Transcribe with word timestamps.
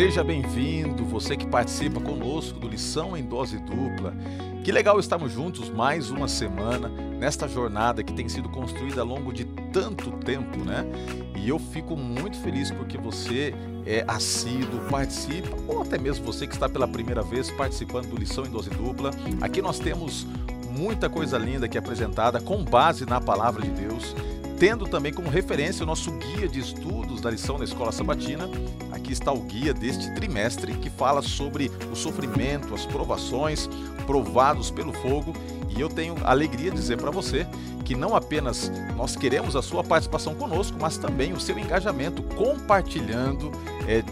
Seja 0.00 0.24
bem-vindo, 0.24 1.04
você 1.04 1.36
que 1.36 1.46
participa 1.46 2.00
conosco 2.00 2.58
do 2.58 2.66
Lição 2.66 3.14
em 3.14 3.22
Dose 3.22 3.58
Dupla. 3.58 4.14
Que 4.64 4.72
legal 4.72 4.98
estarmos 4.98 5.30
juntos 5.30 5.68
mais 5.68 6.10
uma 6.10 6.26
semana 6.26 6.88
nesta 6.88 7.46
jornada 7.46 8.02
que 8.02 8.14
tem 8.14 8.26
sido 8.26 8.48
construída 8.48 9.02
ao 9.02 9.06
longo 9.06 9.30
de 9.30 9.44
tanto 9.44 10.10
tempo, 10.12 10.56
né? 10.64 10.86
E 11.36 11.46
eu 11.46 11.58
fico 11.58 11.98
muito 11.98 12.38
feliz 12.38 12.70
porque 12.70 12.96
você 12.96 13.52
é 13.84 14.02
assíduo, 14.08 14.80
participa, 14.90 15.54
ou 15.68 15.82
até 15.82 15.98
mesmo 15.98 16.24
você 16.24 16.46
que 16.46 16.54
está 16.54 16.66
pela 16.66 16.88
primeira 16.88 17.22
vez 17.22 17.50
participando 17.50 18.08
do 18.08 18.16
Lição 18.16 18.46
em 18.46 18.50
Dose 18.50 18.70
Dupla. 18.70 19.10
Aqui 19.42 19.60
nós 19.60 19.78
temos 19.78 20.26
muita 20.70 21.10
coisa 21.10 21.36
linda 21.36 21.66
aqui 21.66 21.76
apresentada 21.76 22.40
com 22.40 22.64
base 22.64 23.04
na 23.04 23.20
palavra 23.20 23.60
de 23.60 23.68
Deus 23.68 24.16
tendo 24.60 24.86
também 24.86 25.10
como 25.10 25.30
referência 25.30 25.82
o 25.84 25.86
nosso 25.86 26.12
guia 26.12 26.46
de 26.46 26.60
estudos 26.60 27.22
da 27.22 27.30
lição 27.30 27.56
da 27.56 27.64
Escola 27.64 27.90
Sabatina. 27.90 28.46
Aqui 29.00 29.12
está 29.14 29.32
o 29.32 29.40
guia 29.40 29.72
deste 29.72 30.14
trimestre 30.14 30.74
que 30.74 30.90
fala 30.90 31.22
sobre 31.22 31.70
o 31.90 31.96
sofrimento, 31.96 32.74
as 32.74 32.84
provações, 32.84 33.68
provados 34.06 34.70
pelo 34.70 34.92
fogo. 34.92 35.34
E 35.70 35.80
eu 35.80 35.88
tenho 35.88 36.14
alegria 36.22 36.70
de 36.70 36.76
dizer 36.76 36.98
para 36.98 37.10
você 37.10 37.46
que 37.82 37.96
não 37.96 38.14
apenas 38.14 38.70
nós 38.96 39.16
queremos 39.16 39.56
a 39.56 39.62
sua 39.62 39.82
participação 39.82 40.34
conosco, 40.34 40.76
mas 40.78 40.98
também 40.98 41.32
o 41.32 41.40
seu 41.40 41.58
engajamento 41.58 42.22
compartilhando. 42.22 43.50
É, 43.88 44.04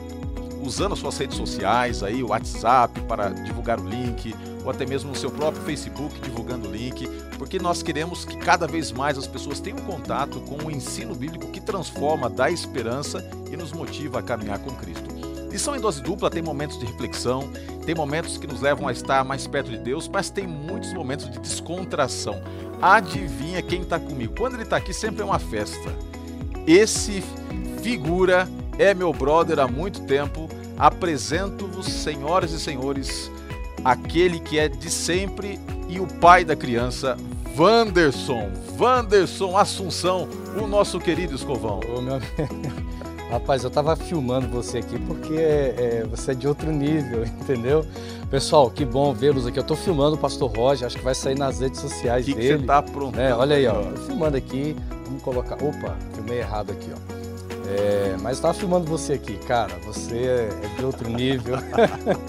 usando 0.61 0.93
as 0.95 0.99
suas 0.99 1.17
redes 1.17 1.37
sociais, 1.37 2.03
aí 2.03 2.23
o 2.23 2.29
WhatsApp 2.29 3.01
para 3.03 3.29
divulgar 3.29 3.79
o 3.79 3.89
link, 3.89 4.35
ou 4.69 4.71
até 4.71 4.85
mesmo 4.85 5.09
no 5.09 5.17
seu 5.17 5.31
próprio 5.31 5.65
Facebook 5.65 6.21
divulgando 6.21 6.69
o 6.69 6.71
link, 6.71 7.09
porque 7.39 7.59
nós 7.59 7.83
queremos 7.83 8.27
que 8.27 8.37
cada 8.37 8.67
vez 8.67 8.93
mais 8.93 9.17
as 9.17 9.27
pessoas 9.27 9.61
tenham 9.61 9.79
contato 9.79 10.43
com 10.43 10.67
o 10.67 10.71
ensino 10.71 11.15
bíblico 11.15 11.49
que 11.49 11.59
transforma, 11.59 12.29
dá 12.29 12.51
esperança 12.51 13.27
e 13.51 13.57
nos 13.57 13.73
motiva 13.73 14.19
a 14.19 14.23
caminhar 14.23 14.59
com 14.59 14.71
Cristo. 14.73 15.09
Lição 15.51 15.75
em 15.75 15.81
dose 15.81 16.03
dupla 16.03 16.29
tem 16.29 16.43
momentos 16.43 16.79
de 16.79 16.85
reflexão, 16.85 17.51
tem 17.87 17.95
momentos 17.95 18.37
que 18.37 18.47
nos 18.47 18.61
levam 18.61 18.87
a 18.87 18.93
estar 18.93 19.25
mais 19.25 19.47
perto 19.47 19.71
de 19.71 19.79
Deus, 19.79 20.07
mas 20.07 20.29
tem 20.29 20.47
muitos 20.47 20.93
momentos 20.93 21.31
de 21.31 21.39
descontração. 21.39 22.39
Adivinha 22.83 23.63
quem 23.63 23.81
está 23.81 23.99
comigo? 23.99 24.35
Quando 24.37 24.53
ele 24.53 24.65
está 24.65 24.77
aqui, 24.77 24.93
sempre 24.93 25.23
é 25.23 25.25
uma 25.25 25.39
festa. 25.39 25.97
Esse 26.67 27.25
figura 27.83 28.47
é 28.79 28.93
meu 28.93 29.15
brother 29.15 29.61
há 29.61 29.67
muito 29.67 30.03
tempo. 30.03 30.47
Apresento-vos, 30.77 31.87
senhoras 31.87 32.53
e 32.53 32.61
senhores, 32.61 33.31
aquele 33.85 34.41
que 34.41 34.59
é 34.59 34.69
de 34.69 34.91
sempre 34.91 35.59
e 35.89 35.99
o 36.01 36.07
pai 36.07 36.45
da 36.45 36.55
criança, 36.55 37.17
Vanderson. 37.55 38.51
Vanderson 38.77 39.57
Assunção, 39.57 40.29
o 40.57 40.67
nosso 40.67 41.01
querido 41.01 41.35
Escovão. 41.35 41.81
Ô, 41.95 42.01
meu... 42.01 42.21
Rapaz, 43.31 43.63
eu 43.63 43.71
tava 43.71 43.95
filmando 43.95 44.49
você 44.49 44.79
aqui 44.79 44.99
porque 45.01 45.35
é, 45.35 46.07
você 46.09 46.31
é 46.31 46.35
de 46.35 46.49
outro 46.49 46.73
nível, 46.73 47.25
entendeu? 47.41 47.85
Pessoal, 48.31 48.71
que 48.71 48.85
bom 48.85 49.13
vê-los 49.13 49.47
aqui. 49.47 49.59
Eu 49.59 49.65
tô 49.65 49.77
filmando 49.77 50.17
o 50.17 50.19
Pastor 50.19 50.51
Roger, 50.51 50.87
acho 50.87 50.97
que 50.97 51.05
vai 51.05 51.15
sair 51.15 51.37
nas 51.37 51.61
redes 51.61 51.81
sociais 51.81 52.25
que 52.25 52.35
dele. 52.35 52.55
Que 52.55 52.61
você 52.61 52.67
tá 52.67 52.83
pronto? 52.83 53.19
É, 53.19 53.35
olha 53.35 53.57
aí, 53.57 53.67
ó. 53.67 53.83
Tô 53.83 54.03
filmando 54.03 54.37
aqui. 54.37 54.75
Vamos 55.05 55.23
colocar. 55.23 55.57
Opa, 55.57 55.97
filmei 56.15 56.39
errado 56.39 56.73
aqui, 56.73 56.91
ó. 56.93 57.18
É, 57.69 58.17
mas 58.23 58.39
estava 58.39 58.55
filmando 58.55 58.87
você 58.87 59.15
aqui, 59.15 59.37
cara. 59.37 59.75
Você 59.85 60.17
é 60.17 60.49
de 60.79 60.85
outro 60.85 61.09
nível. 61.11 61.57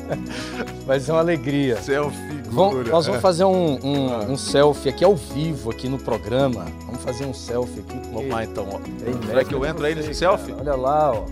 Vai 0.85 0.99
ser 0.99 1.11
uma 1.11 1.21
alegria. 1.21 1.81
Selfie. 1.81 2.41
Vamos, 2.49 2.89
nós 2.89 3.05
vamos 3.05 3.21
fazer 3.21 3.45
um, 3.45 3.79
um, 3.81 4.11
ah. 4.13 4.25
um, 4.27 4.35
selfie 4.35 4.89
aqui 4.89 5.05
ao 5.05 5.15
vivo 5.15 5.71
aqui 5.71 5.87
no 5.87 5.97
programa. 5.97 6.65
Vamos 6.85 7.01
fazer 7.03 7.25
um 7.25 7.33
selfie 7.33 7.79
aqui. 7.79 7.99
Vamos 8.11 8.29
lá 8.29 8.43
então. 8.43 8.67
Ó. 8.69 9.27
Será 9.27 9.45
que 9.45 9.53
eu 9.53 9.65
entro 9.65 9.85
aí 9.85 9.95
nesse 9.95 10.13
selfie? 10.13 10.53
Olha 10.59 10.75
lá, 10.75 11.13
ó. 11.13 11.25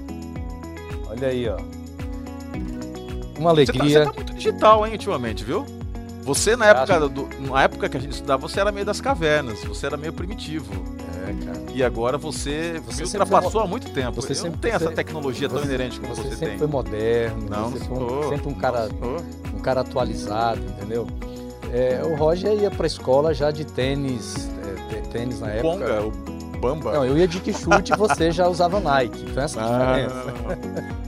Olha 1.09 1.27
aí, 1.27 1.49
ó. 1.49 1.57
Uma 3.37 3.49
alegria. 3.49 3.83
Você 3.83 3.99
tá, 3.99 4.05
você 4.05 4.05
tá 4.05 4.13
muito 4.13 4.33
digital, 4.35 4.85
hein, 4.85 4.93
ultimamente, 4.93 5.43
viu? 5.43 5.65
Você 6.21 6.55
na 6.55 6.65
época, 6.65 7.09
do, 7.09 7.29
na 7.39 7.63
época 7.63 7.89
que 7.89 7.97
a 7.97 7.99
gente 7.99 8.11
estudava, 8.11 8.41
você 8.41 8.59
era 8.59 8.71
meio 8.71 8.85
das 8.85 8.99
cavernas, 8.99 9.63
você 9.63 9.85
era 9.85 9.97
meio 9.97 10.13
primitivo. 10.13 10.96
É, 11.27 11.45
cara. 11.45 11.57
E 11.73 11.83
agora 11.83 12.17
você, 12.17 12.81
você 12.85 13.03
ultrapassou 13.03 13.61
há 13.61 13.67
muito 13.67 13.89
tempo. 13.91 14.21
Você 14.21 14.33
sempre 14.33 14.51
não 14.51 14.57
tem 14.57 14.71
você, 14.71 14.85
essa 14.85 14.91
tecnologia 14.91 15.49
tão 15.49 15.63
inerente 15.63 15.99
como 15.99 16.15
você, 16.15 16.23
você 16.23 16.29
sempre 16.29 16.47
tem. 16.47 16.57
foi 16.57 16.67
moderno, 16.67 17.49
não, 17.49 17.69
você 17.69 17.79
não 17.79 17.85
foi 17.85 17.97
sou, 17.97 18.29
sempre 18.29 18.47
um 18.49 18.53
cara, 18.53 18.89
um 19.53 19.59
cara 19.59 19.81
atualizado, 19.81 20.61
entendeu? 20.61 21.07
É, 21.73 22.01
o 22.03 22.15
Roger 22.15 22.53
ia 22.53 22.71
para 22.71 22.85
a 22.85 22.87
escola 22.87 23.33
já 23.33 23.51
de 23.51 23.65
tênis, 23.65 24.49
é, 24.91 25.01
tênis 25.11 25.39
na 25.39 25.49
época. 25.49 25.67
Conga, 25.67 26.01
o 26.03 26.37
Bamba. 26.57 26.93
Não, 26.93 27.05
eu 27.05 27.17
ia 27.17 27.27
de 27.27 27.39
que 27.39 27.53
chute 27.53 27.93
e 27.93 27.95
você 27.95 28.31
já 28.31 28.47
usava 28.47 28.79
Nike. 28.79 29.25
Então 29.29 29.43
essa 29.43 29.61
ah, 29.61 29.97
diferença. 29.97 30.33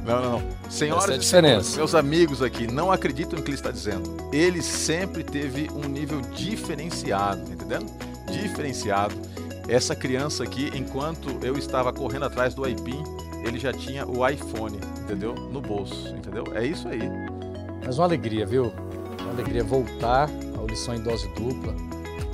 Não, 0.05 0.21
não, 0.21 0.31
não. 0.33 0.43
Senhoras 0.69 1.09
é 1.09 1.17
e 1.17 1.23
senhores, 1.23 1.75
meus 1.75 1.95
amigos 1.95 2.41
aqui, 2.41 2.71
não 2.71 2.91
acreditam 2.91 3.37
no 3.37 3.43
que 3.43 3.49
ele 3.49 3.57
está 3.57 3.71
dizendo. 3.71 4.09
Ele 4.31 4.61
sempre 4.61 5.23
teve 5.23 5.69
um 5.73 5.87
nível 5.87 6.21
diferenciado, 6.21 7.41
tá 7.45 7.53
entendendo? 7.53 7.85
Diferenciado 8.31 9.15
essa 9.69 9.95
criança 9.95 10.43
aqui, 10.43 10.71
enquanto 10.73 11.29
eu 11.45 11.57
estava 11.57 11.93
correndo 11.93 12.25
atrás 12.25 12.53
do 12.53 12.67
iPin, 12.67 13.03
ele 13.45 13.59
já 13.59 13.71
tinha 13.71 14.05
o 14.05 14.27
iPhone, 14.27 14.79
entendeu? 15.01 15.35
No 15.35 15.61
bolso, 15.61 16.09
entendeu? 16.09 16.43
É 16.53 16.65
isso 16.65 16.87
aí. 16.87 17.01
Mas 17.85 17.97
uma 17.97 18.05
alegria, 18.05 18.45
viu? 18.45 18.73
Uma 19.21 19.31
alegria 19.31 19.63
voltar 19.63 20.29
ao 20.57 20.65
Lição 20.65 20.95
em 20.95 21.01
Dose 21.01 21.27
Dupla, 21.29 21.73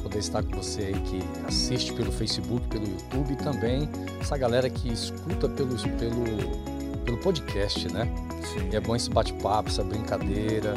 poder 0.02 0.20
estar 0.20 0.44
com 0.44 0.56
você 0.56 0.82
aí 0.84 1.00
que 1.02 1.20
assiste 1.46 1.94
pelo 1.94 2.12
Facebook, 2.12 2.66
pelo 2.68 2.88
YouTube 2.88 3.34
e 3.34 3.36
também 3.36 3.90
essa 4.20 4.38
galera 4.38 4.70
que 4.70 4.92
escuta 4.92 5.50
pelo, 5.50 5.76
pelo, 5.78 7.04
pelo 7.04 7.18
podcast, 7.18 7.92
né? 7.92 8.08
Sim. 8.54 8.70
E 8.72 8.76
é 8.76 8.80
bom 8.80 8.96
esse 8.96 9.10
bate-papo, 9.10 9.70
essa 9.70 9.84
brincadeira. 9.84 10.74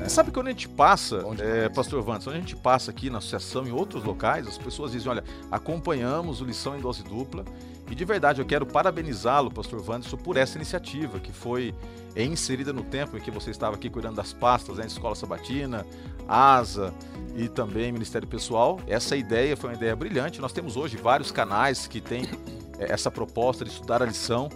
É. 0.00 0.08
Sabe 0.08 0.30
quando 0.30 0.48
a 0.48 0.50
gente 0.50 0.68
passa, 0.68 1.24
é, 1.38 1.68
Pastor 1.68 2.02
Vandes, 2.02 2.24
quando 2.24 2.36
a 2.36 2.40
gente 2.40 2.56
passa 2.56 2.90
aqui 2.90 3.10
na 3.10 3.18
associação 3.18 3.66
em 3.66 3.72
outros 3.72 4.04
locais, 4.04 4.46
as 4.46 4.58
pessoas 4.58 4.92
dizem, 4.92 5.10
olha, 5.10 5.24
acompanhamos 5.50 6.40
o 6.40 6.44
Lição 6.44 6.76
em 6.76 6.80
Dose 6.80 7.02
Dupla 7.02 7.44
e 7.90 7.94
de 7.94 8.04
verdade 8.04 8.40
eu 8.40 8.46
quero 8.46 8.64
parabenizá-lo, 8.64 9.50
Pastor 9.50 9.82
Vandes, 9.82 10.12
por 10.14 10.36
essa 10.36 10.56
iniciativa 10.56 11.20
que 11.20 11.32
foi 11.32 11.74
inserida 12.16 12.72
no 12.72 12.82
tempo 12.82 13.16
em 13.16 13.20
que 13.20 13.30
você 13.30 13.50
estava 13.50 13.76
aqui 13.76 13.90
cuidando 13.90 14.16
das 14.16 14.32
pastas, 14.32 14.76
né, 14.76 14.86
Escola 14.86 15.14
Sabatina, 15.14 15.86
ASA 16.28 16.92
e 17.34 17.48
também 17.48 17.92
Ministério 17.92 18.26
Pessoal. 18.26 18.80
Essa 18.86 19.16
ideia 19.16 19.56
foi 19.56 19.70
uma 19.70 19.76
ideia 19.76 19.94
brilhante. 19.96 20.40
Nós 20.40 20.52
temos 20.52 20.76
hoje 20.76 20.96
vários 20.96 21.30
canais 21.30 21.86
que 21.86 22.00
têm 22.00 22.24
é, 22.78 22.92
essa 22.92 23.10
proposta 23.10 23.64
de 23.64 23.70
estudar 23.70 24.02
a 24.02 24.06
lição, 24.06 24.48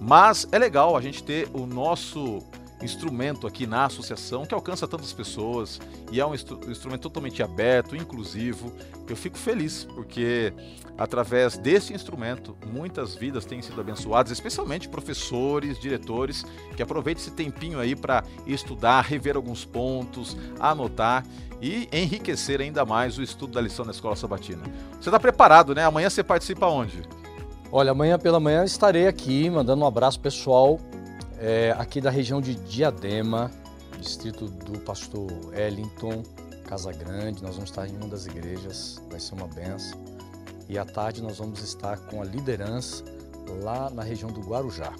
mas 0.00 0.46
é 0.52 0.58
legal 0.58 0.96
a 0.96 1.00
gente 1.00 1.22
ter 1.22 1.48
o 1.52 1.66
nosso 1.66 2.40
instrumento 2.84 3.46
aqui 3.46 3.66
na 3.66 3.86
associação 3.86 4.44
que 4.44 4.54
alcança 4.54 4.86
tantas 4.86 5.12
pessoas 5.12 5.80
e 6.12 6.20
é 6.20 6.26
um 6.26 6.34
instrumento 6.34 7.00
totalmente 7.00 7.42
aberto, 7.42 7.96
inclusivo. 7.96 8.72
Eu 9.08 9.16
fico 9.16 9.36
feliz 9.36 9.84
porque 9.94 10.52
através 10.96 11.58
desse 11.58 11.92
instrumento 11.92 12.56
muitas 12.66 13.14
vidas 13.14 13.44
têm 13.44 13.60
sido 13.62 13.80
abençoadas, 13.80 14.32
especialmente 14.32 14.88
professores, 14.88 15.78
diretores 15.78 16.44
que 16.76 16.82
aproveitem 16.82 17.22
esse 17.22 17.32
tempinho 17.32 17.80
aí 17.80 17.96
para 17.96 18.22
estudar, 18.46 19.02
rever 19.02 19.36
alguns 19.36 19.64
pontos, 19.64 20.36
anotar 20.60 21.24
e 21.60 21.88
enriquecer 21.92 22.60
ainda 22.60 22.84
mais 22.84 23.18
o 23.18 23.22
estudo 23.22 23.54
da 23.54 23.60
lição 23.60 23.84
da 23.84 23.90
Escola 23.90 24.16
Sabatina. 24.16 24.62
Você 25.00 25.08
está 25.08 25.18
preparado, 25.18 25.74
né? 25.74 25.84
Amanhã 25.84 26.10
você 26.10 26.22
participa 26.22 26.66
onde? 26.66 27.02
Olha, 27.72 27.90
amanhã 27.90 28.18
pela 28.18 28.38
manhã 28.38 28.64
estarei 28.64 29.08
aqui 29.08 29.50
mandando 29.50 29.82
um 29.82 29.86
abraço 29.86 30.20
pessoal 30.20 30.78
é, 31.38 31.74
aqui 31.78 32.00
da 32.00 32.10
região 32.10 32.40
de 32.40 32.54
Diadema, 32.54 33.50
distrito 34.00 34.46
do 34.46 34.78
pastor 34.80 35.30
Ellington, 35.54 36.22
Casa 36.66 36.92
Grande. 36.92 37.42
Nós 37.42 37.54
vamos 37.54 37.70
estar 37.70 37.88
em 37.88 37.96
uma 37.96 38.08
das 38.08 38.26
igrejas, 38.26 39.02
vai 39.10 39.20
ser 39.20 39.34
uma 39.34 39.46
benção. 39.46 40.02
E 40.68 40.78
à 40.78 40.84
tarde 40.84 41.22
nós 41.22 41.38
vamos 41.38 41.62
estar 41.62 41.98
com 41.98 42.22
a 42.22 42.24
liderança 42.24 43.04
lá 43.62 43.90
na 43.90 44.02
região 44.02 44.30
do 44.30 44.40
Guarujá. 44.40 44.92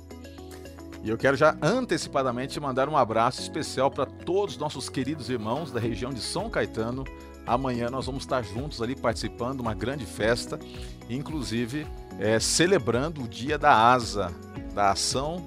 E 1.02 1.08
eu 1.10 1.18
quero 1.18 1.36
já 1.36 1.56
antecipadamente 1.60 2.58
mandar 2.58 2.88
um 2.88 2.96
abraço 2.96 3.40
especial 3.40 3.90
para 3.90 4.06
todos 4.06 4.54
os 4.54 4.60
nossos 4.60 4.88
queridos 4.88 5.28
irmãos 5.28 5.70
da 5.70 5.78
região 5.78 6.10
de 6.10 6.20
São 6.20 6.48
Caetano. 6.48 7.04
Amanhã 7.46 7.90
nós 7.90 8.06
vamos 8.06 8.22
estar 8.22 8.42
juntos 8.42 8.80
ali 8.80 8.96
participando 8.96 9.56
de 9.56 9.62
uma 9.62 9.74
grande 9.74 10.06
festa, 10.06 10.58
inclusive 11.10 11.86
é, 12.18 12.40
celebrando 12.40 13.22
o 13.22 13.28
dia 13.28 13.58
da 13.58 13.92
ASA, 13.92 14.32
da 14.74 14.92
Ação 14.92 15.44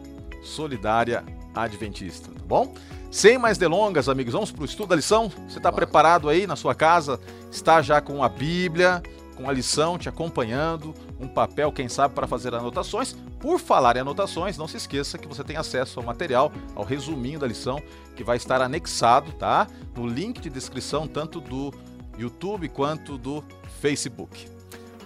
Solidária 0.47 1.23
Adventista, 1.53 2.31
tá 2.31 2.45
bom? 2.45 2.73
Sem 3.11 3.37
mais 3.37 3.57
delongas, 3.57 4.09
amigos, 4.09 4.33
vamos 4.33 4.51
para 4.51 4.61
o 4.61 4.65
estudo 4.65 4.89
da 4.89 4.95
lição? 4.95 5.31
Você 5.47 5.57
está 5.57 5.71
preparado 5.71 6.29
aí 6.29 6.45
na 6.45 6.55
sua 6.55 6.75
casa? 6.75 7.19
Está 7.51 7.81
já 7.81 8.01
com 8.01 8.23
a 8.23 8.29
Bíblia, 8.29 9.01
com 9.35 9.49
a 9.49 9.53
lição 9.53 9.97
te 9.97 10.09
acompanhando, 10.09 10.93
um 11.19 11.27
papel, 11.27 11.71
quem 11.71 11.87
sabe, 11.87 12.15
para 12.15 12.27
fazer 12.27 12.53
anotações? 12.53 13.15
Por 13.39 13.59
falar 13.59 13.95
em 13.95 13.99
anotações, 13.99 14.57
não 14.57 14.67
se 14.67 14.77
esqueça 14.77 15.17
que 15.17 15.27
você 15.27 15.43
tem 15.43 15.57
acesso 15.57 15.99
ao 15.99 16.05
material, 16.05 16.51
ao 16.75 16.83
resuminho 16.83 17.39
da 17.39 17.47
lição, 17.47 17.81
que 18.15 18.23
vai 18.23 18.37
estar 18.37 18.61
anexado, 18.61 19.31
tá? 19.33 19.67
No 19.95 20.07
link 20.07 20.41
de 20.41 20.49
descrição, 20.49 21.07
tanto 21.07 21.39
do 21.39 21.71
YouTube 22.17 22.67
quanto 22.69 23.17
do 23.17 23.43
Facebook. 23.79 24.49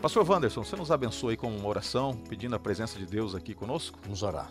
Pastor 0.01 0.27
Wanderson, 0.27 0.63
você 0.63 0.75
nos 0.75 0.91
abençoe 0.91 1.37
com 1.37 1.55
uma 1.55 1.67
oração, 1.67 2.17
pedindo 2.27 2.55
a 2.55 2.59
presença 2.59 2.97
de 2.97 3.05
Deus 3.05 3.35
aqui 3.35 3.53
conosco? 3.53 3.99
Vamos 4.01 4.23
orar. 4.23 4.49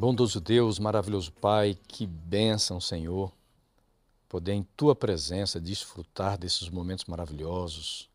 Bondoso 0.00 0.40
Deus, 0.40 0.78
maravilhoso 0.78 1.32
Pai, 1.32 1.76
que 1.88 2.06
bênção, 2.06 2.80
Senhor, 2.80 3.32
poder 4.28 4.52
em 4.52 4.62
Tua 4.62 4.94
presença 4.94 5.60
desfrutar 5.60 6.38
desses 6.38 6.68
momentos 6.68 7.06
maravilhosos, 7.06 8.08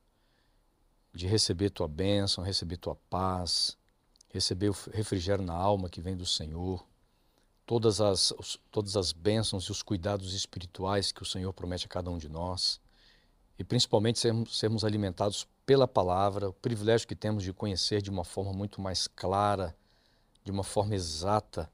de 1.14 1.28
receber 1.28 1.72
Tua 1.72 1.90
bênção, 1.90 2.42
receber 2.42 2.78
Tua 2.78 2.96
paz, 3.10 3.78
receber 4.30 4.70
o 4.70 4.76
refrigério 4.94 5.44
na 5.44 5.54
alma 5.54 5.90
que 5.90 6.00
vem 6.00 6.16
do 6.16 6.26
Senhor, 6.26 6.82
todas 7.66 8.00
as, 8.00 8.34
todas 8.72 8.96
as 8.96 9.12
bênçãos 9.12 9.66
e 9.66 9.72
os 9.72 9.84
cuidados 9.84 10.34
espirituais 10.34 11.12
que 11.12 11.22
o 11.22 11.26
Senhor 11.26 11.52
promete 11.52 11.86
a 11.86 11.90
cada 11.90 12.10
um 12.10 12.18
de 12.18 12.30
nós, 12.30 12.80
e 13.60 13.64
principalmente 13.66 14.20
sermos, 14.20 14.58
sermos 14.58 14.86
alimentados 14.86 15.46
pela 15.66 15.86
palavra, 15.86 16.48
o 16.48 16.54
privilégio 16.54 17.06
que 17.06 17.14
temos 17.14 17.44
de 17.44 17.52
conhecer 17.52 18.02
de 18.02 18.10
uma 18.10 18.24
forma 18.24 18.54
muito 18.54 18.80
mais 18.80 19.06
clara, 19.06 19.76
de 20.44 20.52
uma 20.52 20.64
forma 20.64 20.96
exata 20.96 21.70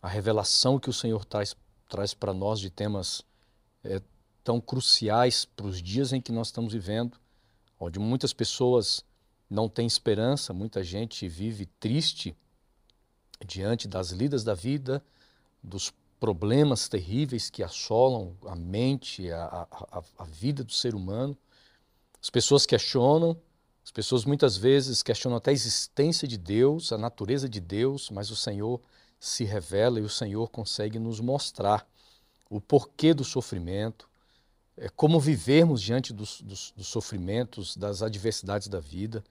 a 0.00 0.08
revelação 0.08 0.78
que 0.78 0.88
o 0.88 0.92
Senhor 0.92 1.24
traz, 1.24 1.56
traz 1.88 2.14
para 2.14 2.32
nós 2.32 2.60
de 2.60 2.70
temas 2.70 3.22
é, 3.82 4.00
tão 4.44 4.60
cruciais 4.60 5.44
para 5.44 5.66
os 5.66 5.82
dias 5.82 6.12
em 6.12 6.20
que 6.20 6.30
nós 6.30 6.48
estamos 6.48 6.72
vivendo, 6.72 7.18
onde 7.78 7.98
muitas 7.98 8.32
pessoas 8.32 9.04
não 9.50 9.68
têm 9.68 9.86
esperança, 9.86 10.52
muita 10.52 10.82
gente 10.82 11.28
vive 11.28 11.66
triste 11.80 12.36
diante 13.44 13.86
das 13.88 14.10
lidas 14.10 14.44
da 14.44 14.54
vida, 14.54 15.04
dos 15.62 15.92
problemas 16.18 16.88
terríveis 16.88 17.50
que 17.50 17.62
assolam 17.62 18.36
a 18.46 18.54
mente, 18.54 19.30
a, 19.30 19.66
a, 19.70 20.02
a 20.18 20.24
vida 20.24 20.64
do 20.64 20.72
ser 20.72 20.94
humano. 20.94 21.36
As 22.22 22.30
pessoas 22.30 22.64
questionam, 22.64 23.36
as 23.86 23.92
pessoas 23.92 24.24
muitas 24.24 24.56
vezes 24.56 25.00
questionam 25.00 25.36
até 25.36 25.52
a 25.52 25.54
existência 25.54 26.26
de 26.26 26.36
Deus, 26.36 26.90
a 26.90 26.98
natureza 26.98 27.48
de 27.48 27.60
Deus, 27.60 28.10
mas 28.10 28.32
o 28.32 28.36
Senhor 28.36 28.80
se 29.20 29.44
revela 29.44 30.00
e 30.00 30.02
o 30.02 30.08
Senhor 30.08 30.50
consegue 30.50 30.98
nos 30.98 31.20
mostrar 31.20 31.88
o 32.50 32.60
porquê 32.60 33.14
do 33.14 33.22
sofrimento, 33.22 34.08
é, 34.76 34.88
como 34.88 35.20
vivermos 35.20 35.80
diante 35.80 36.12
dos, 36.12 36.40
dos, 36.40 36.72
dos 36.76 36.88
sofrimentos, 36.88 37.76
das 37.76 38.02
adversidades 38.02 38.66
da 38.66 38.80
vida. 38.80 39.22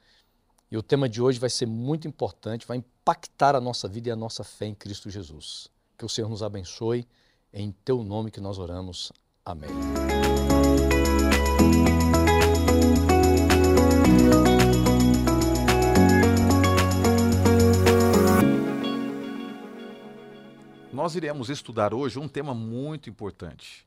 E 0.72 0.78
o 0.78 0.82
tema 0.82 1.10
de 1.10 1.22
hoje 1.22 1.38
vai 1.38 1.50
ser 1.50 1.66
muito 1.66 2.08
importante, 2.08 2.66
vai 2.66 2.78
impactar 2.78 3.58
a 3.58 3.62
nossa 3.62 3.90
vida 3.90 4.08
e 4.08 4.12
a 4.12 4.16
nossa 4.16 4.42
fé 4.42 4.68
em 4.68 4.74
Cristo 4.74 5.10
Jesus. 5.10 5.70
Que 5.98 6.06
o 6.06 6.10
Senhor 6.10 6.30
nos 6.30 6.42
abençoe. 6.42 7.06
Em 7.54 7.74
teu 7.84 8.02
nome 8.06 8.32
que 8.32 8.40
nós 8.40 8.58
oramos. 8.58 9.12
Amém. 9.44 9.70
Nós 21.06 21.16
iremos 21.16 21.52
estudar 21.52 21.94
hoje 21.94 22.18
um 22.18 22.28
tema 22.28 22.56
muito 22.56 23.12
importante, 23.12 23.86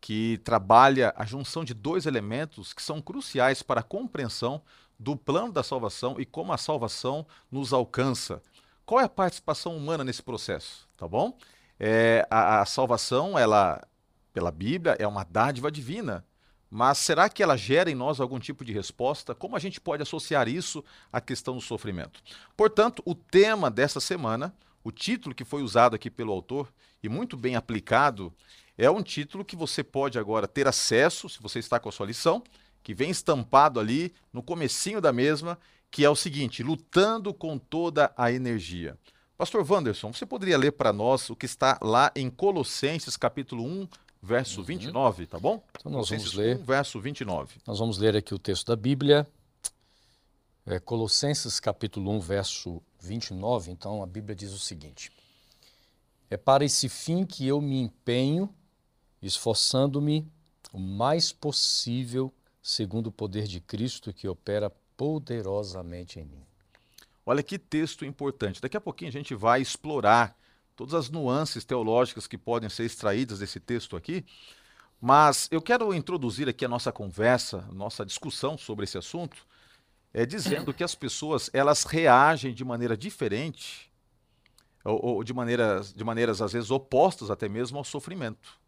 que 0.00 0.40
trabalha 0.42 1.12
a 1.14 1.26
junção 1.26 1.62
de 1.62 1.74
dois 1.74 2.06
elementos 2.06 2.72
que 2.72 2.82
são 2.82 2.98
cruciais 3.02 3.62
para 3.62 3.80
a 3.80 3.82
compreensão 3.82 4.62
do 4.98 5.14
plano 5.14 5.52
da 5.52 5.62
salvação 5.62 6.18
e 6.18 6.24
como 6.24 6.54
a 6.54 6.56
salvação 6.56 7.26
nos 7.52 7.74
alcança. 7.74 8.40
Qual 8.86 8.98
é 8.98 9.04
a 9.04 9.08
participação 9.08 9.76
humana 9.76 10.02
nesse 10.02 10.22
processo? 10.22 10.88
Tá 10.96 11.06
bom? 11.06 11.36
É, 11.78 12.26
a, 12.30 12.62
a 12.62 12.64
salvação, 12.64 13.38
ela, 13.38 13.86
pela 14.32 14.50
Bíblia, 14.50 14.96
é 14.98 15.06
uma 15.06 15.24
dádiva 15.24 15.70
divina. 15.70 16.24
Mas 16.70 16.96
será 16.96 17.28
que 17.28 17.42
ela 17.42 17.58
gera 17.58 17.90
em 17.90 17.94
nós 17.94 18.18
algum 18.18 18.38
tipo 18.38 18.64
de 18.64 18.72
resposta? 18.72 19.34
Como 19.34 19.56
a 19.56 19.58
gente 19.58 19.78
pode 19.78 20.02
associar 20.02 20.48
isso 20.48 20.82
à 21.12 21.20
questão 21.20 21.54
do 21.54 21.60
sofrimento? 21.60 22.22
Portanto, 22.56 23.02
o 23.04 23.14
tema 23.14 23.70
dessa 23.70 24.00
semana 24.00 24.54
o 24.86 24.92
título 24.92 25.34
que 25.34 25.44
foi 25.44 25.64
usado 25.64 25.96
aqui 25.96 26.08
pelo 26.08 26.30
autor 26.30 26.72
e 27.02 27.08
muito 27.08 27.36
bem 27.36 27.56
aplicado 27.56 28.32
é 28.78 28.88
um 28.88 29.02
título 29.02 29.44
que 29.44 29.56
você 29.56 29.82
pode 29.82 30.16
agora 30.16 30.46
ter 30.46 30.68
acesso, 30.68 31.28
se 31.28 31.42
você 31.42 31.58
está 31.58 31.80
com 31.80 31.88
a 31.88 31.92
sua 31.92 32.06
lição, 32.06 32.40
que 32.84 32.94
vem 32.94 33.10
estampado 33.10 33.80
ali 33.80 34.14
no 34.32 34.44
comecinho 34.44 35.00
da 35.00 35.12
mesma, 35.12 35.58
que 35.90 36.04
é 36.04 36.08
o 36.08 36.14
seguinte: 36.14 36.62
lutando 36.62 37.34
com 37.34 37.58
toda 37.58 38.12
a 38.16 38.30
energia. 38.30 38.96
Pastor 39.36 39.68
Wanderson, 39.68 40.12
você 40.12 40.24
poderia 40.24 40.56
ler 40.56 40.70
para 40.70 40.92
nós 40.92 41.30
o 41.30 41.34
que 41.34 41.46
está 41.46 41.80
lá 41.82 42.12
em 42.14 42.30
Colossenses 42.30 43.16
capítulo 43.16 43.64
1, 43.64 43.88
verso 44.22 44.60
uhum. 44.60 44.66
29, 44.66 45.26
tá 45.26 45.40
bom? 45.40 45.64
Então 45.80 45.90
nós 45.90 46.08
vamos 46.08 46.32
ler 46.32 46.58
1, 46.58 46.62
verso 46.62 47.00
29. 47.00 47.56
Nós 47.66 47.80
vamos 47.80 47.98
ler 47.98 48.14
aqui 48.14 48.32
o 48.32 48.38
texto 48.38 48.68
da 48.68 48.76
Bíblia. 48.76 49.26
É 50.68 50.80
Colossenses 50.80 51.60
capítulo 51.60 52.10
1, 52.10 52.18
verso 52.18 52.82
29, 52.98 53.70
então 53.70 54.02
a 54.02 54.06
Bíblia 54.06 54.34
diz 54.34 54.52
o 54.52 54.58
seguinte: 54.58 55.12
É 56.28 56.36
para 56.36 56.64
esse 56.64 56.88
fim 56.88 57.24
que 57.24 57.46
eu 57.46 57.60
me 57.60 57.80
empenho, 57.80 58.52
esforçando-me 59.22 60.28
o 60.72 60.80
mais 60.80 61.30
possível, 61.30 62.34
segundo 62.60 63.06
o 63.06 63.12
poder 63.12 63.46
de 63.46 63.60
Cristo 63.60 64.12
que 64.12 64.26
opera 64.26 64.68
poderosamente 64.96 66.18
em 66.18 66.24
mim. 66.24 66.44
Olha 67.24 67.44
que 67.44 67.60
texto 67.60 68.04
importante. 68.04 68.60
Daqui 68.60 68.76
a 68.76 68.80
pouquinho 68.80 69.10
a 69.10 69.12
gente 69.12 69.36
vai 69.36 69.62
explorar 69.62 70.36
todas 70.74 70.94
as 70.94 71.08
nuances 71.08 71.64
teológicas 71.64 72.26
que 72.26 72.36
podem 72.36 72.68
ser 72.68 72.86
extraídas 72.86 73.38
desse 73.38 73.60
texto 73.60 73.96
aqui. 73.96 74.26
Mas 75.00 75.46
eu 75.52 75.62
quero 75.62 75.94
introduzir 75.94 76.48
aqui 76.48 76.64
a 76.64 76.68
nossa 76.68 76.90
conversa, 76.90 77.62
nossa 77.72 78.04
discussão 78.04 78.58
sobre 78.58 78.82
esse 78.82 78.98
assunto, 78.98 79.46
é, 80.16 80.24
dizendo 80.24 80.72
que 80.72 80.82
as 80.82 80.94
pessoas 80.94 81.50
elas 81.52 81.84
reagem 81.84 82.54
de 82.54 82.64
maneira 82.64 82.96
diferente 82.96 83.92
ou, 84.82 85.16
ou 85.16 85.22
de, 85.22 85.34
maneiras, 85.34 85.92
de 85.92 86.02
maneiras 86.02 86.40
às 86.40 86.54
vezes 86.54 86.70
opostas 86.70 87.30
até 87.30 87.50
mesmo 87.50 87.76
ao 87.76 87.84
sofrimento. 87.84 88.58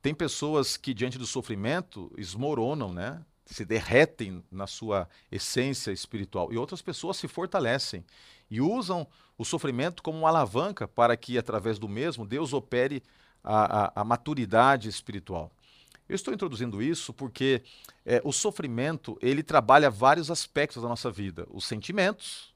Tem 0.00 0.14
pessoas 0.14 0.78
que 0.78 0.94
diante 0.94 1.18
do 1.18 1.26
sofrimento 1.26 2.10
esmoronam, 2.16 2.94
né? 2.94 3.22
se 3.44 3.62
derretem 3.62 4.42
na 4.50 4.66
sua 4.66 5.06
essência 5.30 5.90
espiritual 5.90 6.50
e 6.50 6.56
outras 6.56 6.80
pessoas 6.80 7.18
se 7.18 7.28
fortalecem 7.28 8.02
e 8.50 8.58
usam 8.58 9.06
o 9.36 9.44
sofrimento 9.44 10.02
como 10.02 10.20
uma 10.20 10.28
alavanca 10.30 10.88
para 10.88 11.14
que 11.14 11.36
através 11.36 11.78
do 11.78 11.88
mesmo 11.88 12.26
Deus 12.26 12.54
opere 12.54 13.02
a, 13.44 13.84
a, 13.84 14.00
a 14.00 14.04
maturidade 14.04 14.88
espiritual. 14.88 15.52
Eu 16.08 16.14
estou 16.14 16.32
introduzindo 16.32 16.82
isso 16.82 17.12
porque 17.12 17.62
é, 18.04 18.20
o 18.24 18.32
sofrimento 18.32 19.18
ele 19.20 19.42
trabalha 19.42 19.90
vários 19.90 20.30
aspectos 20.30 20.82
da 20.82 20.88
nossa 20.88 21.10
vida, 21.10 21.46
os 21.50 21.66
sentimentos. 21.66 22.54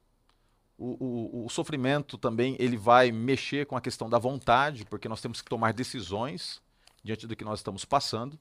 O, 0.78 1.42
o, 1.42 1.46
o, 1.46 1.50
sofrimento 1.50 2.16
também 2.16 2.56
ele 2.58 2.76
vai 2.76 3.12
mexer 3.12 3.66
com 3.66 3.76
a 3.76 3.80
questão 3.80 4.08
da 4.08 4.18
vontade, 4.18 4.86
porque 4.86 5.08
nós 5.08 5.20
temos 5.20 5.42
que 5.42 5.50
tomar 5.50 5.72
decisões 5.72 6.62
diante 7.04 7.26
do 7.26 7.36
que 7.36 7.44
nós 7.44 7.58
estamos 7.58 7.84
passando. 7.84 8.38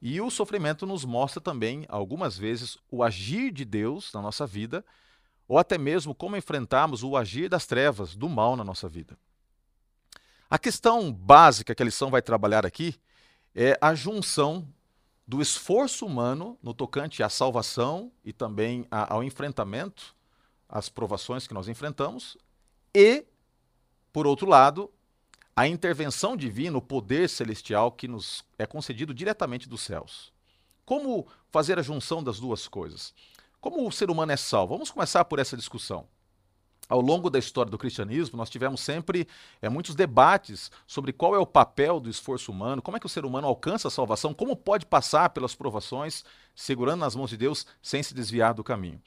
E 0.00 0.20
o 0.20 0.28
sofrimento 0.28 0.84
nos 0.84 1.04
mostra 1.04 1.40
também, 1.40 1.86
algumas 1.88 2.36
vezes, 2.36 2.76
o 2.90 3.04
agir 3.04 3.52
de 3.52 3.64
Deus 3.64 4.12
na 4.12 4.20
nossa 4.20 4.44
vida, 4.44 4.84
ou 5.46 5.56
até 5.56 5.78
mesmo 5.78 6.14
como 6.14 6.36
enfrentarmos 6.36 7.04
o 7.04 7.16
agir 7.16 7.48
das 7.48 7.64
trevas, 7.64 8.16
do 8.16 8.28
mal 8.28 8.56
na 8.56 8.64
nossa 8.64 8.88
vida. 8.88 9.16
A 10.50 10.58
questão 10.58 11.12
básica 11.12 11.74
que 11.74 11.82
a 11.82 11.86
lição 11.86 12.10
vai 12.10 12.20
trabalhar 12.20 12.66
aqui 12.66 12.96
é 13.54 13.76
a 13.80 13.94
junção 13.94 14.66
do 15.26 15.40
esforço 15.40 16.04
humano 16.04 16.58
no 16.62 16.74
tocante 16.74 17.22
à 17.22 17.28
salvação 17.28 18.10
e 18.24 18.32
também 18.32 18.86
a, 18.90 19.14
ao 19.14 19.22
enfrentamento, 19.22 20.14
às 20.68 20.88
provações 20.88 21.46
que 21.46 21.54
nós 21.54 21.68
enfrentamos, 21.68 22.36
e, 22.94 23.24
por 24.12 24.26
outro 24.26 24.46
lado, 24.46 24.90
a 25.54 25.68
intervenção 25.68 26.36
divina, 26.36 26.78
o 26.78 26.82
poder 26.82 27.28
celestial 27.28 27.92
que 27.92 28.08
nos 28.08 28.44
é 28.58 28.66
concedido 28.66 29.14
diretamente 29.14 29.68
dos 29.68 29.82
céus. 29.82 30.32
Como 30.84 31.26
fazer 31.50 31.78
a 31.78 31.82
junção 31.82 32.22
das 32.22 32.40
duas 32.40 32.66
coisas? 32.66 33.14
Como 33.60 33.86
o 33.86 33.92
ser 33.92 34.10
humano 34.10 34.32
é 34.32 34.36
salvo? 34.36 34.74
Vamos 34.74 34.90
começar 34.90 35.24
por 35.24 35.38
essa 35.38 35.56
discussão 35.56 36.06
ao 36.92 37.00
longo 37.00 37.30
da 37.30 37.38
história 37.38 37.70
do 37.70 37.78
cristianismo, 37.78 38.36
nós 38.36 38.50
tivemos 38.50 38.82
sempre 38.82 39.26
é, 39.62 39.68
muitos 39.70 39.94
debates 39.94 40.70
sobre 40.86 41.10
qual 41.10 41.34
é 41.34 41.38
o 41.38 41.46
papel 41.46 41.98
do 41.98 42.10
esforço 42.10 42.52
humano, 42.52 42.82
como 42.82 42.98
é 42.98 43.00
que 43.00 43.06
o 43.06 43.08
ser 43.08 43.24
humano 43.24 43.46
alcança 43.46 43.88
a 43.88 43.90
salvação, 43.90 44.34
como 44.34 44.54
pode 44.54 44.84
passar 44.84 45.30
pelas 45.30 45.54
provações, 45.54 46.22
segurando 46.54 47.00
nas 47.00 47.16
mãos 47.16 47.30
de 47.30 47.38
Deus 47.38 47.66
sem 47.80 48.02
se 48.02 48.12
desviar 48.12 48.52
do 48.52 48.62
caminho. 48.62 49.00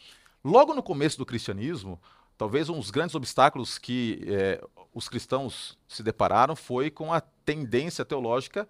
Logo 0.44 0.74
no 0.74 0.82
começo 0.82 1.16
do 1.20 1.28
cristianismo, 1.28 2.02
talvez 2.36 2.70
um 2.70 2.80
dos 2.80 2.90
grandes 2.90 3.14
obstáculos 3.14 3.78
que 3.78 4.26
é, 4.28 4.60
os 4.92 5.08
cristãos 5.08 5.78
se 5.88 6.02
depararam 6.02 6.56
foi 6.56 6.90
com 6.90 7.14
a 7.14 7.22
tendência 7.22 8.04
teológica 8.04 8.68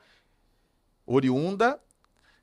oriunda 1.06 1.80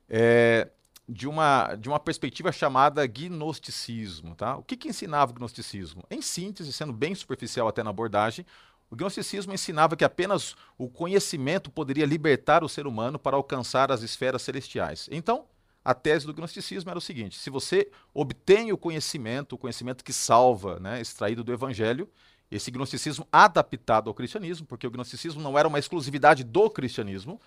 é, 0.09 0.71
de 1.07 1.27
uma, 1.27 1.75
de 1.75 1.89
uma 1.89 1.99
perspectiva 1.99 2.51
chamada 2.51 3.05
gnosticismo. 3.05 4.35
Tá? 4.35 4.55
O 4.55 4.63
que, 4.63 4.77
que 4.77 4.87
ensinava 4.87 5.31
o 5.31 5.35
gnosticismo? 5.35 6.03
Em 6.09 6.21
síntese, 6.21 6.71
sendo 6.71 6.93
bem 6.93 7.13
superficial 7.13 7.67
até 7.67 7.83
na 7.83 7.89
abordagem, 7.89 8.45
o 8.89 8.95
gnosticismo 8.95 9.53
ensinava 9.53 9.95
que 9.95 10.05
apenas 10.05 10.55
o 10.77 10.87
conhecimento 10.87 11.71
poderia 11.71 12.05
libertar 12.05 12.63
o 12.63 12.69
ser 12.69 12.85
humano 12.85 13.17
para 13.17 13.35
alcançar 13.35 13.91
as 13.91 14.03
esferas 14.03 14.43
celestiais. 14.43 15.09
Então, 15.11 15.45
a 15.83 15.93
tese 15.93 16.25
do 16.25 16.33
gnosticismo 16.33 16.89
era 16.89 16.97
o 16.97 17.01
seguinte: 17.01 17.39
se 17.39 17.49
você 17.49 17.89
obtém 18.13 18.71
o 18.71 18.77
conhecimento, 18.77 19.53
o 19.53 19.57
conhecimento 19.57 20.03
que 20.03 20.13
salva, 20.13 20.79
né, 20.79 21.01
extraído 21.01 21.43
do 21.43 21.51
evangelho, 21.51 22.07
esse 22.51 22.69
gnosticismo 22.69 23.27
adaptado 23.31 24.09
ao 24.09 24.13
cristianismo, 24.13 24.67
porque 24.67 24.85
o 24.85 24.91
gnosticismo 24.91 25.41
não 25.41 25.57
era 25.57 25.67
uma 25.67 25.79
exclusividade 25.79 26.43
do 26.43 26.69
cristianismo, 26.69 27.41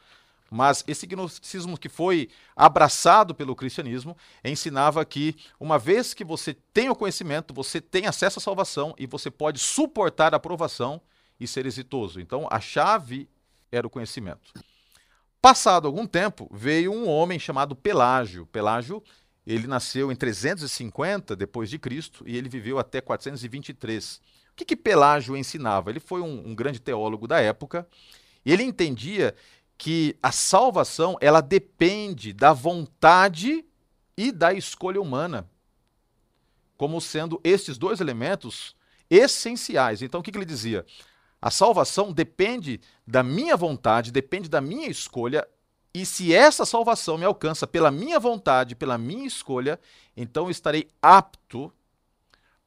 mas 0.50 0.85
esse 0.87 1.07
gnosticismo 1.07 1.79
que 1.79 1.88
foi 1.88 2.29
abraçado 2.55 3.35
pelo 3.35 3.57
cristianismo 3.57 4.17
ensinava 4.45 5.05
que, 5.05 5.37
uma 5.59 5.79
vez 5.79 6.15
que 6.15 6.25
você 6.25 6.55
tem 6.73 6.88
o 6.88 6.95
conhecimento, 6.95 7.53
você 7.53 7.81
tem 7.81 8.07
acesso 8.07 8.38
à 8.38 8.43
salvação 8.43 8.95
e 8.99 9.07
você 9.07 9.31
pode 9.31 9.59
suportar 9.59 10.35
a 10.35 10.38
provação 10.38 11.00
e 11.38 11.47
ser 11.47 11.67
exitoso. 11.67 12.21
Então, 12.21 12.47
a 12.50 12.61
chave 12.61 13.29
era 13.71 13.87
o 13.87 13.91
conhecimento. 13.91 14.53
Passado 15.43 15.87
algum 15.87 16.07
tempo, 16.07 16.49
veio 16.53 16.93
um 16.93 17.09
homem 17.09 17.38
chamado 17.38 17.75
Pelágio. 17.75 18.47
Pelágio, 18.47 19.03
ele 19.47 19.67
nasceu 19.67 20.11
em 20.11 20.17
350 20.17 21.37
depois 21.37 21.69
de 21.69 21.79
Cristo 21.79 22.25
e 22.26 22.37
ele 22.37 22.49
viveu 22.49 22.79
até 22.79 23.00
423. 23.00 24.17
O 24.53 24.57
que, 24.57 24.65
que 24.65 24.76
Pelágio 24.76 25.37
ensinava? 25.37 25.91
Ele 25.91 26.00
foi 26.00 26.23
um, 26.23 26.49
um 26.49 26.55
grande 26.55 26.81
teólogo 26.81 27.26
da 27.26 27.41
época 27.41 27.87
ele 28.53 28.62
entendia 28.62 29.35
que 29.78 30.16
a 30.23 30.33
salvação 30.33 31.16
ela 31.21 31.40
depende 31.40 32.33
da 32.33 32.52
vontade 32.52 33.64
e 34.16 34.33
da 34.33 34.52
escolha 34.52 35.00
humana, 35.00 35.49
como 36.76 37.00
sendo 37.00 37.40
esses 37.45 37.76
dois 37.76 38.00
elementos 38.00 38.75
essenciais. 39.11 40.02
Então, 40.02 40.21
o 40.21 40.23
que, 40.23 40.33
que 40.33 40.38
ele 40.38 40.45
dizia? 40.45 40.85
A 41.40 41.50
salvação 41.50 42.12
depende 42.12 42.80
da 43.06 43.23
minha 43.23 43.56
vontade, 43.56 44.11
depende 44.11 44.49
da 44.49 44.61
minha 44.61 44.88
escolha, 44.88 45.47
e 45.92 46.04
se 46.04 46.35
essa 46.35 46.66
salvação 46.66 47.16
me 47.16 47.25
alcança 47.25 47.66
pela 47.66 47.90
minha 47.90 48.18
vontade, 48.18 48.75
pela 48.75 48.99
minha 48.99 49.26
escolha, 49.26 49.80
então 50.16 50.45
eu 50.45 50.50
estarei 50.50 50.88
apto 51.00 51.73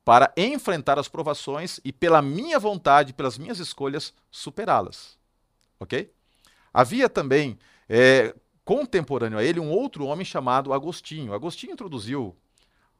para 0.04 0.34
enfrentar 0.36 0.98
as 0.98 1.08
provações 1.08 1.80
e, 1.84 1.94
pela 1.94 2.22
minha 2.22 2.58
vontade, 2.58 3.14
pelas 3.14 3.38
minhas 3.38 3.60
escolhas, 3.60 4.14
superá-las. 4.32 5.20
Ok? 5.80 6.12
Havia 6.74 7.10
também, 7.10 7.58
é, 7.88 8.36
contemporâneo 8.64 9.38
a 9.38 9.44
ele, 9.44 9.60
um 9.60 9.72
outro 9.72 10.06
homem 10.06 10.26
chamado 10.26 10.72
Agostinho. 10.72 11.34
Agostinho 11.34 11.74
introduziu 11.74 12.36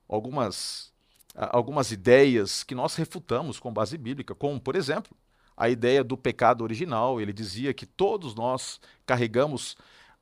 algumas, 0.08 0.92
algumas 1.36 1.92
ideias 1.92 2.64
que 2.64 2.74
nós 2.74 2.96
refutamos 2.96 3.60
com 3.60 3.72
base 3.72 3.98
bíblica, 3.98 4.34
como, 4.34 4.60
por 4.60 4.76
exemplo, 4.76 5.16
a 5.56 5.70
ideia 5.70 6.04
do 6.04 6.18
pecado 6.18 6.64
original. 6.64 7.22
Ele 7.22 7.32
dizia 7.32 7.74
que 7.74 7.86
todos 7.86 8.34
nós 8.34 8.80
carregamos 9.06 9.78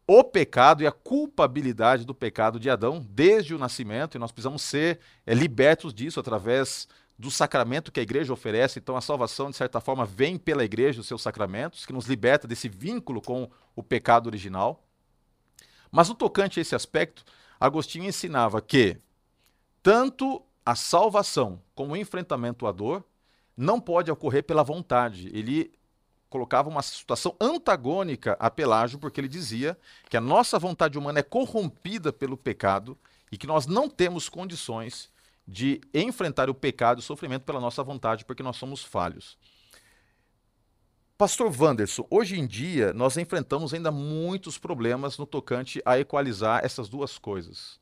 o 0.05 0.23
pecado 0.23 0.83
e 0.83 0.87
a 0.87 0.91
culpabilidade 0.91 2.05
do 2.05 2.15
pecado 2.15 2.59
de 2.59 2.69
Adão 2.69 3.05
desde 3.09 3.53
o 3.53 3.59
nascimento, 3.59 4.15
e 4.15 4.19
nós 4.19 4.31
precisamos 4.31 4.61
ser 4.61 4.99
é, 5.25 5.33
libertos 5.33 5.93
disso 5.93 6.19
através 6.19 6.87
do 7.17 7.31
sacramento 7.31 7.91
que 7.91 7.99
a 7.99 8.03
igreja 8.03 8.31
oferece. 8.31 8.79
Então, 8.79 8.95
a 8.95 9.01
salvação, 9.01 9.49
de 9.49 9.57
certa 9.57 9.81
forma, 9.81 10.05
vem 10.05 10.37
pela 10.37 10.63
igreja, 10.63 11.01
os 11.01 11.07
seus 11.07 11.21
sacramentos, 11.21 11.85
que 11.85 11.93
nos 11.93 12.05
liberta 12.05 12.47
desse 12.47 12.69
vínculo 12.69 13.21
com 13.21 13.49
o 13.75 13.81
pecado 13.81 14.27
original. 14.27 14.83
Mas 15.91 16.09
no 16.09 16.15
tocante 16.15 16.59
a 16.59 16.61
esse 16.61 16.75
aspecto, 16.75 17.23
Agostinho 17.59 18.05
ensinava 18.05 18.61
que 18.61 18.97
tanto 19.81 20.43
a 20.65 20.75
salvação 20.75 21.61
como 21.73 21.93
o 21.93 21.97
enfrentamento 21.97 22.67
à 22.67 22.71
dor 22.71 23.03
não 23.55 23.79
pode 23.79 24.11
ocorrer 24.11 24.43
pela 24.43 24.63
vontade. 24.63 25.29
Ele 25.33 25.71
colocava 26.29 26.69
uma 26.69 26.81
situação 26.81 27.35
antagônica 27.39 28.35
a 28.39 28.51
Pelágio, 28.51 28.99
porque 28.99 29.19
ele 29.19 29.27
dizia 29.27 29.77
que 30.09 30.17
a 30.17 30.21
nossa 30.21 30.59
vontade 30.59 30.97
humana 30.97 31.19
é 31.19 31.23
corrompida 31.23 32.13
pelo 32.13 32.37
pecado 32.37 32.97
e 33.31 33.37
que 33.37 33.47
nós 33.47 33.65
não 33.65 33.89
temos 33.89 34.29
condições 34.29 35.09
de 35.47 35.79
enfrentar 35.93 36.49
o 36.49 36.53
pecado 36.53 36.99
e 36.99 37.01
o 37.01 37.03
sofrimento 37.03 37.43
pela 37.43 37.61
nossa 37.61 37.83
vontade, 37.83 38.25
porque 38.25 38.43
nós 38.43 38.57
somos 38.57 38.83
falhos. 38.83 39.37
Pastor 41.17 41.51
Wanderson, 41.59 42.05
hoje 42.11 42.37
em 42.37 42.45
dia 42.45 42.93
nós 42.93 43.17
enfrentamos 43.17 43.73
ainda 43.73 43.91
muitos 43.91 44.57
problemas 44.57 45.17
no 45.17 45.25
tocante 45.25 45.81
a 45.83 45.97
equalizar 45.97 46.63
essas 46.63 46.89
duas 46.89 47.17
coisas. 47.17 47.79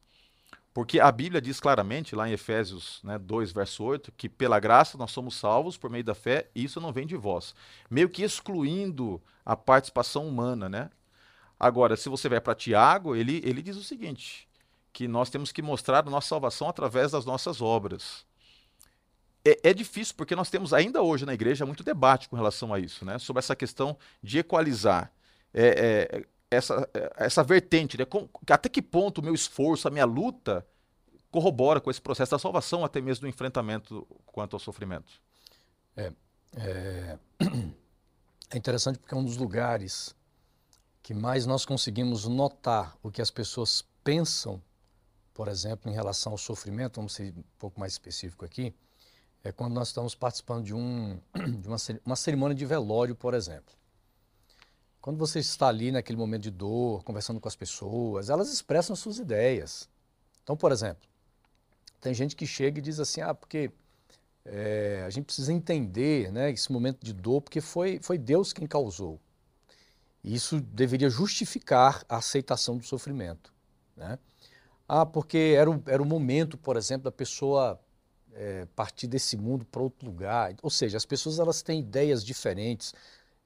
Porque 0.73 0.99
a 0.99 1.11
Bíblia 1.11 1.41
diz 1.41 1.59
claramente, 1.59 2.15
lá 2.15 2.29
em 2.29 2.33
Efésios 2.33 2.99
né, 3.01 3.17
2, 3.17 3.51
verso 3.51 3.83
8, 3.83 4.11
que 4.11 4.27
pela 4.27 4.59
graça 4.59 4.97
nós 4.97 5.11
somos 5.11 5.35
salvos 5.35 5.77
por 5.77 5.89
meio 5.89 6.03
da 6.03 6.13
fé, 6.13 6.49
e 6.53 6.65
isso 6.65 6.81
não 6.81 6.91
vem 6.91 7.07
de 7.07 7.15
vós. 7.15 7.55
Meio 7.89 8.09
que 8.09 8.23
excluindo 8.23 9.21
a 9.45 9.55
participação 9.55 10.27
humana, 10.27 10.67
né? 10.67 10.89
Agora, 11.57 11.95
se 11.95 12.09
você 12.09 12.27
vai 12.27 12.41
para 12.41 12.55
Tiago, 12.55 13.15
ele, 13.15 13.41
ele 13.45 13.61
diz 13.61 13.77
o 13.77 13.83
seguinte: 13.83 14.49
que 14.95 15.09
nós 15.09 15.29
temos 15.29 15.51
que 15.51 15.61
mostrar 15.61 16.07
a 16.07 16.09
nossa 16.09 16.29
salvação 16.29 16.69
através 16.69 17.11
das 17.11 17.25
nossas 17.25 17.61
obras. 17.61 18.25
É, 19.43 19.71
é, 19.71 19.73
difícil, 19.73 20.15
porque 20.15 20.37
nós 20.37 20.49
temos 20.49 20.73
ainda 20.73 21.01
hoje 21.01 21.25
na 21.25 21.33
igreja 21.33 21.65
muito 21.65 21.83
debate 21.83 22.29
com 22.29 22.37
relação 22.37 22.73
a 22.73 22.79
isso, 22.79 23.03
né? 23.03 23.19
Sobre 23.19 23.39
essa 23.39 23.57
questão 23.57 23.97
de 24.23 24.39
equalizar. 24.39 25.11
É, 25.53 25.67
é, 26.13 26.25
essa, 26.49 26.89
essa 27.17 27.43
vertente, 27.43 27.97
né? 27.97 28.05
Com, 28.05 28.29
até 28.49 28.69
que 28.69 28.81
ponto 28.81 29.17
o 29.19 29.21
meu 29.21 29.35
esforço, 29.35 29.85
a 29.85 29.91
minha 29.91 30.05
luta 30.05 30.65
corrobora 31.29 31.81
com 31.81 31.91
esse 31.91 32.01
processo 32.01 32.31
da 32.31 32.39
salvação, 32.39 32.85
até 32.85 33.01
mesmo 33.01 33.23
do 33.23 33.27
enfrentamento 33.27 34.07
quanto 34.25 34.55
ao 34.55 34.61
sofrimento. 34.61 35.21
É, 35.97 36.13
é, 36.55 37.19
é 38.49 38.57
interessante 38.57 38.97
porque 38.97 39.13
é 39.13 39.17
um 39.17 39.25
dos 39.25 39.35
lugares 39.35 40.15
que 41.03 41.13
mais 41.13 41.45
nós 41.45 41.65
conseguimos 41.65 42.25
notar 42.25 42.97
o 43.03 43.11
que 43.11 43.21
as 43.21 43.29
pessoas 43.29 43.83
pensam, 44.05 44.61
por 45.35 45.49
exemplo, 45.49 45.91
em 45.91 45.93
relação 45.93 46.31
ao 46.31 46.37
sofrimento, 46.37 46.95
vamos 46.95 47.13
ser 47.13 47.33
um 47.37 47.43
pouco 47.59 47.77
mais 47.77 47.91
específico 47.91 48.45
aqui, 48.45 48.73
é 49.43 49.51
quando 49.51 49.73
nós 49.73 49.89
estamos 49.89 50.15
participando 50.15 50.63
de, 50.63 50.73
um, 50.73 51.19
de 51.59 51.67
uma, 51.67 51.75
uma 52.05 52.15
cerimônia 52.15 52.55
de 52.55 52.65
velório, 52.65 53.13
por 53.13 53.33
exemplo. 53.33 53.75
Quando 55.01 55.17
você 55.17 55.39
está 55.39 55.67
ali 55.67 55.91
naquele 55.91 56.17
momento 56.17 56.43
de 56.43 56.51
dor, 56.51 57.03
conversando 57.03 57.39
com 57.41 57.49
as 57.49 57.55
pessoas, 57.55 58.29
elas 58.29 58.51
expressam 58.51 58.95
suas 58.95 59.19
ideias. 59.19 59.89
Então, 60.41 60.55
por 60.55 60.71
exemplo, 60.71 61.07
tem 61.99 62.13
gente 62.13 62.33
que 62.33 62.47
chega 62.47 62.79
e 62.79 62.81
diz 62.81 62.97
assim, 62.97 63.19
ah, 63.19 63.35
porque 63.35 63.69
é, 64.45 65.03
a 65.05 65.09
gente 65.09 65.25
precisa 65.25 65.51
entender 65.51 66.31
né, 66.31 66.49
esse 66.49 66.71
momento 66.71 67.03
de 67.03 67.11
dor, 67.11 67.41
porque 67.41 67.59
foi, 67.59 67.99
foi 68.01 68.17
Deus 68.17 68.53
quem 68.53 68.65
causou. 68.65 69.19
E 70.23 70.33
isso 70.33 70.61
deveria 70.61 71.09
justificar 71.09 72.05
a 72.07 72.17
aceitação 72.17 72.77
do 72.77 72.85
sofrimento. 72.85 73.53
Né? 73.97 74.17
Ah, 74.87 75.05
porque 75.05 75.55
era 75.57 75.69
o, 75.69 75.81
era 75.87 76.01
o 76.01 76.05
momento, 76.05 76.57
por 76.57 76.77
exemplo, 76.77 77.05
da 77.05 77.11
pessoa 77.11 77.79
é, 78.33 78.67
partir 78.75 79.07
desse 79.07 79.35
mundo 79.35 79.65
para 79.65 79.81
outro 79.81 80.05
lugar. 80.05 80.53
Ou 80.61 80.69
seja, 80.69 80.97
as 80.97 81.05
pessoas 81.05 81.39
elas 81.39 81.61
têm 81.61 81.79
ideias 81.79 82.23
diferentes 82.23 82.93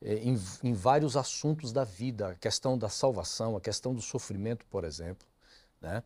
é, 0.02 0.16
em, 0.16 0.38
em, 0.64 0.74
vários 0.74 1.16
assuntos 1.16 1.72
da 1.72 1.84
vida, 1.84 2.30
a 2.30 2.36
questão 2.36 2.78
da 2.78 2.90
salvação, 2.90 3.56
a 3.56 3.62
questão 3.62 3.94
do 3.94 4.02
sofrimento, 4.02 4.66
por 4.66 4.84
exemplo. 4.84 5.28
Né? 5.82 6.04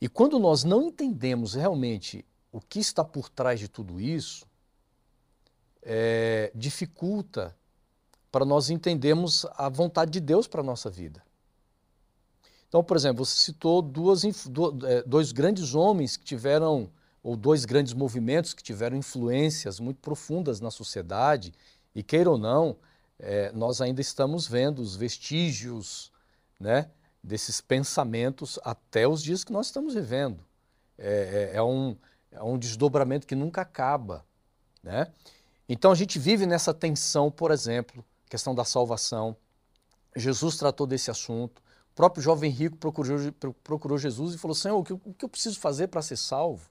E 0.00 0.08
quando 0.08 0.38
nós 0.38 0.64
não 0.64 0.82
entendemos 0.82 1.54
realmente 1.54 2.24
o 2.50 2.60
que 2.60 2.78
está 2.78 3.04
por 3.04 3.28
trás 3.28 3.60
de 3.60 3.68
tudo 3.68 4.00
isso, 4.00 4.46
é, 5.82 6.50
dificulta 6.54 7.56
para 8.30 8.44
nós 8.44 8.70
entendermos 8.70 9.46
a 9.54 9.68
vontade 9.68 10.10
de 10.10 10.20
Deus 10.20 10.48
para 10.48 10.60
a 10.60 10.64
nossa 10.64 10.90
vida. 10.90 11.23
Então, 12.74 12.82
por 12.82 12.96
exemplo, 12.96 13.24
você 13.24 13.40
citou 13.40 13.80
duas, 13.80 14.24
é, 14.24 15.00
dois 15.06 15.30
grandes 15.30 15.76
homens 15.76 16.16
que 16.16 16.24
tiveram, 16.24 16.90
ou 17.22 17.36
dois 17.36 17.64
grandes 17.64 17.92
movimentos 17.92 18.52
que 18.52 18.64
tiveram 18.64 18.96
influências 18.96 19.78
muito 19.78 20.00
profundas 20.00 20.60
na 20.60 20.72
sociedade 20.72 21.54
e 21.94 22.02
queira 22.02 22.28
ou 22.28 22.36
não, 22.36 22.76
é, 23.16 23.52
nós 23.52 23.80
ainda 23.80 24.00
estamos 24.00 24.48
vendo 24.48 24.80
os 24.82 24.96
vestígios 24.96 26.10
né, 26.58 26.90
desses 27.22 27.60
pensamentos 27.60 28.58
até 28.64 29.06
os 29.06 29.22
dias 29.22 29.44
que 29.44 29.52
nós 29.52 29.66
estamos 29.66 29.94
vivendo. 29.94 30.44
É, 30.98 31.52
é, 31.52 31.58
é, 31.58 31.62
um, 31.62 31.96
é 32.32 32.42
um 32.42 32.58
desdobramento 32.58 33.24
que 33.24 33.36
nunca 33.36 33.60
acaba. 33.60 34.24
Né? 34.82 35.06
Então 35.68 35.92
a 35.92 35.94
gente 35.94 36.18
vive 36.18 36.44
nessa 36.44 36.74
tensão, 36.74 37.30
por 37.30 37.52
exemplo, 37.52 38.04
questão 38.28 38.52
da 38.52 38.64
salvação. 38.64 39.36
Jesus 40.16 40.56
tratou 40.56 40.88
desse 40.88 41.08
assunto. 41.08 41.62
O 41.94 41.96
próprio 41.96 42.20
jovem 42.20 42.50
rico 42.50 42.76
procurou, 42.76 43.18
procurou 43.62 43.96
Jesus 43.96 44.34
e 44.34 44.38
falou: 44.38 44.54
Senhor, 44.54 44.76
o 44.76 44.82
que, 44.82 44.92
o 44.92 45.14
que 45.16 45.24
eu 45.24 45.28
preciso 45.28 45.60
fazer 45.60 45.86
para 45.86 46.02
ser 46.02 46.16
salvo? 46.16 46.68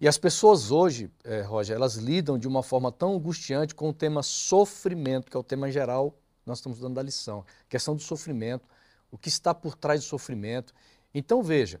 E 0.00 0.08
as 0.08 0.16
pessoas 0.16 0.70
hoje, 0.70 1.10
é, 1.22 1.42
Roger, 1.42 1.76
elas 1.76 1.96
lidam 1.96 2.38
de 2.38 2.48
uma 2.48 2.62
forma 2.62 2.90
tão 2.90 3.14
angustiante 3.14 3.74
com 3.74 3.90
o 3.90 3.92
tema 3.92 4.22
sofrimento, 4.22 5.30
que 5.30 5.36
é 5.36 5.40
o 5.40 5.44
tema 5.44 5.70
geral 5.70 6.14
nós 6.46 6.58
estamos 6.58 6.78
dando 6.78 6.98
a 6.98 7.02
lição. 7.02 7.44
A 7.66 7.68
questão 7.68 7.94
do 7.94 8.02
sofrimento, 8.02 8.66
o 9.10 9.18
que 9.18 9.28
está 9.28 9.52
por 9.52 9.74
trás 9.74 10.00
do 10.00 10.06
sofrimento. 10.06 10.72
Então, 11.12 11.42
veja, 11.42 11.80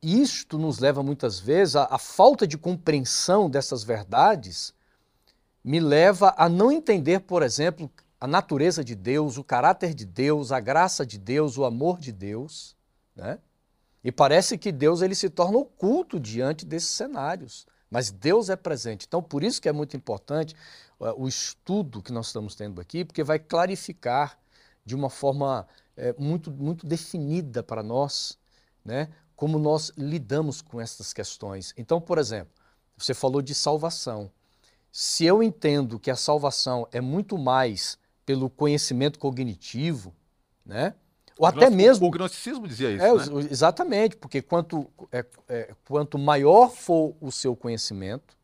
isto 0.00 0.58
nos 0.58 0.78
leva 0.78 1.02
muitas 1.02 1.38
vezes, 1.38 1.76
a, 1.76 1.88
a 1.90 1.98
falta 1.98 2.46
de 2.46 2.56
compreensão 2.56 3.50
dessas 3.50 3.84
verdades 3.84 4.72
me 5.62 5.78
leva 5.78 6.34
a 6.38 6.48
não 6.48 6.72
entender, 6.72 7.20
por 7.20 7.42
exemplo, 7.42 7.90
a 8.24 8.26
natureza 8.26 8.82
de 8.82 8.94
Deus, 8.94 9.36
o 9.36 9.44
caráter 9.44 9.92
de 9.92 10.06
Deus, 10.06 10.50
a 10.50 10.58
graça 10.58 11.04
de 11.04 11.18
Deus, 11.18 11.58
o 11.58 11.64
amor 11.66 11.98
de 11.98 12.10
Deus, 12.10 12.74
né? 13.14 13.38
E 14.02 14.10
parece 14.10 14.56
que 14.56 14.72
Deus 14.72 15.02
ele 15.02 15.14
se 15.14 15.28
torna 15.28 15.58
oculto 15.58 16.18
diante 16.18 16.64
desses 16.64 16.88
cenários, 16.88 17.66
mas 17.90 18.10
Deus 18.10 18.48
é 18.48 18.56
presente. 18.56 19.04
Então, 19.06 19.22
por 19.22 19.44
isso 19.44 19.60
que 19.60 19.68
é 19.68 19.72
muito 19.72 19.94
importante 19.94 20.56
uh, 20.98 21.12
o 21.22 21.28
estudo 21.28 22.00
que 22.00 22.10
nós 22.10 22.28
estamos 22.28 22.54
tendo 22.54 22.80
aqui, 22.80 23.04
porque 23.04 23.22
vai 23.22 23.38
clarificar 23.38 24.38
de 24.86 24.94
uma 24.94 25.10
forma 25.10 25.68
é, 25.94 26.14
muito, 26.18 26.50
muito 26.50 26.86
definida 26.86 27.62
para 27.62 27.82
nós, 27.82 28.38
né, 28.82 29.10
como 29.36 29.58
nós 29.58 29.92
lidamos 29.98 30.62
com 30.62 30.80
essas 30.80 31.12
questões. 31.12 31.74
Então, 31.76 32.00
por 32.00 32.16
exemplo, 32.16 32.54
você 32.96 33.12
falou 33.12 33.42
de 33.42 33.54
salvação. 33.54 34.30
Se 34.90 35.26
eu 35.26 35.42
entendo 35.42 35.98
que 36.00 36.10
a 36.10 36.16
salvação 36.16 36.88
é 36.90 37.02
muito 37.02 37.36
mais 37.36 38.02
pelo 38.24 38.48
conhecimento 38.48 39.18
cognitivo, 39.18 40.14
né? 40.64 40.94
Ou 41.36 41.46
até 41.46 41.68
mesmo. 41.68 42.06
O 42.06 42.10
gnosticismo 42.10 42.66
dizia 42.68 42.90
isso. 42.92 43.04
É, 43.04 43.12
né? 43.12 43.48
Exatamente, 43.50 44.16
porque 44.16 44.40
quanto, 44.40 44.88
é, 45.10 45.24
é, 45.48 45.74
quanto 45.86 46.18
maior 46.18 46.70
for 46.70 47.16
o 47.20 47.32
seu 47.32 47.56
conhecimento, 47.56 48.36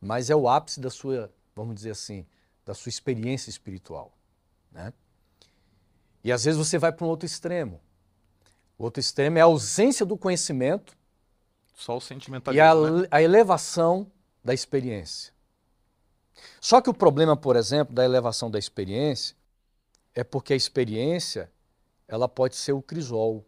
mais 0.00 0.30
é 0.30 0.36
o 0.36 0.48
ápice 0.48 0.80
da 0.80 0.90
sua, 0.90 1.32
vamos 1.54 1.74
dizer 1.74 1.90
assim, 1.90 2.24
da 2.64 2.72
sua 2.72 2.88
experiência 2.88 3.50
espiritual. 3.50 4.12
Né? 4.70 4.92
E 6.22 6.30
às 6.30 6.44
vezes 6.44 6.58
você 6.58 6.78
vai 6.78 6.92
para 6.92 7.04
um 7.04 7.08
outro 7.08 7.26
extremo. 7.26 7.80
O 8.78 8.84
outro 8.84 9.00
extremo 9.00 9.38
é 9.38 9.40
a 9.40 9.44
ausência 9.44 10.06
do 10.06 10.16
conhecimento. 10.16 10.96
Só 11.74 11.96
o 11.96 12.00
sentimentalismo. 12.00 12.64
E 12.64 12.66
a, 12.66 12.74
né? 12.74 13.08
a 13.10 13.22
elevação 13.22 14.10
da 14.42 14.54
experiência. 14.54 15.33
Só 16.60 16.80
que 16.80 16.90
o 16.90 16.94
problema, 16.94 17.36
por 17.36 17.56
exemplo, 17.56 17.94
da 17.94 18.04
elevação 18.04 18.50
da 18.50 18.58
experiência 18.58 19.36
é 20.14 20.22
porque 20.22 20.52
a 20.52 20.56
experiência 20.56 21.50
ela 22.06 22.28
pode 22.28 22.56
ser 22.56 22.72
o 22.72 22.82
crisol. 22.82 23.44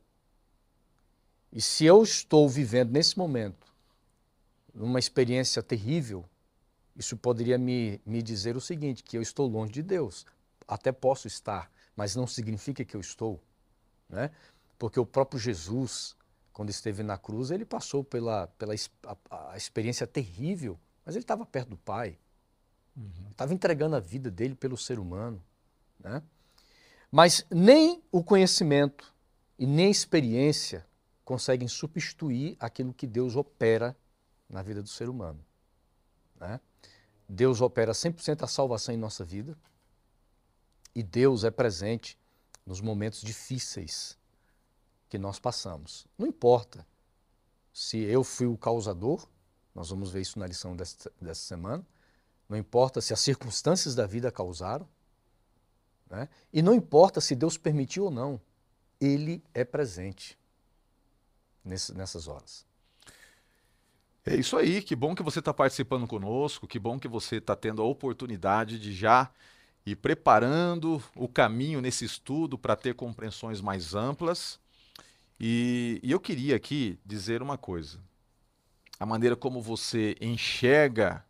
E 1.52 1.60
se 1.60 1.84
eu 1.84 2.02
estou 2.02 2.48
vivendo 2.48 2.90
nesse 2.90 3.16
momento 3.16 3.66
uma 4.74 4.98
experiência 4.98 5.62
terrível, 5.62 6.24
isso 6.94 7.16
poderia 7.16 7.58
me, 7.58 8.00
me 8.04 8.22
dizer 8.22 8.56
o 8.56 8.60
seguinte, 8.60 9.02
que 9.02 9.16
eu 9.16 9.22
estou 9.22 9.46
longe 9.46 9.72
de 9.72 9.82
Deus. 9.82 10.26
Até 10.66 10.90
posso 10.90 11.26
estar, 11.26 11.70
mas 11.94 12.16
não 12.16 12.26
significa 12.26 12.84
que 12.84 12.96
eu 12.96 13.00
estou. 13.00 13.40
Né? 14.08 14.30
Porque 14.78 14.98
o 14.98 15.06
próprio 15.06 15.38
Jesus, 15.38 16.16
quando 16.52 16.70
esteve 16.70 17.02
na 17.02 17.16
cruz, 17.16 17.50
ele 17.50 17.64
passou 17.64 18.02
pela, 18.02 18.46
pela 18.58 18.74
a, 19.04 19.52
a 19.52 19.56
experiência 19.56 20.06
terrível, 20.06 20.78
mas 21.04 21.14
ele 21.14 21.22
estava 21.24 21.44
perto 21.46 21.70
do 21.70 21.76
Pai. 21.76 22.18
Uhum. 22.96 23.30
Estava 23.30 23.52
entregando 23.52 23.96
a 23.96 24.00
vida 24.00 24.30
dele 24.30 24.54
pelo 24.54 24.76
ser 24.76 24.98
humano. 24.98 25.42
Né? 26.00 26.22
Mas 27.10 27.44
nem 27.50 28.02
o 28.10 28.22
conhecimento 28.22 29.14
e 29.58 29.66
nem 29.66 29.86
a 29.86 29.90
experiência 29.90 30.86
conseguem 31.24 31.68
substituir 31.68 32.56
aquilo 32.58 32.94
que 32.94 33.06
Deus 33.06 33.36
opera 33.36 33.96
na 34.48 34.62
vida 34.62 34.82
do 34.82 34.88
ser 34.88 35.08
humano. 35.08 35.44
Né? 36.40 36.60
Deus 37.28 37.60
opera 37.60 37.92
100% 37.92 38.42
a 38.42 38.46
salvação 38.46 38.94
em 38.94 38.98
nossa 38.98 39.24
vida 39.24 39.56
e 40.94 41.02
Deus 41.02 41.44
é 41.44 41.50
presente 41.50 42.18
nos 42.64 42.80
momentos 42.80 43.20
difíceis 43.20 44.16
que 45.08 45.18
nós 45.18 45.38
passamos. 45.38 46.06
Não 46.16 46.26
importa 46.26 46.86
se 47.72 47.98
eu 47.98 48.24
fui 48.24 48.46
o 48.46 48.56
causador, 48.56 49.28
nós 49.74 49.90
vamos 49.90 50.10
ver 50.10 50.22
isso 50.22 50.38
na 50.38 50.46
lição 50.46 50.74
dessa 50.74 51.10
semana, 51.34 51.86
não 52.48 52.56
importa 52.56 53.00
se 53.00 53.12
as 53.12 53.20
circunstâncias 53.20 53.94
da 53.94 54.06
vida 54.06 54.30
causaram, 54.30 54.88
né? 56.08 56.28
e 56.52 56.62
não 56.62 56.74
importa 56.74 57.20
se 57.20 57.34
Deus 57.34 57.56
permitiu 57.56 58.04
ou 58.04 58.10
não, 58.10 58.40
Ele 59.00 59.42
é 59.52 59.64
presente 59.64 60.38
nessas 61.64 62.28
horas. 62.28 62.64
É 64.24 64.34
isso 64.34 64.56
aí, 64.56 64.82
que 64.82 64.96
bom 64.96 65.14
que 65.14 65.22
você 65.22 65.38
está 65.38 65.54
participando 65.54 66.06
conosco, 66.06 66.66
que 66.66 66.78
bom 66.78 66.98
que 66.98 67.06
você 67.06 67.36
está 67.36 67.54
tendo 67.54 67.80
a 67.80 67.84
oportunidade 67.84 68.78
de 68.78 68.92
já 68.92 69.30
ir 69.84 69.94
preparando 69.94 71.00
o 71.14 71.28
caminho 71.28 71.80
nesse 71.80 72.04
estudo 72.04 72.58
para 72.58 72.74
ter 72.74 72.94
compreensões 72.94 73.60
mais 73.60 73.94
amplas. 73.94 74.58
E, 75.38 76.00
e 76.02 76.10
eu 76.10 76.18
queria 76.18 76.56
aqui 76.56 76.98
dizer 77.06 77.40
uma 77.40 77.56
coisa. 77.56 78.00
A 78.98 79.06
maneira 79.06 79.36
como 79.36 79.62
você 79.62 80.16
enxerga 80.20 81.24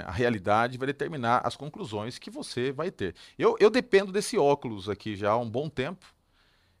a 0.00 0.10
realidade 0.10 0.78
vai 0.78 0.86
determinar 0.86 1.42
as 1.44 1.56
conclusões 1.56 2.18
que 2.18 2.30
você 2.30 2.72
vai 2.72 2.90
ter. 2.90 3.14
Eu, 3.38 3.56
eu 3.60 3.70
dependo 3.70 4.12
desse 4.12 4.36
óculos 4.38 4.88
aqui 4.88 5.16
já 5.16 5.30
há 5.30 5.38
um 5.38 5.48
bom 5.48 5.68
tempo 5.68 6.06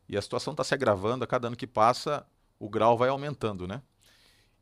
e 0.08 0.16
a 0.16 0.22
situação 0.22 0.52
está 0.52 0.64
se 0.64 0.74
agravando. 0.74 1.24
A 1.24 1.26
cada 1.26 1.48
ano 1.48 1.56
que 1.56 1.66
passa, 1.66 2.26
o 2.58 2.68
grau 2.68 2.96
vai 2.96 3.08
aumentando, 3.08 3.66
né? 3.66 3.82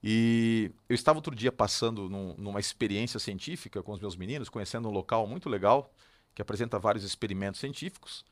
E 0.02 0.72
eu 0.88 0.94
estava 0.94 1.18
outro 1.18 1.34
dia 1.34 1.52
passando 1.52 2.08
num, 2.08 2.34
numa 2.36 2.58
experiência 2.58 3.20
científica 3.20 3.82
com 3.82 3.92
os 3.92 4.00
meus 4.00 4.16
meninos, 4.16 4.48
conhecendo 4.48 4.88
um 4.88 4.92
local 4.92 5.26
muito 5.26 5.48
legal 5.48 5.92
que 6.34 6.42
apresenta 6.42 6.78
vários 6.78 7.04
experimentos 7.04 7.60
científicos. 7.60 8.24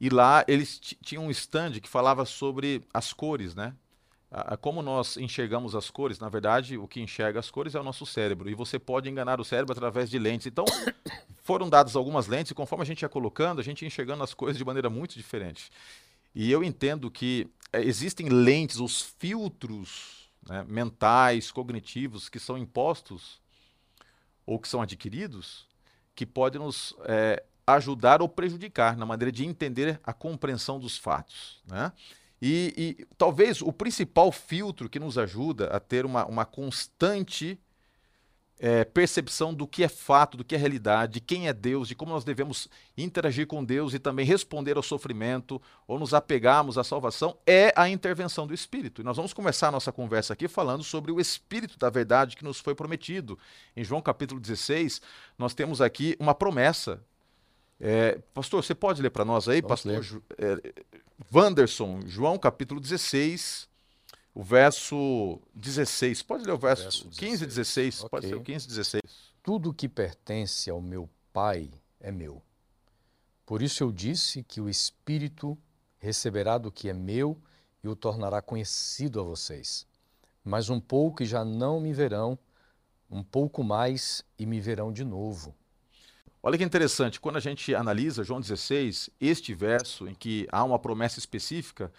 E 0.00 0.08
lá 0.08 0.44
eles 0.48 0.78
tinham 0.78 1.26
um 1.26 1.30
stand 1.30 1.80
que 1.80 1.88
falava 1.88 2.24
sobre 2.24 2.82
as 2.94 3.12
cores, 3.12 3.54
né? 3.54 3.74
Como 4.60 4.82
nós 4.82 5.16
enxergamos 5.16 5.74
as 5.74 5.90
cores, 5.90 6.18
na 6.18 6.28
verdade, 6.28 6.76
o 6.76 6.86
que 6.86 7.00
enxerga 7.00 7.40
as 7.40 7.50
cores 7.50 7.74
é 7.74 7.80
o 7.80 7.82
nosso 7.82 8.04
cérebro, 8.04 8.50
e 8.50 8.54
você 8.54 8.78
pode 8.78 9.08
enganar 9.08 9.40
o 9.40 9.44
cérebro 9.44 9.72
através 9.72 10.10
de 10.10 10.18
lentes. 10.18 10.46
Então, 10.46 10.64
foram 11.42 11.68
dadas 11.68 11.96
algumas 11.96 12.26
lentes, 12.26 12.52
e 12.52 12.54
conforme 12.54 12.82
a 12.82 12.86
gente 12.86 13.02
ia 13.02 13.08
colocando, 13.08 13.60
a 13.60 13.64
gente 13.64 13.82
ia 13.82 13.86
enxergando 13.86 14.22
as 14.22 14.34
coisas 14.34 14.58
de 14.58 14.64
maneira 14.64 14.90
muito 14.90 15.14
diferente. 15.14 15.70
E 16.34 16.50
eu 16.52 16.62
entendo 16.62 17.10
que 17.10 17.50
é, 17.72 17.80
existem 17.82 18.28
lentes, 18.28 18.78
os 18.78 19.00
filtros 19.00 20.30
né, 20.46 20.64
mentais, 20.68 21.50
cognitivos, 21.50 22.28
que 22.28 22.38
são 22.38 22.58
impostos 22.58 23.40
ou 24.46 24.58
que 24.58 24.68
são 24.68 24.80
adquiridos, 24.80 25.66
que 26.14 26.26
podem 26.26 26.60
nos 26.60 26.94
é, 27.04 27.42
ajudar 27.66 28.22
ou 28.22 28.28
prejudicar 28.28 28.96
na 28.96 29.04
maneira 29.04 29.30
de 29.30 29.44
entender 29.44 30.00
a 30.02 30.12
compreensão 30.12 30.78
dos 30.78 30.96
fatos. 30.96 31.62
Né? 31.66 31.92
E, 32.40 32.96
e, 33.00 33.06
talvez 33.16 33.60
o 33.60 33.72
principal 33.72 34.30
filtro 34.30 34.88
que 34.88 35.00
nos 35.00 35.18
ajuda 35.18 35.66
a 35.68 35.80
ter 35.80 36.06
uma, 36.06 36.24
uma 36.24 36.44
constante 36.44 37.58
é, 38.60 38.84
percepção 38.84 39.54
do 39.54 39.66
que 39.66 39.84
é 39.84 39.88
fato, 39.88 40.36
do 40.36 40.44
que 40.44 40.54
é 40.54 40.58
realidade, 40.58 41.14
de 41.14 41.20
quem 41.20 41.48
é 41.48 41.52
Deus, 41.52 41.88
de 41.88 41.94
como 41.94 42.12
nós 42.12 42.24
devemos 42.24 42.68
interagir 42.96 43.46
com 43.46 43.64
Deus 43.64 43.94
e 43.94 43.98
também 43.98 44.26
responder 44.26 44.76
ao 44.76 44.82
sofrimento 44.82 45.62
ou 45.86 45.98
nos 45.98 46.12
apegarmos 46.12 46.76
à 46.76 46.84
salvação, 46.84 47.36
é 47.46 47.72
a 47.76 47.88
intervenção 47.88 48.46
do 48.46 48.54
Espírito. 48.54 49.00
E 49.00 49.04
nós 49.04 49.16
vamos 49.16 49.32
começar 49.32 49.68
a 49.68 49.72
nossa 49.72 49.92
conversa 49.92 50.32
aqui 50.32 50.48
falando 50.48 50.82
sobre 50.82 51.12
o 51.12 51.20
Espírito 51.20 51.78
da 51.78 51.88
verdade 51.88 52.36
que 52.36 52.44
nos 52.44 52.58
foi 52.58 52.74
prometido. 52.74 53.38
Em 53.76 53.84
João 53.84 54.02
capítulo 54.02 54.40
16, 54.40 55.00
nós 55.36 55.54
temos 55.54 55.80
aqui 55.80 56.16
uma 56.18 56.34
promessa 56.34 57.00
é, 57.80 58.18
pastor, 58.34 58.64
você 58.64 58.74
pode 58.74 59.00
ler 59.00 59.10
para 59.10 59.24
nós 59.24 59.48
aí, 59.48 59.60
Vamos 59.60 59.84
pastor 59.84 60.20
é, 60.36 60.72
Wanderson, 61.32 62.00
João 62.06 62.38
capítulo 62.38 62.80
16, 62.80 63.68
o 64.34 64.42
verso 64.42 65.40
16. 65.54 66.22
Pode 66.22 66.44
ler 66.44 66.52
o 66.52 66.58
verso, 66.58 66.82
verso 66.84 67.08
15 67.10 67.44
e 67.44 67.46
16. 67.46 67.96
Okay. 67.96 68.08
Pode 68.08 68.28
ser 68.28 68.34
o 68.36 68.42
15 68.42 68.64
e 68.64 68.68
16. 68.68 69.02
Tudo 69.42 69.74
que 69.74 69.88
pertence 69.88 70.70
ao 70.70 70.80
meu 70.80 71.08
Pai 71.32 71.70
é 72.00 72.12
meu. 72.12 72.40
Por 73.44 73.62
isso 73.62 73.82
eu 73.82 73.90
disse 73.90 74.42
que 74.42 74.60
o 74.60 74.68
Espírito 74.68 75.58
receberá 75.98 76.56
do 76.56 76.70
que 76.70 76.88
é 76.88 76.94
meu 76.94 77.36
e 77.82 77.88
o 77.88 77.96
tornará 77.96 78.40
conhecido 78.40 79.20
a 79.20 79.22
vocês. 79.22 79.86
Mas 80.44 80.70
um 80.70 80.80
pouco 80.80 81.22
e 81.22 81.26
já 81.26 81.44
não 81.44 81.80
me 81.80 81.92
verão, 81.92 82.38
um 83.10 83.22
pouco 83.22 83.64
mais 83.64 84.24
e 84.38 84.46
me 84.46 84.60
verão 84.60 84.92
de 84.92 85.04
novo 85.04 85.54
Olha 86.48 86.56
que 86.56 86.64
interessante, 86.64 87.20
quando 87.20 87.36
a 87.36 87.40
gente 87.40 87.74
analisa 87.74 88.24
João 88.24 88.40
16, 88.40 89.10
este 89.20 89.52
verso 89.52 90.08
em 90.08 90.14
que 90.14 90.48
há 90.50 90.64
uma 90.64 90.78
promessa 90.78 91.18
específica 91.18 91.92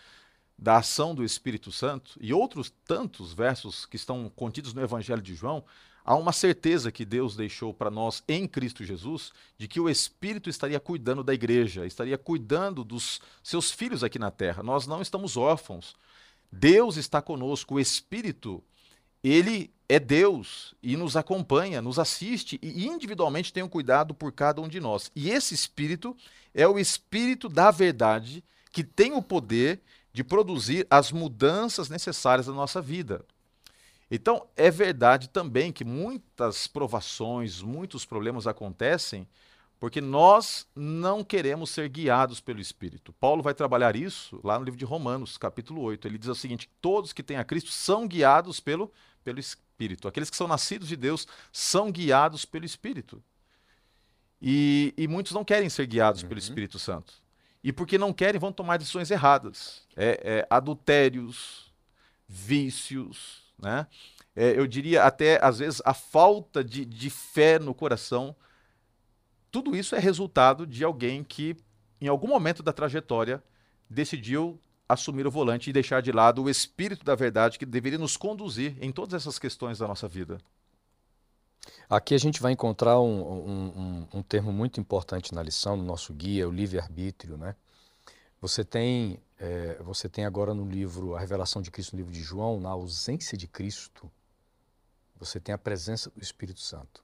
da 0.57 0.77
ação 0.77 1.13
do 1.13 1.23
Espírito 1.23 1.71
Santo 1.71 2.17
e 2.19 2.33
outros 2.33 2.73
tantos 2.83 3.31
versos 3.31 3.85
que 3.85 3.95
estão 3.95 4.27
contidos 4.35 4.73
no 4.73 4.81
Evangelho 4.81 5.21
de 5.21 5.35
João, 5.35 5.63
há 6.03 6.15
uma 6.15 6.33
certeza 6.33 6.91
que 6.91 7.05
Deus 7.05 7.35
deixou 7.35 7.71
para 7.71 7.91
nós 7.91 8.23
em 8.27 8.47
Cristo 8.47 8.83
Jesus 8.83 9.31
de 9.55 9.67
que 9.67 9.79
o 9.79 9.87
Espírito 9.87 10.49
estaria 10.49 10.79
cuidando 10.79 11.23
da 11.23 11.31
igreja, 11.31 11.85
estaria 11.85 12.17
cuidando 12.17 12.83
dos 12.83 13.21
seus 13.43 13.69
filhos 13.69 14.03
aqui 14.03 14.17
na 14.17 14.31
terra. 14.31 14.63
Nós 14.63 14.87
não 14.87 14.99
estamos 14.99 15.37
órfãos. 15.37 15.95
Deus 16.51 16.97
está 16.97 17.21
conosco, 17.21 17.75
o 17.75 17.79
Espírito 17.79 18.63
ele 19.23 19.71
é 19.89 19.99
Deus 19.99 20.75
e 20.83 20.95
nos 20.95 21.17
acompanha, 21.17 21.81
nos 21.81 21.97
assiste 21.97 22.59
e 22.61 22.85
individualmente 22.85 23.51
tem 23.51 23.63
um 23.63 23.67
cuidado 23.67 24.13
por 24.13 24.31
cada 24.31 24.61
um 24.61 24.67
de 24.67 24.79
nós. 24.79 25.11
E 25.15 25.31
esse 25.31 25.55
Espírito 25.55 26.15
é 26.53 26.67
o 26.67 26.77
Espírito 26.77 27.49
da 27.49 27.71
verdade 27.71 28.43
que 28.71 28.83
tem 28.83 29.13
o 29.13 29.21
poder 29.21 29.81
de 30.13 30.23
produzir 30.23 30.85
as 30.91 31.11
mudanças 31.11 31.89
necessárias 31.89 32.45
na 32.45 32.53
nossa 32.53 32.79
vida. 32.79 33.25
Então, 34.11 34.47
é 34.55 34.69
verdade 34.69 35.29
também 35.29 35.71
que 35.71 35.83
muitas 35.83 36.67
provações, 36.67 37.61
muitos 37.61 38.05
problemas 38.05 38.45
acontecem 38.45 39.27
porque 39.79 40.01
nós 40.01 40.67
não 40.75 41.23
queremos 41.23 41.69
ser 41.69 41.87
guiados 41.89 42.41
pelo 42.41 42.59
Espírito. 42.59 43.13
Paulo 43.13 43.41
vai 43.41 43.53
trabalhar 43.53 43.95
isso 43.95 44.39
lá 44.43 44.59
no 44.59 44.65
livro 44.65 44.77
de 44.77 44.85
Romanos, 44.85 45.37
capítulo 45.37 45.81
8. 45.81 46.07
Ele 46.07 46.17
diz 46.17 46.27
o 46.27 46.35
seguinte: 46.35 46.69
todos 46.81 47.13
que 47.13 47.23
têm 47.23 47.37
a 47.37 47.45
Cristo 47.45 47.69
são 47.71 48.07
guiados 48.07 48.59
pelo, 48.59 48.91
pelo, 49.23 49.39
Espírito. 49.79 50.07
Aqueles 50.09 50.29
que 50.29 50.35
são 50.35 50.47
nascidos 50.47 50.89
de 50.89 50.97
Deus 50.97 51.25
são 51.53 51.89
guiados 51.89 52.43
pelo 52.43 52.65
Espírito. 52.65 53.23
E, 54.41 54.93
e 54.97 55.07
muitos 55.07 55.31
não 55.31 55.45
querem 55.45 55.69
ser 55.69 55.87
guiados 55.87 56.21
uhum. 56.21 56.27
pelo 56.27 56.39
Espírito 56.39 56.77
Santo. 56.77 57.13
E 57.63 57.71
porque 57.71 57.97
não 57.97 58.13
querem, 58.13 58.39
vão 58.39 58.51
tomar 58.51 58.77
decisões 58.77 59.09
erradas. 59.09 59.83
É, 59.95 60.19
é, 60.23 60.47
adultérios, 60.49 61.73
vícios, 62.27 63.43
né? 63.57 63.87
É, 64.35 64.57
eu 64.57 64.67
diria 64.67 65.03
até, 65.03 65.43
às 65.43 65.59
vezes, 65.59 65.81
a 65.83 65.93
falta 65.93 66.63
de, 66.63 66.85
de 66.85 67.09
fé 67.09 67.57
no 67.59 67.73
coração. 67.73 68.35
Tudo 69.51 69.75
isso 69.75 69.95
é 69.95 69.99
resultado 69.99 70.67
de 70.67 70.83
alguém 70.83 71.23
que, 71.23 71.57
em 71.99 72.07
algum 72.07 72.27
momento 72.27 72.61
da 72.63 72.71
trajetória, 72.71 73.43
decidiu 73.89 74.59
assumir 74.89 75.27
o 75.27 75.31
volante 75.31 75.69
e 75.69 75.73
deixar 75.73 76.01
de 76.01 76.11
lado 76.11 76.41
o 76.41 76.49
espírito 76.49 77.05
da 77.05 77.13
verdade 77.13 77.59
que 77.59 77.65
deveria 77.65 77.99
nos 77.99 78.17
conduzir 78.17 78.75
em 78.81 78.91
todas 78.91 79.13
essas 79.13 79.37
questões 79.37 79.77
da 79.77 79.87
nossa 79.87 80.07
vida. 80.07 80.39
Aqui 81.87 82.15
a 82.15 82.17
gente 82.17 82.41
vai 82.41 82.51
encontrar 82.51 82.99
um, 82.99 83.21
um, 83.21 83.67
um, 83.67 84.07
um 84.15 84.23
termo 84.23 84.51
muito 84.51 84.79
importante 84.79 85.33
na 85.33 85.43
lição, 85.43 85.77
no 85.77 85.83
nosso 85.83 86.11
guia, 86.11 86.49
o 86.49 86.51
livre-arbítrio. 86.51 87.37
Né? 87.37 87.55
Você, 88.41 88.63
tem, 88.63 89.19
é, 89.37 89.77
você 89.83 90.09
tem 90.09 90.25
agora 90.25 90.53
no 90.53 90.67
livro 90.67 91.15
A 91.15 91.19
Revelação 91.19 91.61
de 91.61 91.69
Cristo, 91.69 91.93
no 91.93 91.97
livro 91.97 92.13
de 92.13 92.21
João, 92.21 92.59
na 92.59 92.69
ausência 92.69 93.37
de 93.37 93.47
Cristo, 93.47 94.11
você 95.19 95.39
tem 95.39 95.53
a 95.53 95.57
presença 95.57 96.09
do 96.09 96.21
Espírito 96.21 96.61
Santo. 96.61 97.03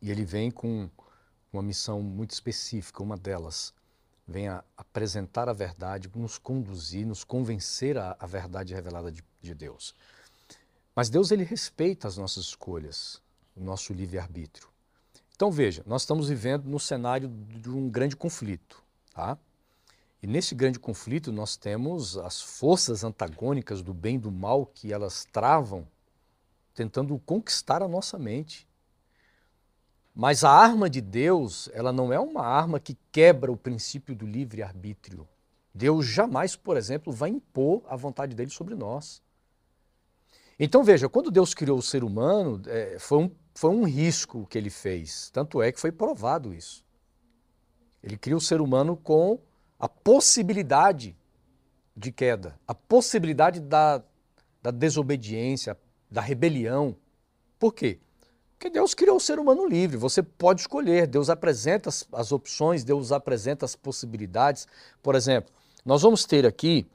E 0.00 0.10
ele 0.10 0.24
vem 0.24 0.50
com 0.50 0.88
uma 1.52 1.62
missão 1.62 2.00
muito 2.00 2.30
específica, 2.30 3.02
uma 3.02 3.16
delas 3.16 3.74
vem 4.26 4.48
a 4.48 4.64
apresentar 4.76 5.48
a 5.48 5.52
verdade, 5.52 6.10
nos 6.14 6.38
conduzir, 6.38 7.06
nos 7.06 7.24
convencer 7.24 7.96
à 7.96 8.26
verdade 8.26 8.74
revelada 8.74 9.12
de, 9.12 9.22
de 9.40 9.54
Deus. 9.54 9.94
Mas 10.94 11.08
Deus 11.08 11.30
ele 11.30 11.44
respeita 11.44 12.08
as 12.08 12.16
nossas 12.16 12.44
escolhas 12.44 13.20
o 13.56 13.64
nosso 13.64 13.92
livre-arbítrio. 13.92 14.68
Então 15.34 15.50
veja, 15.50 15.82
nós 15.86 16.02
estamos 16.02 16.28
vivendo 16.28 16.66
no 16.66 16.78
cenário 16.78 17.28
de 17.28 17.70
um 17.70 17.88
grande 17.88 18.14
conflito. 18.14 18.82
Tá? 19.12 19.38
E 20.22 20.26
nesse 20.26 20.54
grande 20.54 20.78
conflito 20.78 21.32
nós 21.32 21.56
temos 21.56 22.16
as 22.18 22.40
forças 22.40 23.02
antagônicas 23.02 23.82
do 23.82 23.94
bem 23.94 24.16
e 24.16 24.18
do 24.18 24.30
mal 24.30 24.66
que 24.66 24.92
elas 24.92 25.24
travam, 25.24 25.86
tentando 26.74 27.18
conquistar 27.20 27.82
a 27.82 27.88
nossa 27.88 28.18
mente. 28.18 28.66
Mas 30.18 30.42
a 30.42 30.50
arma 30.50 30.88
de 30.88 31.02
Deus, 31.02 31.68
ela 31.74 31.92
não 31.92 32.10
é 32.10 32.18
uma 32.18 32.40
arma 32.40 32.80
que 32.80 32.96
quebra 33.12 33.52
o 33.52 33.56
princípio 33.56 34.14
do 34.16 34.26
livre-arbítrio. 34.26 35.28
Deus 35.74 36.06
jamais, 36.06 36.56
por 36.56 36.78
exemplo, 36.78 37.12
vai 37.12 37.28
impor 37.28 37.82
a 37.86 37.94
vontade 37.96 38.34
dele 38.34 38.50
sobre 38.50 38.74
nós. 38.74 39.22
Então 40.58 40.82
veja, 40.82 41.06
quando 41.06 41.30
Deus 41.30 41.52
criou 41.52 41.76
o 41.76 41.82
ser 41.82 42.02
humano, 42.02 42.62
é, 42.66 42.98
foi 42.98 43.18
um 43.18 43.30
foi 43.56 43.70
um 43.70 43.84
risco 43.84 44.46
que 44.46 44.58
ele 44.58 44.68
fez. 44.68 45.30
Tanto 45.30 45.62
é 45.62 45.72
que 45.72 45.80
foi 45.80 45.90
provado 45.90 46.52
isso. 46.52 46.84
Ele 48.02 48.16
cria 48.16 48.36
o 48.36 48.40
ser 48.40 48.60
humano 48.60 48.96
com 48.96 49.38
a 49.78 49.88
possibilidade 49.88 51.16
de 51.96 52.12
queda, 52.12 52.58
a 52.68 52.74
possibilidade 52.74 53.60
da, 53.60 54.02
da 54.62 54.70
desobediência, 54.70 55.76
da 56.10 56.20
rebelião. 56.20 56.94
Por 57.58 57.72
quê? 57.72 57.98
Porque 58.58 58.70
Deus 58.70 58.94
criou 58.94 59.16
o 59.16 59.20
ser 59.20 59.38
humano 59.38 59.66
livre, 59.66 59.96
você 59.96 60.22
pode 60.22 60.62
escolher, 60.62 61.06
Deus 61.06 61.28
apresenta 61.28 61.90
as, 61.90 62.08
as 62.12 62.32
opções, 62.32 62.84
Deus 62.84 63.12
apresenta 63.12 63.66
as 63.66 63.76
possibilidades. 63.76 64.66
Por 65.02 65.14
exemplo, 65.14 65.52
nós 65.84 66.02
vamos 66.02 66.24
ter 66.24 66.46
aqui 66.46 66.86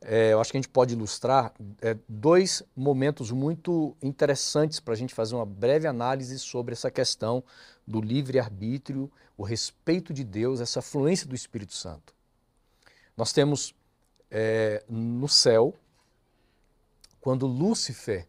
é, 0.00 0.32
eu 0.32 0.40
acho 0.40 0.50
que 0.50 0.56
a 0.56 0.60
gente 0.60 0.68
pode 0.68 0.94
ilustrar 0.94 1.52
é, 1.80 1.96
dois 2.08 2.62
momentos 2.76 3.30
muito 3.30 3.96
interessantes 4.02 4.78
para 4.78 4.94
a 4.94 4.96
gente 4.96 5.14
fazer 5.14 5.34
uma 5.34 5.46
breve 5.46 5.86
análise 5.86 6.38
sobre 6.38 6.74
essa 6.74 6.90
questão 6.90 7.42
do 7.86 8.00
livre-arbítrio, 8.00 9.10
o 9.36 9.42
respeito 9.42 10.12
de 10.12 10.22
Deus, 10.22 10.60
essa 10.60 10.82
fluência 10.82 11.26
do 11.26 11.34
Espírito 11.34 11.74
Santo. 11.74 12.14
Nós 13.16 13.32
temos 13.32 13.74
é, 14.30 14.84
no 14.88 15.28
céu, 15.28 15.74
quando 17.20 17.46
Lúcifer, 17.46 18.28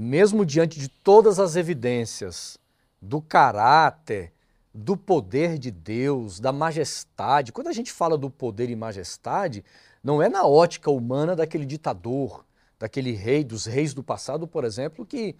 mesmo 0.00 0.46
diante 0.46 0.78
de 0.78 0.88
todas 0.88 1.40
as 1.40 1.56
evidências 1.56 2.56
do 3.02 3.20
caráter, 3.20 4.32
do 4.72 4.96
poder 4.96 5.58
de 5.58 5.72
Deus, 5.72 6.38
da 6.38 6.52
majestade, 6.52 7.50
quando 7.50 7.66
a 7.66 7.72
gente 7.72 7.90
fala 7.90 8.16
do 8.16 8.30
poder 8.30 8.70
e 8.70 8.76
majestade, 8.76 9.64
não 10.02 10.22
é 10.22 10.28
na 10.28 10.46
ótica 10.46 10.88
humana 10.88 11.34
daquele 11.34 11.66
ditador, 11.66 12.44
daquele 12.78 13.10
rei, 13.10 13.42
dos 13.42 13.66
reis 13.66 13.92
do 13.92 14.00
passado, 14.00 14.46
por 14.46 14.62
exemplo, 14.62 15.04
que, 15.04 15.34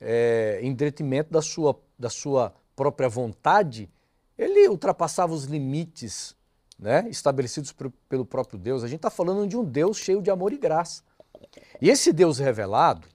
é, 0.00 0.58
em 0.60 0.74
detrimento 0.74 1.30
da 1.30 1.40
sua, 1.40 1.80
da 1.96 2.10
sua 2.10 2.52
própria 2.74 3.08
vontade, 3.08 3.88
ele 4.36 4.68
ultrapassava 4.68 5.32
os 5.32 5.44
limites 5.44 6.34
né, 6.76 7.06
estabelecidos 7.08 7.70
por, 7.70 7.92
pelo 8.08 8.24
próprio 8.24 8.58
Deus. 8.58 8.82
A 8.82 8.88
gente 8.88 8.98
está 8.98 9.10
falando 9.10 9.46
de 9.46 9.56
um 9.56 9.64
Deus 9.64 9.98
cheio 9.98 10.20
de 10.20 10.32
amor 10.32 10.52
e 10.52 10.58
graça. 10.58 11.04
E 11.80 11.88
esse 11.88 12.12
Deus 12.12 12.38
revelado, 12.38 13.06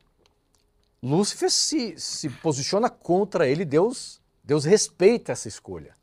Lúcifer 1.05 1.51
se, 1.51 1.99
se 1.99 2.29
posiciona 2.29 2.89
contra 2.89 3.47
ele, 3.47 3.63
Deus, 3.63 4.19
Deus 4.43 4.65
respeita 4.65 5.33
essa 5.33 5.47
escolha. 5.47 5.93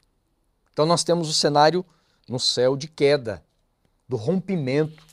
Então 0.72 0.86
nós 0.86 1.02
temos 1.02 1.28
o 1.28 1.34
cenário 1.34 1.84
no 2.28 2.38
céu 2.38 2.76
de 2.76 2.86
queda, 2.86 3.44
do 4.08 4.16
rompimento. 4.16 5.04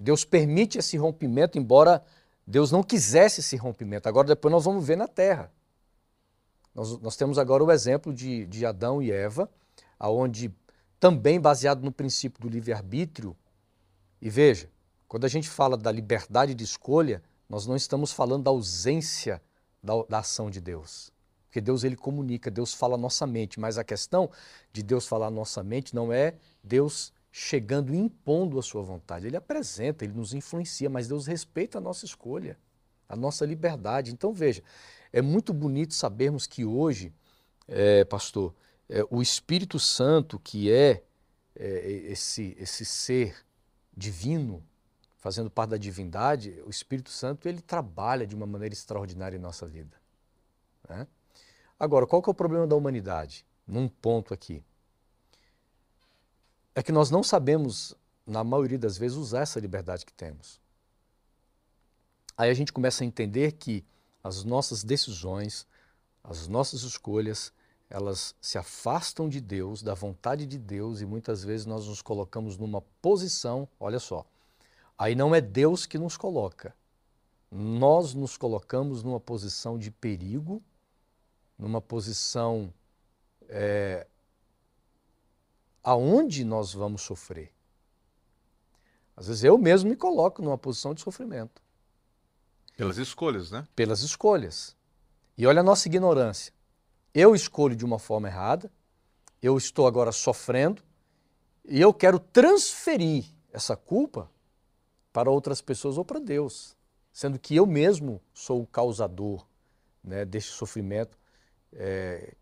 Deus 0.00 0.24
permite 0.24 0.78
esse 0.78 0.96
rompimento, 0.96 1.58
embora 1.58 2.04
Deus 2.44 2.72
não 2.72 2.82
quisesse 2.82 3.38
esse 3.38 3.56
rompimento. 3.56 4.08
Agora, 4.08 4.26
depois 4.26 4.50
nós 4.50 4.64
vamos 4.64 4.84
ver 4.84 4.96
na 4.96 5.06
terra. 5.06 5.52
Nós, 6.74 6.98
nós 6.98 7.16
temos 7.16 7.38
agora 7.38 7.62
o 7.62 7.70
exemplo 7.70 8.12
de, 8.12 8.46
de 8.46 8.66
Adão 8.66 9.00
e 9.00 9.12
Eva, 9.12 9.48
aonde 9.96 10.52
também 10.98 11.40
baseado 11.40 11.84
no 11.84 11.92
princípio 11.92 12.40
do 12.40 12.48
livre-arbítrio. 12.48 13.36
E 14.20 14.28
veja, 14.28 14.68
quando 15.06 15.24
a 15.24 15.28
gente 15.28 15.48
fala 15.48 15.76
da 15.76 15.92
liberdade 15.92 16.52
de 16.52 16.64
escolha, 16.64 17.22
nós 17.48 17.66
não 17.66 17.76
estamos 17.76 18.12
falando 18.12 18.44
da 18.44 18.50
ausência 18.50 19.42
da, 19.82 19.94
da 20.08 20.18
ação 20.18 20.50
de 20.50 20.60
Deus. 20.60 21.12
Porque 21.44 21.60
Deus 21.60 21.84
ele 21.84 21.96
comunica, 21.96 22.50
Deus 22.50 22.74
fala 22.74 22.96
a 22.96 22.98
nossa 22.98 23.26
mente, 23.26 23.58
mas 23.58 23.78
a 23.78 23.84
questão 23.84 24.30
de 24.72 24.82
Deus 24.82 25.06
falar 25.06 25.28
a 25.28 25.30
nossa 25.30 25.62
mente 25.62 25.94
não 25.94 26.12
é 26.12 26.34
Deus 26.62 27.12
chegando 27.32 27.94
e 27.94 27.96
impondo 27.96 28.58
a 28.58 28.62
sua 28.62 28.82
vontade. 28.82 29.26
Ele 29.26 29.36
apresenta, 29.36 30.04
ele 30.04 30.14
nos 30.14 30.34
influencia, 30.34 30.90
mas 30.90 31.06
Deus 31.06 31.26
respeita 31.26 31.78
a 31.78 31.80
nossa 31.80 32.04
escolha, 32.04 32.58
a 33.08 33.14
nossa 33.14 33.46
liberdade. 33.46 34.12
Então, 34.12 34.32
veja, 34.32 34.62
é 35.12 35.22
muito 35.22 35.52
bonito 35.52 35.94
sabermos 35.94 36.46
que 36.46 36.64
hoje, 36.64 37.12
é, 37.68 38.04
pastor, 38.04 38.54
é, 38.88 39.06
o 39.10 39.22
Espírito 39.22 39.78
Santo, 39.78 40.38
que 40.38 40.70
é, 40.70 41.02
é 41.54 41.90
esse, 42.10 42.56
esse 42.58 42.84
ser 42.84 43.36
divino, 43.96 44.62
fazendo 45.16 45.50
parte 45.50 45.70
da 45.70 45.76
divindade, 45.76 46.62
o 46.66 46.70
Espírito 46.70 47.10
Santo 47.10 47.48
ele 47.48 47.60
trabalha 47.60 48.26
de 48.26 48.34
uma 48.34 48.46
maneira 48.46 48.74
extraordinária 48.74 49.36
em 49.36 49.40
nossa 49.40 49.66
vida. 49.66 49.96
Né? 50.88 51.06
Agora, 51.78 52.06
qual 52.06 52.22
que 52.22 52.28
é 52.28 52.32
o 52.32 52.34
problema 52.34 52.66
da 52.66 52.76
humanidade? 52.76 53.44
Num 53.66 53.88
ponto 53.88 54.32
aqui 54.32 54.64
é 56.74 56.82
que 56.82 56.92
nós 56.92 57.10
não 57.10 57.22
sabemos, 57.22 57.94
na 58.26 58.44
maioria 58.44 58.78
das 58.78 58.98
vezes, 58.98 59.16
usar 59.16 59.40
essa 59.40 59.58
liberdade 59.58 60.04
que 60.04 60.12
temos. 60.12 60.60
Aí 62.36 62.50
a 62.50 62.54
gente 62.54 62.72
começa 62.72 63.02
a 63.02 63.06
entender 63.06 63.52
que 63.52 63.84
as 64.22 64.44
nossas 64.44 64.84
decisões, 64.84 65.66
as 66.22 66.46
nossas 66.46 66.82
escolhas, 66.82 67.50
elas 67.88 68.34
se 68.40 68.58
afastam 68.58 69.28
de 69.28 69.40
Deus, 69.40 69.82
da 69.82 69.94
vontade 69.94 70.44
de 70.44 70.58
Deus, 70.58 71.00
e 71.00 71.06
muitas 71.06 71.42
vezes 71.42 71.64
nós 71.64 71.86
nos 71.86 72.02
colocamos 72.02 72.58
numa 72.58 72.82
posição, 73.00 73.68
olha 73.80 73.98
só, 73.98 74.26
aí 74.98 75.14
não 75.14 75.34
é 75.34 75.40
Deus 75.40 75.86
que 75.86 75.98
nos 75.98 76.16
coloca, 76.16 76.74
nós 77.50 78.14
nos 78.14 78.36
colocamos 78.36 79.02
numa 79.02 79.20
posição 79.20 79.78
de 79.78 79.90
perigo, 79.90 80.62
numa 81.58 81.80
posição 81.80 82.72
é, 83.48 84.06
aonde 85.82 86.44
nós 86.44 86.74
vamos 86.74 87.02
sofrer. 87.02 87.52
Às 89.16 89.28
vezes 89.28 89.44
eu 89.44 89.56
mesmo 89.56 89.88
me 89.88 89.96
coloco 89.96 90.42
numa 90.42 90.58
posição 90.58 90.92
de 90.92 91.00
sofrimento. 91.00 91.62
Pelas 92.76 92.98
escolhas, 92.98 93.50
né? 93.50 93.66
Pelas 93.74 94.02
escolhas. 94.02 94.76
E 95.38 95.46
olha 95.46 95.60
a 95.60 95.64
nossa 95.64 95.88
ignorância. 95.88 96.52
Eu 97.14 97.34
escolho 97.34 97.74
de 97.74 97.84
uma 97.84 97.98
forma 97.98 98.28
errada, 98.28 98.70
eu 99.40 99.56
estou 99.56 99.86
agora 99.86 100.12
sofrendo 100.12 100.82
e 101.64 101.80
eu 101.80 101.94
quero 101.94 102.18
transferir 102.18 103.24
essa 103.50 103.74
culpa 103.74 104.30
para 105.16 105.30
outras 105.30 105.62
pessoas 105.62 105.96
ou 105.96 106.04
para 106.04 106.20
Deus, 106.20 106.76
sendo 107.10 107.38
que 107.38 107.56
eu 107.56 107.64
mesmo 107.64 108.20
sou 108.34 108.60
o 108.60 108.66
causador 108.66 109.46
né, 110.04 110.26
deste 110.26 110.52
sofrimento, 110.52 111.16
é, 111.72 112.34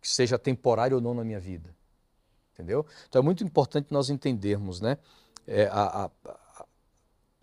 que 0.00 0.08
seja 0.08 0.38
temporário 0.38 0.96
ou 0.96 1.02
não 1.02 1.12
na 1.12 1.22
minha 1.22 1.38
vida 1.38 1.76
entendeu? 2.54 2.86
Então 3.06 3.20
é 3.20 3.22
muito 3.22 3.44
importante 3.44 3.88
nós 3.90 4.08
entendermos, 4.08 4.80
né, 4.80 4.96
é, 5.46 5.66
a, 5.66 6.04
a, 6.04 6.10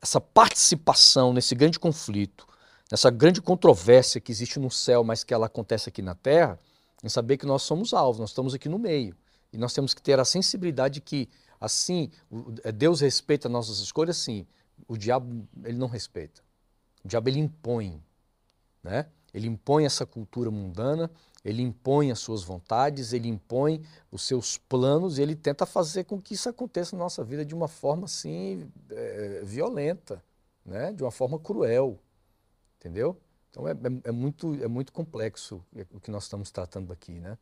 essa 0.02 0.19
participação 0.19 1.34
nesse 1.34 1.54
grande 1.54 1.80
conflito 1.80 2.47
nessa 2.91 3.12
grande 3.12 3.39
controvérsia 3.39 4.19
que 4.19 4.32
existe 4.32 4.58
no 4.60 4.71
céu, 4.71 5.04
mas 5.04 5.23
que 5.23 5.32
ela 5.32 5.45
acontece 5.45 5.89
aqui 5.89 6.02
na 6.02 6.15
terra, 6.15 6.60
em 7.04 7.10
saber 7.10 7.38
que 7.38 7.45
nós 7.45 7.62
somos 7.62 7.93
alvos, 7.93 8.19
nós 8.19 8.32
estamos 8.32 8.56
aqui 8.56 8.67
no 8.67 8.80
meio. 8.80 9.15
E 9.54 9.58
nós 9.60 9.73
temos 9.73 9.93
que 9.93 10.02
ter 10.02 10.19
a 10.19 10.25
sensibilidade 10.25 10.99
que, 10.99 11.30
assim, 11.62 12.10
é, 12.63 12.71
Deus 12.71 13.02
respeita 13.02 13.47
nossas 13.47 13.78
escolhas, 13.80 14.17
sim. 14.17 14.47
O 14.88 14.98
diabo, 14.98 15.48
ele 15.63 15.78
não 15.78 15.88
respeita. 15.88 16.42
O 17.04 17.08
diabo, 17.08 17.30
ele 17.30 17.39
impõe, 17.39 18.04
né? 18.84 19.08
Ele 19.34 19.48
impõe 19.48 19.86
essa 19.86 20.06
cultura 20.06 20.50
mundana, 20.50 21.10
ele 21.44 21.62
impõe 21.62 22.12
as 22.12 22.20
suas 22.20 22.44
vontades, 22.44 23.13
ele 23.13 23.28
impõe 23.28 23.84
os 24.12 24.24
seus 24.24 24.58
planos 24.58 25.18
e 25.18 25.22
ele 25.22 25.36
tenta 25.36 25.65
fazer 25.65 26.04
com 26.04 26.20
que 26.22 26.34
isso 26.34 26.50
aconteça 26.50 26.96
na 26.96 27.04
nossa 27.04 27.24
vida 27.24 27.46
de 27.46 27.54
uma 27.54 27.68
forma 27.68 28.06
assim 28.06 28.70
é, 28.89 29.42
violenta, 29.44 30.24
né? 30.65 30.92
de 30.92 31.04
uma 31.04 31.12
forma 31.12 31.39
cruel, 31.39 32.00
entendeu? 32.78 33.20
Então 33.50 33.68
é, 33.68 33.72
é, 33.72 34.10
é, 34.10 34.12
muito, 34.12 34.56
é 34.63 34.68
muito 34.68 34.92
complexo 34.92 35.63
o 35.94 36.00
que 36.00 36.12
nós 36.12 36.24
estamos 36.24 36.52
tratando 36.52 36.92
aqui, 36.92 37.13
né? 37.13 37.38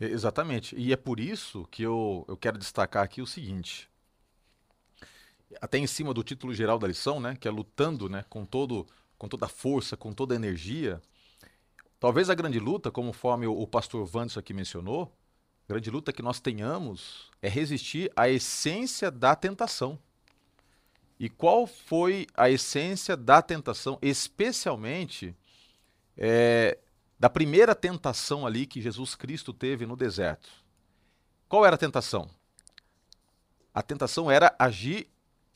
Exatamente. 0.00 0.76
E 0.76 0.92
é 0.92 0.96
por 0.96 1.18
isso 1.18 1.66
que 1.70 1.82
eu, 1.82 2.24
eu 2.28 2.36
quero 2.36 2.56
destacar 2.56 3.02
aqui 3.02 3.20
o 3.20 3.26
seguinte. 3.26 3.90
Até 5.60 5.78
em 5.78 5.86
cima 5.86 6.12
do 6.12 6.22
título 6.22 6.54
geral 6.54 6.78
da 6.78 6.86
lição, 6.86 7.20
né, 7.20 7.36
que 7.38 7.48
é 7.48 7.50
lutando 7.50 8.08
né, 8.08 8.24
com, 8.28 8.44
todo, 8.44 8.86
com 9.16 9.28
toda 9.28 9.46
a 9.46 9.48
força, 9.48 9.96
com 9.96 10.12
toda 10.12 10.34
a 10.34 10.36
energia, 10.36 11.00
Talvez 12.00 12.30
a 12.30 12.34
grande 12.34 12.60
luta, 12.60 12.92
conforme 12.92 13.46
o, 13.46 13.66
pastor 13.66 14.06
Vandes 14.06 14.38
aqui 14.38 14.54
mencionou, 14.54 15.12
a 15.68 15.72
grande 15.72 15.90
luta 15.90 16.12
que 16.12 16.22
nós 16.22 16.38
tenhamos 16.38 17.28
é 17.42 17.48
resistir 17.48 18.10
à 18.14 18.28
essência 18.28 19.10
da 19.10 19.34
tentação. 19.34 19.98
E 21.18 21.28
qual 21.28 21.66
foi 21.66 22.28
a 22.34 22.48
essência 22.48 23.16
da 23.16 23.42
tentação, 23.42 23.98
especialmente 24.00 25.34
é, 26.16 26.78
da 27.18 27.28
primeira 27.28 27.74
tentação 27.74 28.46
ali 28.46 28.64
que 28.64 28.80
Jesus 28.80 29.16
Cristo 29.16 29.52
teve 29.52 29.84
no 29.84 29.96
deserto? 29.96 30.48
Qual 31.48 31.66
era 31.66 31.74
a 31.74 31.78
tentação? 31.78 32.30
A 33.74 33.82
tentação 33.82 34.30
era 34.30 34.54
agir 34.56 35.08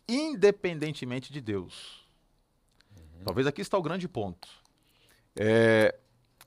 independentemente 0.09 1.33
de 1.33 1.41
Deus. 1.41 2.07
Uhum. 2.97 3.25
Talvez 3.25 3.47
aqui 3.47 3.61
está 3.61 3.77
o 3.79 3.83
grande 3.83 4.09
ponto. 4.09 4.49
É, 5.37 5.99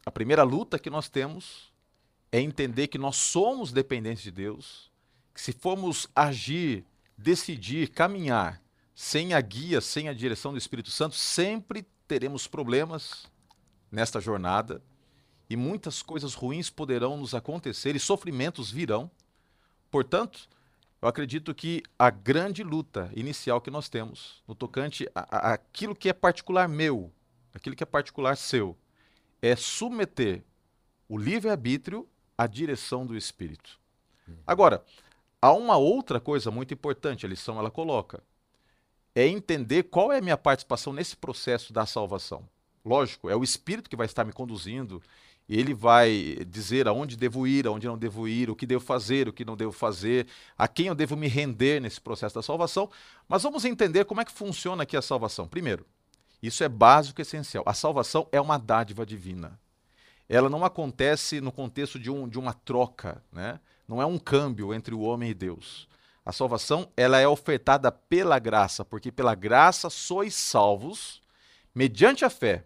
a 0.05 0.11
primeira 0.11 0.43
luta 0.43 0.77
que 0.77 0.89
nós 0.89 1.09
temos 1.09 1.73
é 2.31 2.39
entender 2.39 2.87
que 2.87 2.97
nós 2.97 3.15
somos 3.15 3.71
dependentes 3.71 4.23
de 4.23 4.31
Deus, 4.31 4.91
que 5.33 5.41
se 5.41 5.51
formos 5.51 6.07
agir, 6.15 6.85
decidir, 7.17 7.89
caminhar 7.89 8.61
sem 8.93 9.33
a 9.33 9.41
guia, 9.41 9.81
sem 9.81 10.07
a 10.07 10.13
direção 10.13 10.51
do 10.51 10.57
Espírito 10.57 10.89
Santo, 10.89 11.15
sempre 11.15 11.85
teremos 12.07 12.47
problemas 12.47 13.25
nesta 13.91 14.21
jornada 14.21 14.81
e 15.49 15.55
muitas 15.55 16.01
coisas 16.01 16.33
ruins 16.33 16.69
poderão 16.69 17.17
nos 17.17 17.33
acontecer 17.33 17.95
e 17.95 17.99
sofrimentos 17.99 18.71
virão. 18.71 19.09
Portanto, 19.91 20.49
eu 21.01 21.07
acredito 21.07 21.53
que 21.53 21.83
a 21.97 22.09
grande 22.09 22.63
luta 22.63 23.11
inicial 23.15 23.61
que 23.61 23.69
nós 23.69 23.89
temos 23.89 24.43
no 24.47 24.55
tocante 24.55 25.09
a, 25.13 25.49
a, 25.49 25.53
aquilo 25.53 25.95
que 25.95 26.09
é 26.09 26.13
particular 26.13 26.67
meu, 26.67 27.11
aquilo 27.53 27.75
que 27.75 27.83
é 27.83 27.85
particular 27.85 28.35
seu, 28.35 28.77
é 29.41 29.55
submeter 29.55 30.43
o 31.07 31.17
livre-arbítrio 31.17 32.07
à 32.37 32.47
direção 32.47 33.05
do 33.05 33.15
Espírito. 33.15 33.79
Agora, 34.45 34.83
há 35.41 35.51
uma 35.53 35.77
outra 35.77 36.19
coisa 36.19 36.49
muito 36.49 36.73
importante, 36.73 37.25
a 37.25 37.29
lição 37.29 37.59
ela 37.59 37.69
coloca, 37.69 38.23
é 39.13 39.27
entender 39.27 39.83
qual 39.83 40.11
é 40.11 40.17
a 40.17 40.21
minha 40.21 40.37
participação 40.37 40.91
nesse 40.91 41.15
processo 41.15 41.71
da 41.71 41.85
salvação. 41.85 42.47
Lógico, 42.83 43.29
é 43.29 43.35
o 43.35 43.43
Espírito 43.43 43.89
que 43.89 43.95
vai 43.95 44.05
estar 44.05 44.25
me 44.25 44.33
conduzindo, 44.33 45.01
ele 45.47 45.73
vai 45.73 46.43
dizer 46.47 46.87
aonde 46.87 47.15
devo 47.15 47.45
ir, 47.45 47.67
aonde 47.67 47.85
não 47.87 47.97
devo 47.97 48.27
ir, 48.27 48.49
o 48.49 48.55
que 48.55 48.65
devo 48.65 48.83
fazer, 48.83 49.27
o 49.27 49.33
que 49.33 49.45
não 49.45 49.55
devo 49.55 49.71
fazer, 49.71 50.27
a 50.57 50.67
quem 50.67 50.87
eu 50.87 50.95
devo 50.95 51.15
me 51.15 51.27
render 51.27 51.79
nesse 51.79 52.01
processo 52.01 52.35
da 52.35 52.41
salvação. 52.41 52.89
Mas 53.27 53.43
vamos 53.43 53.63
entender 53.63 54.05
como 54.05 54.21
é 54.21 54.25
que 54.25 54.31
funciona 54.31 54.83
aqui 54.83 54.97
a 54.97 55.01
salvação. 55.01 55.47
Primeiro, 55.47 55.85
isso 56.41 56.63
é 56.63 56.69
básico 56.69 57.21
e 57.21 57.23
essencial. 57.23 57.63
A 57.67 57.73
salvação 57.73 58.27
é 58.31 58.41
uma 58.41 58.57
dádiva 58.57 59.05
divina. 59.05 59.59
Ela 60.27 60.49
não 60.49 60.65
acontece 60.65 61.39
no 61.39 61.51
contexto 61.51 61.99
de, 61.99 62.09
um, 62.09 62.27
de 62.27 62.39
uma 62.39 62.53
troca, 62.53 63.23
né? 63.31 63.59
não 63.87 64.01
é 64.01 64.05
um 64.05 64.17
câmbio 64.17 64.73
entre 64.73 64.95
o 64.95 65.01
homem 65.01 65.29
e 65.29 65.33
Deus. 65.33 65.87
A 66.25 66.31
salvação 66.31 66.91
ela 66.97 67.19
é 67.19 67.27
ofertada 67.27 67.91
pela 67.91 68.39
graça, 68.39 68.83
porque 68.83 69.11
pela 69.11 69.35
graça 69.35 69.91
sois 69.91 70.33
salvos 70.33 71.21
mediante 71.73 72.25
a 72.25 72.29
fé. 72.31 72.65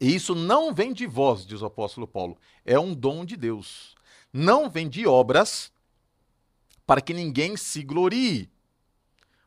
E 0.00 0.14
isso 0.14 0.34
não 0.34 0.74
vem 0.74 0.92
de 0.92 1.06
vós, 1.06 1.46
diz 1.46 1.62
o 1.62 1.66
apóstolo 1.66 2.06
Paulo, 2.06 2.36
é 2.64 2.78
um 2.78 2.94
dom 2.94 3.24
de 3.24 3.36
Deus. 3.36 3.94
Não 4.32 4.68
vem 4.68 4.88
de 4.88 5.06
obras 5.06 5.72
para 6.86 7.00
que 7.00 7.14
ninguém 7.14 7.56
se 7.56 7.82
glorie. 7.82 8.50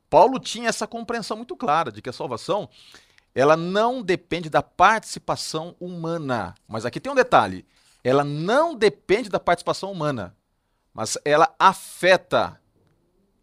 Paulo 0.09 0.39
tinha 0.39 0.69
essa 0.69 0.88
compreensão 0.88 1.38
muito 1.38 1.55
clara 1.55 1.91
de 1.91 2.01
que 2.01 2.09
a 2.09 2.13
salvação 2.13 2.67
ela 3.33 3.55
não 3.55 4.01
depende 4.01 4.49
da 4.49 4.63
participação 4.63 5.75
humana. 5.79 6.55
Mas 6.67 6.85
aqui 6.85 6.99
tem 6.99 7.12
um 7.12 7.15
detalhe: 7.15 7.65
ela 8.03 8.23
não 8.23 8.75
depende 8.75 9.29
da 9.29 9.39
participação 9.39 9.91
humana, 9.91 10.35
mas 10.93 11.17
ela 11.23 11.53
afeta 11.59 12.59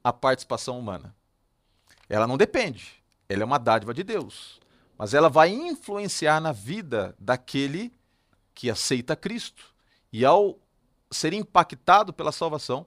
a 0.03 0.13
participação 0.13 0.79
humana. 0.79 1.15
Ela 2.09 2.27
não 2.27 2.37
depende, 2.37 3.03
ela 3.29 3.43
é 3.43 3.45
uma 3.45 3.59
dádiva 3.59 3.93
de 3.93 4.05
Deus, 4.05 4.61
mas 4.99 5.15
ela 5.15 5.29
vai 5.29 5.51
influenciar 5.51 6.41
na 6.41 6.53
vida 6.53 7.15
daquele 7.19 7.93
que 8.55 8.71
aceita 8.71 9.15
Cristo. 9.15 9.75
E 10.13 10.25
ao 10.25 10.59
ser 11.11 11.33
impactado 11.33 12.13
pela 12.13 12.33
salvação, 12.33 12.87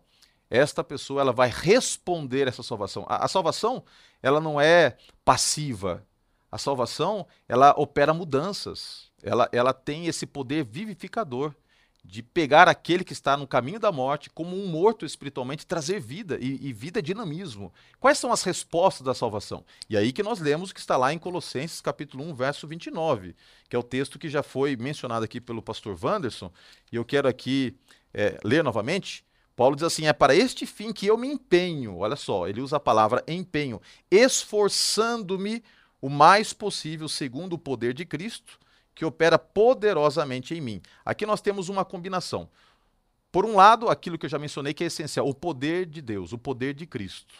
esta 0.49 0.83
pessoa 0.83 1.21
ela 1.21 1.31
vai 1.31 1.49
responder 1.49 2.47
essa 2.47 2.63
salvação. 2.63 3.05
A, 3.07 3.25
a 3.25 3.27
salvação 3.27 3.83
ela 4.21 4.41
não 4.41 4.59
é 4.59 4.97
passiva, 5.23 6.05
a 6.51 6.57
salvação, 6.57 7.27
ela 7.47 7.73
opera 7.77 8.13
mudanças. 8.13 9.11
Ela, 9.21 9.47
ela 9.51 9.73
tem 9.73 10.07
esse 10.07 10.25
poder 10.25 10.63
vivificador 10.63 11.53
de 12.03 12.23
pegar 12.23 12.67
aquele 12.67 13.03
que 13.03 13.13
está 13.13 13.35
no 13.35 13.47
caminho 13.47 13.79
da 13.79 13.91
morte 13.91 14.29
como 14.29 14.55
um 14.55 14.67
morto 14.67 15.05
espiritualmente 15.05 15.67
trazer 15.67 15.99
vida 15.99 16.37
e, 16.39 16.67
e, 16.67 16.73
vida 16.73 17.01
dinamismo. 17.01 17.71
Quais 17.99 18.17
são 18.17 18.31
as 18.31 18.41
respostas 18.43 19.05
da 19.05 19.13
salvação? 19.13 19.63
E 19.89 19.97
aí 19.97 20.11
que 20.11 20.23
nós 20.23 20.39
lemos 20.39 20.71
que 20.71 20.79
está 20.79 20.97
lá 20.97 21.13
em 21.13 21.19
Colossenses 21.19 21.81
capítulo 21.81 22.23
1, 22.23 22.33
verso 22.33 22.67
29, 22.67 23.35
que 23.69 23.75
é 23.75 23.79
o 23.79 23.83
texto 23.83 24.17
que 24.17 24.29
já 24.29 24.41
foi 24.41 24.75
mencionado 24.75 25.25
aqui 25.25 25.41
pelo 25.41 25.61
pastor 25.61 25.97
Wanderson, 26.01 26.51
e 26.91 26.95
eu 26.95 27.05
quero 27.05 27.27
aqui 27.27 27.75
é, 28.13 28.39
ler 28.43 28.63
novamente. 28.63 29.23
Paulo 29.55 29.75
diz 29.75 29.83
assim: 29.83 30.07
é 30.07 30.13
para 30.13 30.33
este 30.33 30.65
fim 30.65 30.93
que 30.93 31.05
eu 31.05 31.17
me 31.17 31.27
empenho. 31.27 31.97
Olha 31.97 32.15
só, 32.15 32.47
ele 32.47 32.61
usa 32.61 32.77
a 32.77 32.79
palavra 32.79 33.23
empenho, 33.27 33.81
esforçando-me 34.09 35.61
o 36.01 36.09
mais 36.09 36.53
possível 36.53 37.09
segundo 37.09 37.53
o 37.53 37.59
poder 37.59 37.93
de 37.93 38.05
Cristo, 38.05 38.57
que 38.99 39.05
opera 39.05 39.39
poderosamente 39.39 40.53
em 40.53 40.59
mim. 40.59 40.81
Aqui 41.05 41.25
nós 41.25 41.39
temos 41.39 41.69
uma 41.69 41.85
combinação. 41.85 42.49
Por 43.31 43.45
um 43.45 43.55
lado, 43.55 43.87
aquilo 43.87 44.17
que 44.17 44.25
eu 44.25 44.29
já 44.29 44.37
mencionei 44.37 44.73
que 44.73 44.83
é 44.83 44.87
essencial, 44.87 45.25
o 45.25 45.33
poder 45.33 45.85
de 45.85 46.01
Deus, 46.01 46.33
o 46.33 46.37
poder 46.37 46.73
de 46.73 46.85
Cristo. 46.85 47.33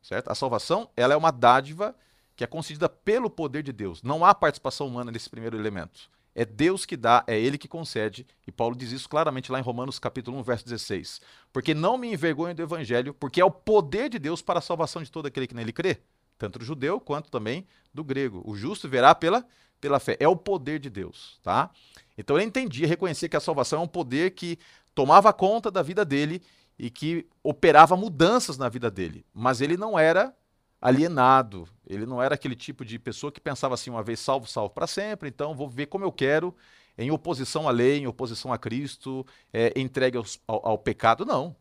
Certo? 0.00 0.30
A 0.30 0.34
salvação, 0.36 0.88
ela 0.96 1.12
é 1.12 1.16
uma 1.16 1.32
dádiva 1.32 1.92
que 2.36 2.44
é 2.44 2.46
concedida 2.46 2.88
pelo 2.88 3.28
poder 3.28 3.64
de 3.64 3.72
Deus. 3.72 4.00
Não 4.00 4.24
há 4.24 4.32
participação 4.32 4.86
humana 4.86 5.10
nesse 5.10 5.28
primeiro 5.28 5.56
elemento. 5.56 6.08
É 6.36 6.44
Deus 6.44 6.86
que 6.86 6.96
dá, 6.96 7.24
é 7.26 7.36
Ele 7.36 7.58
que 7.58 7.66
concede. 7.66 8.24
E 8.46 8.52
Paulo 8.52 8.76
diz 8.76 8.92
isso 8.92 9.08
claramente 9.08 9.50
lá 9.50 9.58
em 9.58 9.62
Romanos 9.62 9.98
capítulo 9.98 10.38
1, 10.38 10.42
verso 10.44 10.64
16. 10.66 11.20
Porque 11.52 11.74
não 11.74 11.98
me 11.98 12.12
envergonho 12.12 12.54
do 12.54 12.62
evangelho, 12.62 13.12
porque 13.12 13.40
é 13.40 13.44
o 13.44 13.50
poder 13.50 14.08
de 14.08 14.20
Deus 14.20 14.40
para 14.40 14.60
a 14.60 14.62
salvação 14.62 15.02
de 15.02 15.10
todo 15.10 15.26
aquele 15.26 15.48
que 15.48 15.54
nele 15.56 15.72
crê 15.72 15.98
tanto 16.42 16.58
do 16.58 16.64
judeu 16.64 16.98
quanto 16.98 17.30
também 17.30 17.64
do 17.94 18.02
grego. 18.02 18.42
O 18.44 18.56
justo 18.56 18.88
verá 18.88 19.14
pela, 19.14 19.46
pela 19.82 19.98
fé. 19.98 20.16
É 20.20 20.28
o 20.28 20.36
poder 20.36 20.78
de 20.78 20.88
Deus, 20.88 21.38
tá? 21.42 21.68
Então 22.16 22.36
ele 22.36 22.46
entendia, 22.46 22.86
reconhecia 22.86 23.28
que 23.28 23.36
a 23.36 23.40
salvação 23.40 23.80
é 23.80 23.82
um 23.82 23.88
poder 23.88 24.30
que 24.30 24.58
tomava 24.94 25.32
conta 25.32 25.70
da 25.70 25.82
vida 25.82 26.04
dele 26.04 26.40
e 26.78 26.88
que 26.88 27.26
operava 27.42 27.96
mudanças 27.96 28.56
na 28.56 28.68
vida 28.68 28.90
dele. 28.90 29.26
Mas 29.34 29.60
ele 29.60 29.76
não 29.76 29.98
era 29.98 30.34
alienado, 30.80 31.68
ele 31.86 32.06
não 32.06 32.22
era 32.22 32.34
aquele 32.34 32.54
tipo 32.54 32.84
de 32.84 32.98
pessoa 32.98 33.30
que 33.30 33.40
pensava 33.40 33.74
assim, 33.74 33.90
uma 33.90 34.02
vez 34.02 34.20
salvo, 34.20 34.46
salvo 34.46 34.70
para 34.70 34.86
sempre, 34.86 35.28
então 35.28 35.54
vou 35.54 35.68
ver 35.68 35.86
como 35.86 36.04
eu 36.04 36.12
quero, 36.12 36.54
em 36.96 37.10
oposição 37.10 37.68
à 37.68 37.72
lei, 37.72 37.98
em 37.98 38.06
oposição 38.06 38.52
a 38.52 38.58
Cristo, 38.58 39.26
é, 39.52 39.72
entregue 39.76 40.16
ao, 40.16 40.24
ao 40.46 40.78
pecado. 40.78 41.24
Não. 41.24 41.56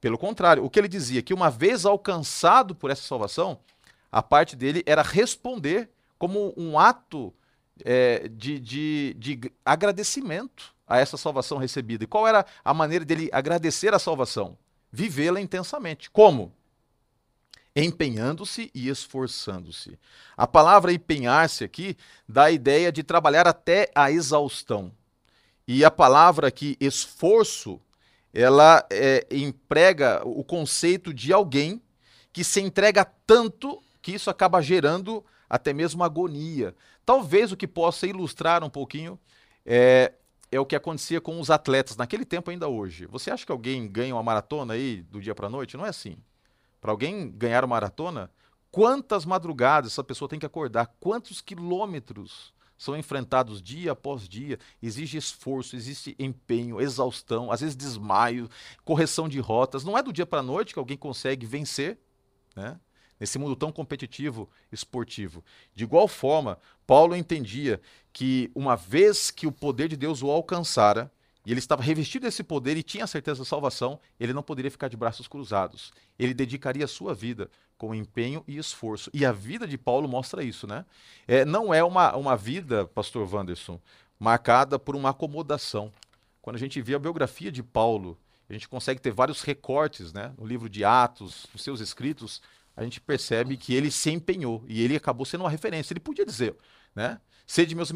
Pelo 0.00 0.18
contrário, 0.18 0.62
o 0.62 0.68
que 0.68 0.78
ele 0.78 0.88
dizia, 0.88 1.22
que 1.22 1.32
uma 1.32 1.50
vez 1.50 1.86
alcançado 1.86 2.74
por 2.74 2.90
essa 2.90 3.02
salvação, 3.02 3.58
a 4.12 4.22
parte 4.22 4.54
dele 4.54 4.82
era 4.86 5.02
responder 5.02 5.90
como 6.18 6.52
um 6.56 6.78
ato 6.78 7.32
é, 7.82 8.28
de, 8.28 8.58
de, 8.60 9.14
de 9.18 9.52
agradecimento 9.64 10.74
a 10.86 10.98
essa 10.98 11.16
salvação 11.16 11.58
recebida. 11.58 12.04
E 12.04 12.06
qual 12.06 12.28
era 12.28 12.44
a 12.64 12.74
maneira 12.74 13.04
dele 13.04 13.30
agradecer 13.32 13.94
a 13.94 13.98
salvação? 13.98 14.56
Vivê-la 14.92 15.40
intensamente. 15.40 16.10
Como? 16.10 16.52
empenhando-se 17.76 18.70
e 18.72 18.88
esforçando-se. 18.88 19.98
A 20.36 20.46
palavra 20.46 20.92
empenhar-se 20.92 21.64
aqui 21.64 21.96
dá 22.28 22.44
a 22.44 22.50
ideia 22.50 22.92
de 22.92 23.02
trabalhar 23.02 23.48
até 23.48 23.90
a 23.94 24.10
exaustão. 24.10 24.92
E 25.66 25.84
a 25.84 25.90
palavra 25.90 26.48
aqui 26.48 26.76
esforço, 26.78 27.80
ela 28.32 28.86
é, 28.90 29.26
emprega 29.30 30.22
o 30.24 30.44
conceito 30.44 31.12
de 31.12 31.32
alguém 31.32 31.82
que 32.32 32.44
se 32.44 32.60
entrega 32.60 33.04
tanto 33.26 33.82
que 34.00 34.12
isso 34.12 34.30
acaba 34.30 34.60
gerando 34.60 35.24
até 35.54 35.72
mesmo 35.72 36.02
agonia. 36.02 36.74
Talvez 37.06 37.52
o 37.52 37.56
que 37.56 37.68
possa 37.68 38.08
ilustrar 38.08 38.64
um 38.64 38.68
pouquinho 38.68 39.16
é, 39.64 40.12
é 40.50 40.58
o 40.58 40.66
que 40.66 40.74
acontecia 40.74 41.20
com 41.20 41.38
os 41.38 41.48
atletas 41.48 41.96
naquele 41.96 42.24
tempo 42.24 42.50
ainda 42.50 42.66
hoje. 42.66 43.06
Você 43.06 43.30
acha 43.30 43.46
que 43.46 43.52
alguém 43.52 43.86
ganha 43.86 44.16
uma 44.16 44.22
maratona 44.22 44.74
aí 44.74 45.02
do 45.02 45.20
dia 45.20 45.32
para 45.32 45.46
a 45.46 45.50
noite? 45.50 45.76
Não 45.76 45.86
é 45.86 45.90
assim. 45.90 46.16
Para 46.80 46.90
alguém 46.90 47.30
ganhar 47.30 47.62
uma 47.62 47.68
maratona, 47.68 48.32
quantas 48.68 49.24
madrugadas 49.24 49.92
essa 49.92 50.02
pessoa 50.02 50.28
tem 50.28 50.40
que 50.40 50.46
acordar? 50.46 50.92
Quantos 50.98 51.40
quilômetros 51.40 52.52
são 52.76 52.96
enfrentados 52.96 53.62
dia 53.62 53.92
após 53.92 54.28
dia? 54.28 54.58
Exige 54.82 55.18
esforço, 55.18 55.76
existe 55.76 56.16
empenho, 56.18 56.80
exaustão, 56.80 57.52
às 57.52 57.60
vezes 57.60 57.76
desmaio, 57.76 58.50
correção 58.84 59.28
de 59.28 59.38
rotas. 59.38 59.84
Não 59.84 59.96
é 59.96 60.02
do 60.02 60.12
dia 60.12 60.26
para 60.26 60.40
a 60.40 60.42
noite 60.42 60.72
que 60.72 60.80
alguém 60.80 60.96
consegue 60.96 61.46
vencer, 61.46 61.96
né? 62.56 62.76
Nesse 63.18 63.38
mundo 63.38 63.56
tão 63.56 63.70
competitivo 63.72 64.48
esportivo. 64.72 65.44
De 65.74 65.84
igual 65.84 66.08
forma, 66.08 66.58
Paulo 66.86 67.14
entendia 67.16 67.80
que 68.12 68.50
uma 68.54 68.76
vez 68.76 69.30
que 69.30 69.46
o 69.46 69.52
poder 69.52 69.88
de 69.88 69.96
Deus 69.96 70.22
o 70.22 70.30
alcançara, 70.30 71.10
e 71.46 71.50
ele 71.50 71.58
estava 71.58 71.82
revestido 71.82 72.24
desse 72.24 72.42
poder 72.42 72.76
e 72.76 72.82
tinha 72.82 73.04
a 73.04 73.08
certeza 73.08 73.40
da 73.40 73.44
salvação, 73.44 74.00
ele 74.18 74.32
não 74.32 74.42
poderia 74.42 74.70
ficar 74.70 74.88
de 74.88 74.96
braços 74.96 75.28
cruzados. 75.28 75.92
Ele 76.18 76.32
dedicaria 76.32 76.84
a 76.84 76.88
sua 76.88 77.14
vida 77.14 77.50
com 77.76 77.94
empenho 77.94 78.42
e 78.48 78.56
esforço. 78.56 79.10
E 79.12 79.26
a 79.26 79.32
vida 79.32 79.66
de 79.66 79.76
Paulo 79.76 80.08
mostra 80.08 80.42
isso, 80.42 80.66
né? 80.66 80.86
É, 81.28 81.44
não 81.44 81.74
é 81.74 81.84
uma, 81.84 82.16
uma 82.16 82.36
vida, 82.36 82.86
pastor 82.86 83.28
Wanderson, 83.32 83.78
marcada 84.18 84.78
por 84.78 84.96
uma 84.96 85.10
acomodação. 85.10 85.92
Quando 86.40 86.56
a 86.56 86.58
gente 86.58 86.80
vê 86.80 86.94
a 86.94 86.98
biografia 86.98 87.52
de 87.52 87.62
Paulo, 87.62 88.18
a 88.48 88.52
gente 88.52 88.68
consegue 88.68 89.00
ter 89.00 89.10
vários 89.10 89.42
recortes, 89.42 90.12
né? 90.12 90.32
No 90.38 90.46
livro 90.46 90.68
de 90.68 90.82
Atos, 90.84 91.46
nos 91.52 91.62
seus 91.62 91.80
escritos, 91.80 92.40
a 92.76 92.82
gente 92.82 93.00
percebe 93.00 93.56
que 93.56 93.74
ele 93.74 93.90
se 93.90 94.10
empenhou 94.10 94.64
e 94.66 94.82
ele 94.82 94.96
acabou 94.96 95.24
sendo 95.24 95.42
uma 95.42 95.50
referência. 95.50 95.92
Ele 95.92 96.00
podia 96.00 96.26
dizer, 96.26 96.56
né? 96.94 97.20
Ser 97.46 97.66
de 97.66 97.74
meus, 97.74 97.92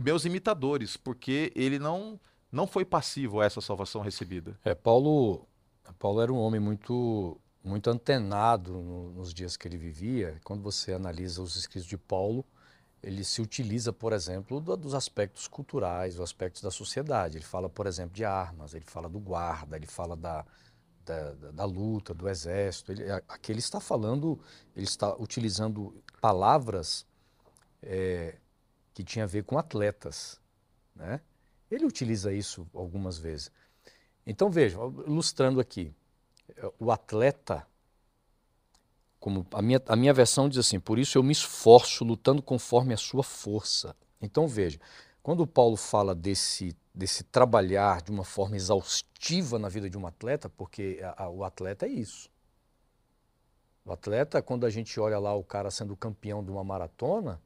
meus 0.00 0.24
imitadores, 0.24 0.96
porque 0.96 1.52
ele 1.54 1.78
não 1.78 2.20
não 2.50 2.66
foi 2.66 2.84
passivo 2.84 3.40
a 3.40 3.46
essa 3.46 3.62
salvação 3.62 4.02
recebida. 4.02 4.58
É, 4.62 4.74
Paulo, 4.74 5.48
Paulo 5.98 6.20
era 6.20 6.30
um 6.30 6.36
homem 6.36 6.60
muito 6.60 7.40
muito 7.64 7.88
antenado 7.88 8.72
no, 8.72 9.12
nos 9.12 9.32
dias 9.32 9.56
que 9.56 9.66
ele 9.68 9.78
vivia. 9.78 10.38
Quando 10.44 10.62
você 10.62 10.92
analisa 10.92 11.40
os 11.40 11.56
escritos 11.56 11.88
de 11.88 11.96
Paulo, 11.96 12.44
ele 13.02 13.24
se 13.24 13.40
utiliza, 13.40 13.92
por 13.92 14.12
exemplo, 14.12 14.60
do, 14.60 14.76
dos 14.76 14.94
aspectos 14.94 15.48
culturais, 15.48 16.14
dos 16.14 16.22
aspectos 16.22 16.62
da 16.62 16.70
sociedade. 16.70 17.38
Ele 17.38 17.44
fala, 17.44 17.68
por 17.68 17.86
exemplo, 17.86 18.14
de 18.14 18.24
armas, 18.24 18.74
ele 18.74 18.84
fala 18.84 19.08
do 19.08 19.20
guarda, 19.20 19.76
ele 19.76 19.86
fala 19.86 20.16
da, 20.16 20.44
da, 21.04 21.32
da, 21.32 21.50
da 21.50 21.64
luta, 21.64 22.14
do 22.14 22.28
exército. 22.28 22.92
Ele, 22.92 23.10
aqui 23.10 23.52
ele 23.52 23.58
está 23.58 23.80
falando, 23.80 24.38
ele 24.74 24.84
está 24.86 25.14
utilizando 25.16 25.94
palavras 26.20 27.06
é, 27.82 28.36
que 28.94 29.02
tinha 29.02 29.24
a 29.24 29.28
ver 29.28 29.44
com 29.44 29.58
atletas, 29.58 30.40
né? 30.94 31.20
Ele 31.70 31.86
utiliza 31.86 32.32
isso 32.32 32.68
algumas 32.74 33.18
vezes. 33.18 33.50
Então 34.26 34.50
veja, 34.50 34.78
ilustrando 35.06 35.58
aqui, 35.58 35.92
o 36.78 36.90
atleta, 36.90 37.66
como 39.18 39.46
a 39.52 39.62
minha, 39.62 39.80
a 39.86 39.96
minha 39.96 40.12
versão 40.12 40.48
diz 40.48 40.58
assim, 40.58 40.78
por 40.78 40.98
isso 40.98 41.16
eu 41.16 41.22
me 41.22 41.32
esforço 41.32 42.04
lutando 42.04 42.42
conforme 42.42 42.92
a 42.92 42.96
sua 42.96 43.22
força. 43.22 43.96
Então 44.20 44.46
veja, 44.46 44.78
quando 45.22 45.46
Paulo 45.46 45.76
fala 45.76 46.14
desse, 46.14 46.76
desse 46.94 47.22
trabalhar 47.22 48.02
de 48.02 48.10
uma 48.10 48.24
forma 48.24 48.56
exaustiva 48.56 49.58
na 49.58 49.68
vida 49.68 49.88
de 49.88 49.96
um 49.96 50.06
atleta, 50.06 50.48
porque 50.48 51.00
a, 51.02 51.24
a, 51.24 51.30
o 51.30 51.44
atleta 51.44 51.86
é 51.86 51.90
isso. 51.90 52.30
O 53.84 53.92
atleta, 53.92 54.42
quando 54.42 54.66
a 54.66 54.70
gente 54.70 54.98
olha 54.98 55.18
lá 55.18 55.34
o 55.34 55.44
cara 55.44 55.70
sendo 55.70 55.96
campeão 55.96 56.44
de 56.44 56.50
uma 56.50 56.64
maratona, 56.64 57.40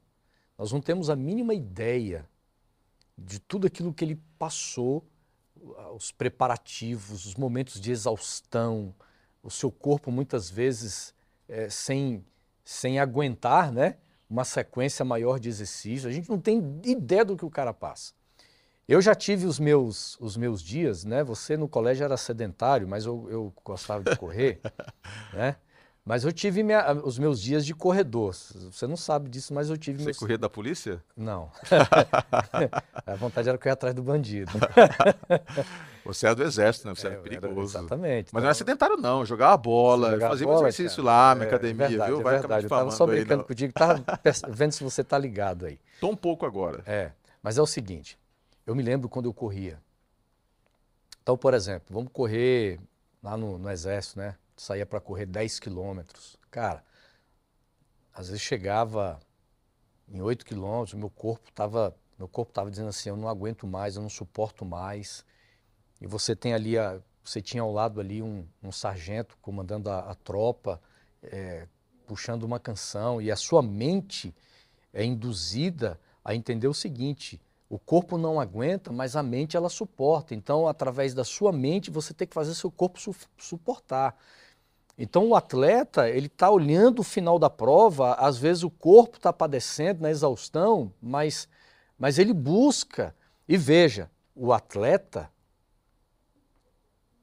nós 0.57 0.71
não 0.71 0.81
temos 0.81 1.09
a 1.09 1.15
mínima 1.15 1.53
ideia 1.53 2.27
de 3.17 3.39
tudo 3.39 3.67
aquilo 3.67 3.93
que 3.93 4.05
ele 4.05 4.21
passou, 4.37 5.03
os 5.95 6.11
preparativos, 6.11 7.25
os 7.25 7.35
momentos 7.35 7.81
de 7.81 7.91
exaustão, 7.91 8.93
o 9.41 9.49
seu 9.49 9.71
corpo 9.71 10.11
muitas 10.11 10.49
vezes 10.49 11.13
é, 11.47 11.69
sem, 11.69 12.23
sem 12.63 12.99
aguentar 12.99 13.71
né, 13.71 13.97
uma 14.29 14.43
sequência 14.43 15.03
maior 15.05 15.39
de 15.39 15.49
exercícios. 15.49 16.05
A 16.05 16.11
gente 16.11 16.29
não 16.29 16.39
tem 16.39 16.81
ideia 16.83 17.23
do 17.23 17.37
que 17.37 17.45
o 17.45 17.49
cara 17.49 17.73
passa. 17.73 18.13
Eu 18.87 19.01
já 19.01 19.13
tive 19.13 19.45
os 19.45 19.59
meus, 19.59 20.17
os 20.19 20.37
meus 20.37 20.61
dias, 20.61 21.03
né? 21.03 21.23
Você 21.23 21.57
no 21.57 21.67
colégio 21.67 22.05
era 22.05 22.15
sedentário, 22.15 22.87
mas 22.87 23.05
eu, 23.05 23.27
eu 23.29 23.53
gostava 23.63 24.03
de 24.03 24.15
correr, 24.15 24.61
né? 25.33 25.57
Mas 26.07 26.23
eu 26.23 26.31
tive 26.31 26.63
minha, 26.63 26.93
os 27.03 27.19
meus 27.19 27.41
dias 27.41 27.65
de 27.65 27.75
corredor. 27.75 28.33
Você 28.33 28.87
não 28.87 28.95
sabe 28.95 29.29
disso, 29.29 29.53
mas 29.53 29.69
eu 29.69 29.75
tive 29.75 29.97
Você 29.99 30.05
meus... 30.05 30.17
corria 30.17 30.37
da 30.37 30.49
polícia? 30.49 31.03
Não. 31.17 31.51
a 33.05 33.15
vontade 33.15 33.49
era 33.49 33.57
correr 33.57 33.71
atrás 33.71 33.93
do 33.93 34.01
bandido. 34.01 34.49
Você 36.05 36.25
era 36.25 36.33
do 36.33 36.43
exército, 36.43 36.87
né? 36.87 36.95
Você 36.95 37.07
é, 37.07 37.11
era 37.11 37.19
perigoso. 37.19 37.75
Era, 37.75 37.83
exatamente. 37.83 38.29
Mas 38.31 38.41
não 38.41 38.47
era 38.47 38.53
sedentário, 38.53 38.95
não. 38.95 39.25
Jogava 39.25 39.57
bola, 39.57 40.11
jogava 40.11 40.31
fazia 40.31 40.47
bola, 40.47 40.69
exercício 40.69 41.03
cara. 41.03 41.17
lá 41.17 41.35
na 41.35 41.43
é, 41.43 41.47
academia, 41.47 41.87
verdade, 41.89 42.11
viu? 42.11 42.19
É 42.21 42.23
Vai 42.23 42.39
verdade. 42.39 42.65
Eu 42.65 42.69
tava 42.69 42.91
só 42.91 43.05
brincando 43.05 43.41
aí, 43.41 43.47
contigo, 43.47 43.73
tava 43.73 44.05
vendo 44.47 44.71
se 44.71 44.81
você 44.85 45.03
tá 45.03 45.17
ligado 45.17 45.65
aí. 45.65 45.77
Tô 45.99 46.07
um 46.07 46.15
pouco 46.15 46.45
agora. 46.45 46.81
É. 46.85 47.11
Mas 47.43 47.57
é 47.57 47.61
o 47.61 47.67
seguinte, 47.67 48.17
eu 48.65 48.73
me 48.73 48.81
lembro 48.81 49.09
quando 49.09 49.25
eu 49.25 49.33
corria. 49.33 49.77
Então, 51.21 51.37
por 51.37 51.53
exemplo, 51.53 51.87
vamos 51.89 52.09
correr 52.13 52.79
lá 53.21 53.35
no, 53.35 53.57
no 53.57 53.69
exército, 53.69 54.19
né? 54.19 54.35
Saía 54.57 54.85
para 54.85 54.99
correr 54.99 55.25
10 55.25 55.59
quilômetros. 55.59 56.37
Cara, 56.49 56.83
às 58.13 58.27
vezes 58.27 58.41
chegava 58.41 59.19
em 60.07 60.21
8 60.21 60.45
quilômetros, 60.45 60.93
meu 60.93 61.09
corpo 61.09 61.49
estava 61.49 61.95
meu 62.17 62.27
corpo 62.27 62.49
estava 62.49 62.71
dizendo 62.71 62.89
assim, 62.89 63.09
eu 63.09 63.15
não 63.15 63.29
aguento 63.29 63.67
mais, 63.67 63.95
eu 63.95 64.01
não 64.01 64.09
suporto 64.09 64.65
mais. 64.65 65.23
E 66.01 66.07
você 66.07 66.35
tem 66.35 66.53
ali, 66.53 66.77
a, 66.77 66.99
você 67.23 67.41
tinha 67.41 67.61
ao 67.61 67.71
lado 67.71 67.99
ali 68.01 68.23
um, 68.23 68.45
um 68.63 68.71
sargento 68.71 69.37
comandando 69.39 69.89
a, 69.89 69.99
a 69.99 70.15
tropa, 70.15 70.81
é, 71.21 71.67
puxando 72.07 72.43
uma 72.43 72.59
canção, 72.59 73.21
e 73.21 73.29
a 73.29 73.35
sua 73.35 73.61
mente 73.61 74.33
é 74.91 75.05
induzida 75.05 75.99
a 76.25 76.33
entender 76.33 76.67
o 76.67 76.73
seguinte, 76.73 77.39
o 77.69 77.77
corpo 77.77 78.17
não 78.17 78.39
aguenta, 78.39 78.91
mas 78.91 79.15
a 79.15 79.21
mente 79.21 79.55
ela 79.55 79.69
suporta. 79.69 80.33
Então, 80.33 80.67
através 80.67 81.13
da 81.13 81.23
sua 81.23 81.51
mente, 81.51 81.91
você 81.91 82.13
tem 82.13 82.27
que 82.27 82.33
fazer 82.33 82.55
seu 82.55 82.71
corpo 82.71 82.99
su 82.99 83.13
suportar. 83.37 84.17
Então 84.97 85.27
o 85.27 85.35
atleta 85.35 86.09
ele 86.09 86.25
está 86.25 86.49
olhando 86.49 86.99
o 86.99 87.03
final 87.03 87.37
da 87.37 87.49
prova, 87.49 88.13
às 88.15 88.37
vezes 88.37 88.63
o 88.63 88.69
corpo 88.69 89.17
está 89.17 89.31
padecendo 89.31 90.01
na 90.01 90.09
exaustão, 90.09 90.91
mas, 90.99 91.47
mas 91.99 92.17
ele 92.17 92.33
busca 92.33 93.15
e 93.47 93.55
veja 93.55 94.09
o 94.35 94.51
atleta 94.51 95.31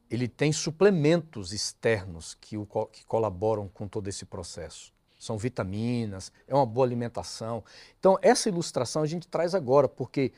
ele 0.08 0.28
tem 0.28 0.52
suplementos 0.52 1.52
externos 1.52 2.36
que, 2.40 2.56
o, 2.56 2.66
que 2.92 3.04
colaboram 3.04 3.68
com 3.68 3.88
todo 3.88 4.06
esse 4.06 4.24
processo. 4.24 4.92
São 5.18 5.36
vitaminas, 5.36 6.30
é 6.46 6.54
uma 6.54 6.66
boa 6.66 6.86
alimentação. 6.86 7.64
Então 7.98 8.16
essa 8.22 8.48
ilustração 8.48 9.02
a 9.02 9.06
gente 9.06 9.26
traz 9.26 9.54
agora 9.54 9.88
porque 9.88 10.32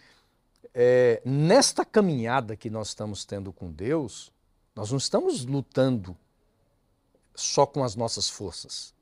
é, 0.72 1.20
nesta 1.25 1.85
caminhada 1.85 2.57
que 2.57 2.70
nós 2.70 2.88
estamos 2.88 3.27
tendo 3.27 3.53
com 3.53 3.70
Deus, 3.70 4.33
nós 4.75 4.90
não 4.90 4.99
estamos 4.99 5.44
lutando 5.44 6.16
só 7.37 7.66
com 7.66 7.85
as 7.85 7.94
nossas 7.94 8.29
forças. 8.29 8.94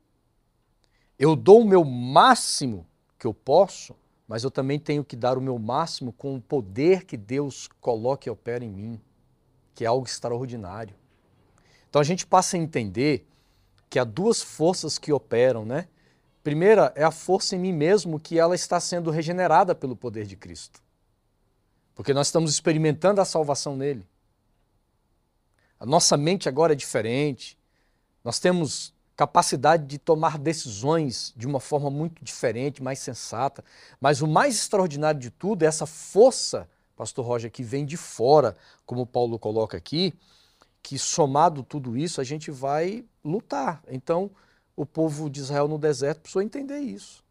Eu 1.17 1.35
dou 1.35 1.61
o 1.61 1.65
meu 1.65 1.83
máximo 1.83 2.85
que 3.17 3.25
eu 3.25 3.33
posso, 3.33 3.95
mas 4.27 4.43
eu 4.43 4.51
também 4.51 4.77
tenho 4.77 5.03
que 5.03 5.15
dar 5.15 5.37
o 5.37 5.41
meu 5.41 5.57
máximo 5.57 6.11
com 6.11 6.35
o 6.35 6.41
poder 6.41 7.05
que 7.05 7.15
Deus 7.15 7.69
coloca 7.79 8.27
e 8.27 8.31
opera 8.31 8.63
em 8.63 8.69
mim, 8.69 9.01
que 9.73 9.85
é 9.85 9.87
algo 9.87 10.05
extraordinário. 10.05 10.95
Então 11.89 12.01
a 12.01 12.05
gente 12.05 12.25
passa 12.27 12.57
a 12.57 12.59
entender 12.59 13.25
que 13.89 13.97
há 13.97 14.03
duas 14.03 14.41
forças 14.41 14.97
que 14.97 15.13
operam, 15.13 15.65
né? 15.65 15.87
Primeira 16.43 16.91
é 16.95 17.03
a 17.03 17.11
força 17.11 17.55
em 17.55 17.59
mim 17.59 17.73
mesmo, 17.73 18.19
que 18.19 18.37
ela 18.37 18.53
está 18.53 18.79
sendo 18.79 19.09
regenerada 19.09 19.73
pelo 19.73 19.95
poder 19.95 20.25
de 20.25 20.35
Cristo. 20.35 20.83
Porque 21.95 22.13
nós 22.13 22.27
estamos 22.27 22.51
experimentando 22.51 23.21
a 23.21 23.25
salvação 23.25 23.75
nele. 23.77 24.05
A 25.79 25.85
nossa 25.85 26.17
mente 26.17 26.49
agora 26.49 26.73
é 26.73 26.75
diferente, 26.75 27.57
nós 28.25 28.39
temos 28.39 28.91
capacidade 29.15 29.85
de 29.85 29.99
tomar 29.99 30.39
decisões 30.39 31.31
de 31.37 31.45
uma 31.45 31.59
forma 31.59 31.91
muito 31.91 32.25
diferente, 32.25 32.81
mais 32.81 32.97
sensata. 32.99 33.63
Mas 34.01 34.21
o 34.21 34.27
mais 34.27 34.55
extraordinário 34.55 35.19
de 35.19 35.29
tudo 35.29 35.63
é 35.63 35.67
essa 35.67 35.85
força, 35.85 36.67
Pastor 36.95 37.23
Roger, 37.23 37.51
que 37.51 37.63
vem 37.63 37.85
de 37.85 37.95
fora, 37.95 38.55
como 38.83 39.05
Paulo 39.05 39.37
coloca 39.37 39.77
aqui, 39.77 40.13
que 40.81 40.97
somado 40.97 41.63
tudo 41.63 41.95
isso 41.95 42.19
a 42.19 42.23
gente 42.23 42.49
vai 42.49 43.05
lutar. 43.23 43.81
Então, 43.87 44.31
o 44.75 44.85
povo 44.85 45.29
de 45.29 45.39
Israel 45.39 45.67
no 45.67 45.77
deserto 45.77 46.21
precisou 46.21 46.41
entender 46.41 46.79
isso. 46.79 47.23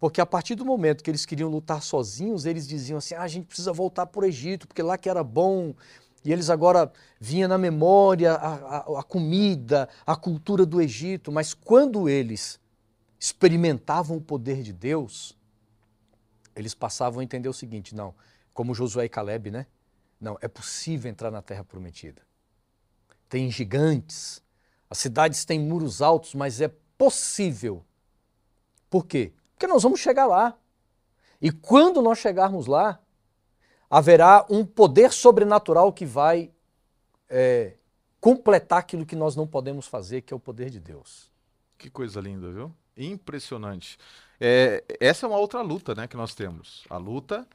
Porque 0.00 0.20
a 0.20 0.26
partir 0.26 0.54
do 0.54 0.64
momento 0.64 1.02
que 1.02 1.10
eles 1.10 1.24
queriam 1.24 1.48
lutar 1.48 1.82
sozinhos, 1.82 2.44
eles 2.44 2.66
diziam 2.66 2.98
assim: 2.98 3.14
ah, 3.14 3.22
a 3.22 3.28
gente 3.28 3.46
precisa 3.46 3.72
voltar 3.72 4.06
para 4.06 4.22
o 4.22 4.26
Egito, 4.26 4.66
porque 4.66 4.82
lá 4.82 4.98
que 4.98 5.08
era 5.08 5.22
bom. 5.22 5.74
E 6.24 6.32
eles 6.32 6.48
agora 6.48 6.90
vinha 7.20 7.46
na 7.46 7.58
memória 7.58 8.32
a, 8.32 8.54
a, 8.54 9.00
a 9.00 9.02
comida, 9.02 9.88
a 10.06 10.16
cultura 10.16 10.64
do 10.64 10.80
Egito. 10.80 11.30
Mas 11.30 11.52
quando 11.52 12.08
eles 12.08 12.58
experimentavam 13.20 14.16
o 14.16 14.20
poder 14.20 14.62
de 14.62 14.72
Deus, 14.72 15.36
eles 16.56 16.74
passavam 16.74 17.20
a 17.20 17.24
entender 17.24 17.48
o 17.48 17.52
seguinte: 17.52 17.94
não, 17.94 18.14
como 18.54 18.74
Josué 18.74 19.04
e 19.04 19.08
Caleb, 19.08 19.50
né? 19.50 19.66
Não, 20.18 20.38
é 20.40 20.48
possível 20.48 21.10
entrar 21.10 21.30
na 21.30 21.42
terra 21.42 21.62
prometida. 21.62 22.22
Tem 23.28 23.50
gigantes, 23.50 24.42
as 24.88 24.98
cidades 24.98 25.44
têm 25.44 25.60
muros 25.60 26.00
altos, 26.00 26.34
mas 26.34 26.60
é 26.60 26.68
possível. 26.96 27.84
Por 28.88 29.06
quê? 29.06 29.32
Porque 29.52 29.66
nós 29.66 29.82
vamos 29.82 30.00
chegar 30.00 30.26
lá. 30.26 30.56
E 31.40 31.50
quando 31.50 32.00
nós 32.00 32.18
chegarmos 32.18 32.66
lá, 32.66 32.98
haverá 33.94 34.44
um 34.50 34.66
poder 34.66 35.12
sobrenatural 35.12 35.92
que 35.92 36.04
vai 36.04 36.50
é, 37.28 37.74
completar 38.20 38.80
aquilo 38.80 39.06
que 39.06 39.14
nós 39.14 39.36
não 39.36 39.46
podemos 39.46 39.86
fazer, 39.86 40.22
que 40.22 40.34
é 40.34 40.36
o 40.36 40.40
poder 40.40 40.68
de 40.68 40.80
Deus. 40.80 41.30
Que 41.78 41.88
coisa 41.88 42.20
linda, 42.20 42.50
viu? 42.50 42.74
Impressionante. 42.96 43.96
É, 44.40 44.82
essa 44.98 45.26
é 45.26 45.28
uma 45.28 45.38
outra 45.38 45.62
luta 45.62 45.94
né, 45.94 46.08
que 46.08 46.16
nós 46.16 46.34
temos. 46.34 46.84
A 46.90 46.96
luta 46.96 47.46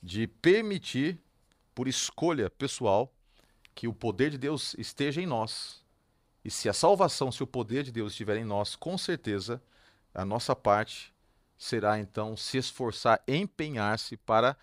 de 0.00 0.28
permitir, 0.28 1.18
por 1.74 1.88
escolha 1.88 2.48
pessoal, 2.48 3.12
que 3.74 3.88
o 3.88 3.92
poder 3.92 4.30
de 4.30 4.38
Deus 4.38 4.76
esteja 4.78 5.20
em 5.20 5.26
nós. 5.26 5.82
E 6.44 6.52
se 6.52 6.68
a 6.68 6.72
salvação, 6.72 7.32
se 7.32 7.42
o 7.42 7.48
poder 7.48 7.82
de 7.82 7.90
Deus 7.90 8.12
estiver 8.12 8.36
em 8.36 8.44
nós, 8.44 8.76
com 8.76 8.96
certeza 8.96 9.60
a 10.14 10.24
nossa 10.24 10.54
parte 10.54 11.12
será 11.60 11.98
então 11.98 12.38
se 12.38 12.56
esforçar, 12.56 13.22
empenhar-se 13.28 14.16
para 14.16 14.56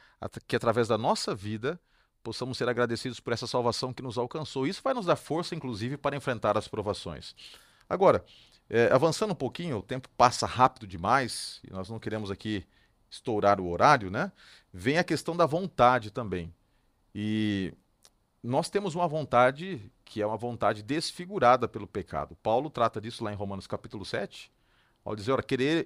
que 0.47 0.55
através 0.55 0.87
da 0.87 0.97
nossa 0.97 1.35
vida 1.35 1.79
possamos 2.23 2.57
ser 2.57 2.67
agradecidos 2.67 3.19
por 3.19 3.31
essa 3.31 3.45
salvação 3.45 3.93
que 3.93 4.01
nos 4.01 4.17
alcançou. 4.17 4.65
Isso 4.65 4.81
vai 4.83 4.95
nos 4.95 5.05
dar 5.05 5.15
força, 5.15 5.53
inclusive, 5.53 5.95
para 5.95 6.15
enfrentar 6.15 6.57
as 6.57 6.67
provações. 6.67 7.35
Agora, 7.87 8.25
é, 8.67 8.91
avançando 8.91 9.31
um 9.31 9.35
pouquinho, 9.35 9.77
o 9.77 9.83
tempo 9.83 10.09
passa 10.17 10.47
rápido 10.47 10.87
demais 10.87 11.61
e 11.63 11.71
nós 11.71 11.87
não 11.87 11.99
queremos 11.99 12.31
aqui 12.31 12.65
estourar 13.11 13.61
o 13.61 13.69
horário, 13.69 14.09
né? 14.09 14.31
Vem 14.73 14.97
a 14.97 15.03
questão 15.03 15.37
da 15.37 15.45
vontade 15.45 16.09
também. 16.09 16.51
E 17.13 17.75
nós 18.41 18.71
temos 18.71 18.95
uma 18.95 19.07
vontade 19.07 19.91
que 20.03 20.19
é 20.19 20.25
uma 20.25 20.35
vontade 20.35 20.81
desfigurada 20.81 21.67
pelo 21.67 21.85
pecado. 21.85 22.35
Paulo 22.41 22.71
trata 22.71 22.99
disso 22.99 23.23
lá 23.23 23.31
em 23.31 23.35
Romanos 23.35 23.67
capítulo 23.67 24.03
7, 24.03 24.51
ao 25.05 25.15
dizer, 25.15 25.31
ora, 25.31 25.43
querer 25.43 25.85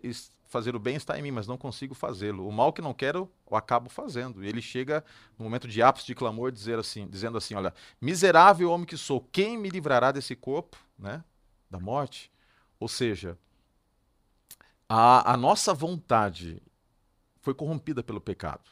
fazer 0.51 0.75
o 0.75 0.79
bem 0.79 0.97
está 0.97 1.17
em 1.17 1.21
mim, 1.21 1.31
mas 1.31 1.47
não 1.47 1.57
consigo 1.57 1.95
fazê-lo. 1.95 2.45
O 2.45 2.51
mal 2.51 2.73
que 2.73 2.81
não 2.81 2.93
quero, 2.93 3.31
eu 3.49 3.55
acabo 3.55 3.89
fazendo. 3.89 4.43
E 4.43 4.47
ele 4.49 4.61
chega 4.61 5.01
no 5.39 5.45
momento 5.45 5.65
de 5.65 5.81
ápice 5.81 6.05
de 6.05 6.13
clamor, 6.13 6.51
dizer 6.51 6.77
assim, 6.77 7.07
dizendo 7.07 7.37
assim, 7.37 7.55
olha, 7.55 7.73
miserável 8.01 8.69
homem 8.69 8.85
que 8.85 8.97
sou, 8.97 9.21
quem 9.31 9.57
me 9.57 9.69
livrará 9.69 10.11
desse 10.11 10.35
corpo, 10.35 10.77
né, 10.99 11.23
da 11.69 11.79
morte? 11.79 12.29
Ou 12.77 12.89
seja, 12.89 13.37
a, 14.89 15.31
a 15.31 15.37
nossa 15.37 15.73
vontade 15.73 16.61
foi 17.39 17.53
corrompida 17.53 18.03
pelo 18.03 18.19
pecado. 18.19 18.69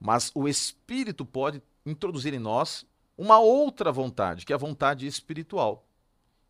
Mas 0.00 0.32
o 0.34 0.48
Espírito 0.48 1.26
pode 1.26 1.62
introduzir 1.84 2.32
em 2.32 2.38
nós 2.38 2.86
uma 3.18 3.38
outra 3.38 3.92
vontade, 3.92 4.46
que 4.46 4.52
é 4.52 4.56
a 4.56 4.58
vontade 4.58 5.06
espiritual. 5.06 5.86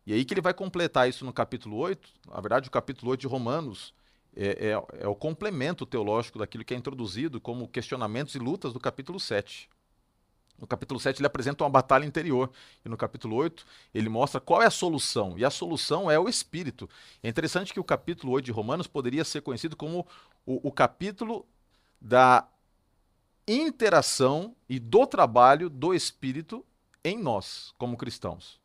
E 0.05 0.13
aí 0.13 0.23
que 0.23 0.33
ele 0.33 0.39
vai 0.39 0.53
completar 0.53 1.09
isso 1.09 1.25
no 1.25 1.33
capítulo 1.33 1.75
8. 1.75 2.09
Na 2.29 2.39
verdade, 2.39 2.69
o 2.69 2.71
capítulo 2.71 3.11
8 3.11 3.19
de 3.19 3.27
Romanos 3.27 3.93
é, 4.39 4.67
é, 4.67 5.03
é, 5.03 5.07
o 5.07 5.15
complemento 5.15 5.83
teológico 5.83 6.37
daquilo 6.37 6.63
que 6.63 6.73
é 6.73 6.77
introduzido 6.77 7.41
como 7.41 7.67
questionamentos 7.67 8.35
e 8.35 8.39
lutas 8.39 8.71
do 8.71 8.79
capítulo 8.79 9.19
7. 9.19 9.67
No 10.59 10.67
capítulo 10.67 10.99
7 10.99 11.19
ele 11.19 11.25
apresenta 11.25 11.63
uma 11.63 11.69
batalha 11.69 12.05
interior. 12.05 12.51
E 12.85 12.89
no 12.89 12.95
capítulo 12.95 13.35
8 13.35 13.65
ele 13.93 14.09
mostra 14.09 14.39
qual 14.39 14.61
é 14.61 14.67
a 14.67 14.71
solução. 14.71 15.37
E 15.37 15.43
a 15.43 15.49
solução 15.49 16.09
é 16.09 16.19
o 16.19 16.29
Espírito. 16.29 16.87
É 17.23 17.27
interessante 17.27 17.73
que 17.73 17.79
o 17.79 17.83
capítulo 17.83 18.33
8 18.33 18.45
de 18.45 18.51
Romanos 18.51 18.85
poderia 18.85 19.23
ser 19.23 19.41
conhecido 19.41 19.75
como 19.75 20.05
o, 20.45 20.67
o 20.67 20.71
capítulo 20.71 21.43
da 21.99 22.47
interação 23.47 24.55
e 24.69 24.77
do 24.77 25.07
trabalho 25.07 25.67
do 25.67 25.95
Espírito 25.95 26.63
em 27.03 27.17
nós, 27.17 27.73
como 27.77 27.97
cristãos. 27.97 28.59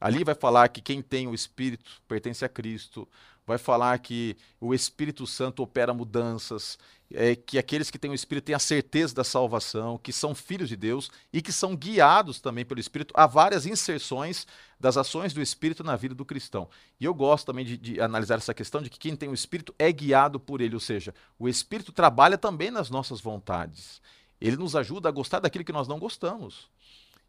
Ali 0.00 0.24
vai 0.24 0.34
falar 0.34 0.68
que 0.68 0.80
quem 0.80 1.02
tem 1.02 1.26
o 1.26 1.34
Espírito 1.34 2.00
pertence 2.08 2.42
a 2.42 2.48
Cristo, 2.48 3.06
vai 3.50 3.58
falar 3.58 3.98
que 3.98 4.36
o 4.60 4.72
Espírito 4.72 5.26
Santo 5.26 5.62
opera 5.62 5.92
mudanças, 5.92 6.78
é, 7.12 7.34
que 7.34 7.58
aqueles 7.58 7.90
que 7.90 7.98
têm 7.98 8.10
o 8.10 8.14
Espírito 8.14 8.44
têm 8.44 8.54
a 8.54 8.60
certeza 8.60 9.12
da 9.12 9.24
salvação, 9.24 9.98
que 9.98 10.12
são 10.12 10.36
filhos 10.36 10.68
de 10.68 10.76
Deus 10.76 11.10
e 11.32 11.42
que 11.42 11.52
são 11.52 11.74
guiados 11.74 12.40
também 12.40 12.64
pelo 12.64 12.78
Espírito. 12.78 13.12
Há 13.16 13.26
várias 13.26 13.66
inserções 13.66 14.46
das 14.78 14.96
ações 14.96 15.32
do 15.32 15.42
Espírito 15.42 15.82
na 15.82 15.96
vida 15.96 16.14
do 16.14 16.24
cristão. 16.24 16.68
E 17.00 17.04
eu 17.04 17.12
gosto 17.12 17.46
também 17.46 17.64
de, 17.64 17.76
de 17.76 18.00
analisar 18.00 18.36
essa 18.36 18.54
questão 18.54 18.80
de 18.80 18.88
que 18.88 18.98
quem 18.98 19.16
tem 19.16 19.28
o 19.28 19.34
Espírito 19.34 19.74
é 19.76 19.90
guiado 19.90 20.38
por 20.38 20.60
ele, 20.60 20.74
ou 20.74 20.80
seja, 20.80 21.12
o 21.36 21.48
Espírito 21.48 21.90
trabalha 21.90 22.38
também 22.38 22.70
nas 22.70 22.88
nossas 22.88 23.20
vontades. 23.20 24.00
Ele 24.40 24.56
nos 24.56 24.76
ajuda 24.76 25.08
a 25.08 25.12
gostar 25.12 25.40
daquilo 25.40 25.64
que 25.64 25.72
nós 25.72 25.88
não 25.88 25.98
gostamos. 25.98 26.70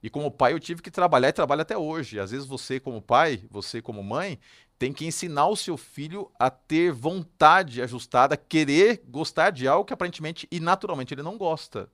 E 0.04 0.10
como 0.10 0.32
pai 0.32 0.54
eu 0.54 0.60
tive 0.60 0.82
que 0.82 0.90
trabalhar 0.90 1.30
e 1.30 1.34
trabalho 1.34 1.62
até 1.62 1.78
hoje. 1.78 2.20
Às 2.20 2.32
vezes 2.32 2.48
você 2.48 2.80
como 2.80 3.02
pai, 3.02 3.44
você 3.50 3.82
como 3.82 4.04
mãe, 4.04 4.40
tem 4.82 4.92
que 4.92 5.06
ensinar 5.06 5.46
o 5.46 5.56
seu 5.56 5.78
filho 5.78 6.32
a 6.40 6.50
ter 6.50 6.92
vontade 6.92 7.84
ajustada, 7.84 8.36
querer 8.36 9.04
gostar 9.08 9.52
de 9.52 9.68
algo 9.68 9.86
que 9.86 9.94
aparentemente 9.94 10.48
e 10.50 10.60
naturalmente 10.60 11.14
ele 11.14 11.22
não 11.22 11.38
gosta. 11.38 11.88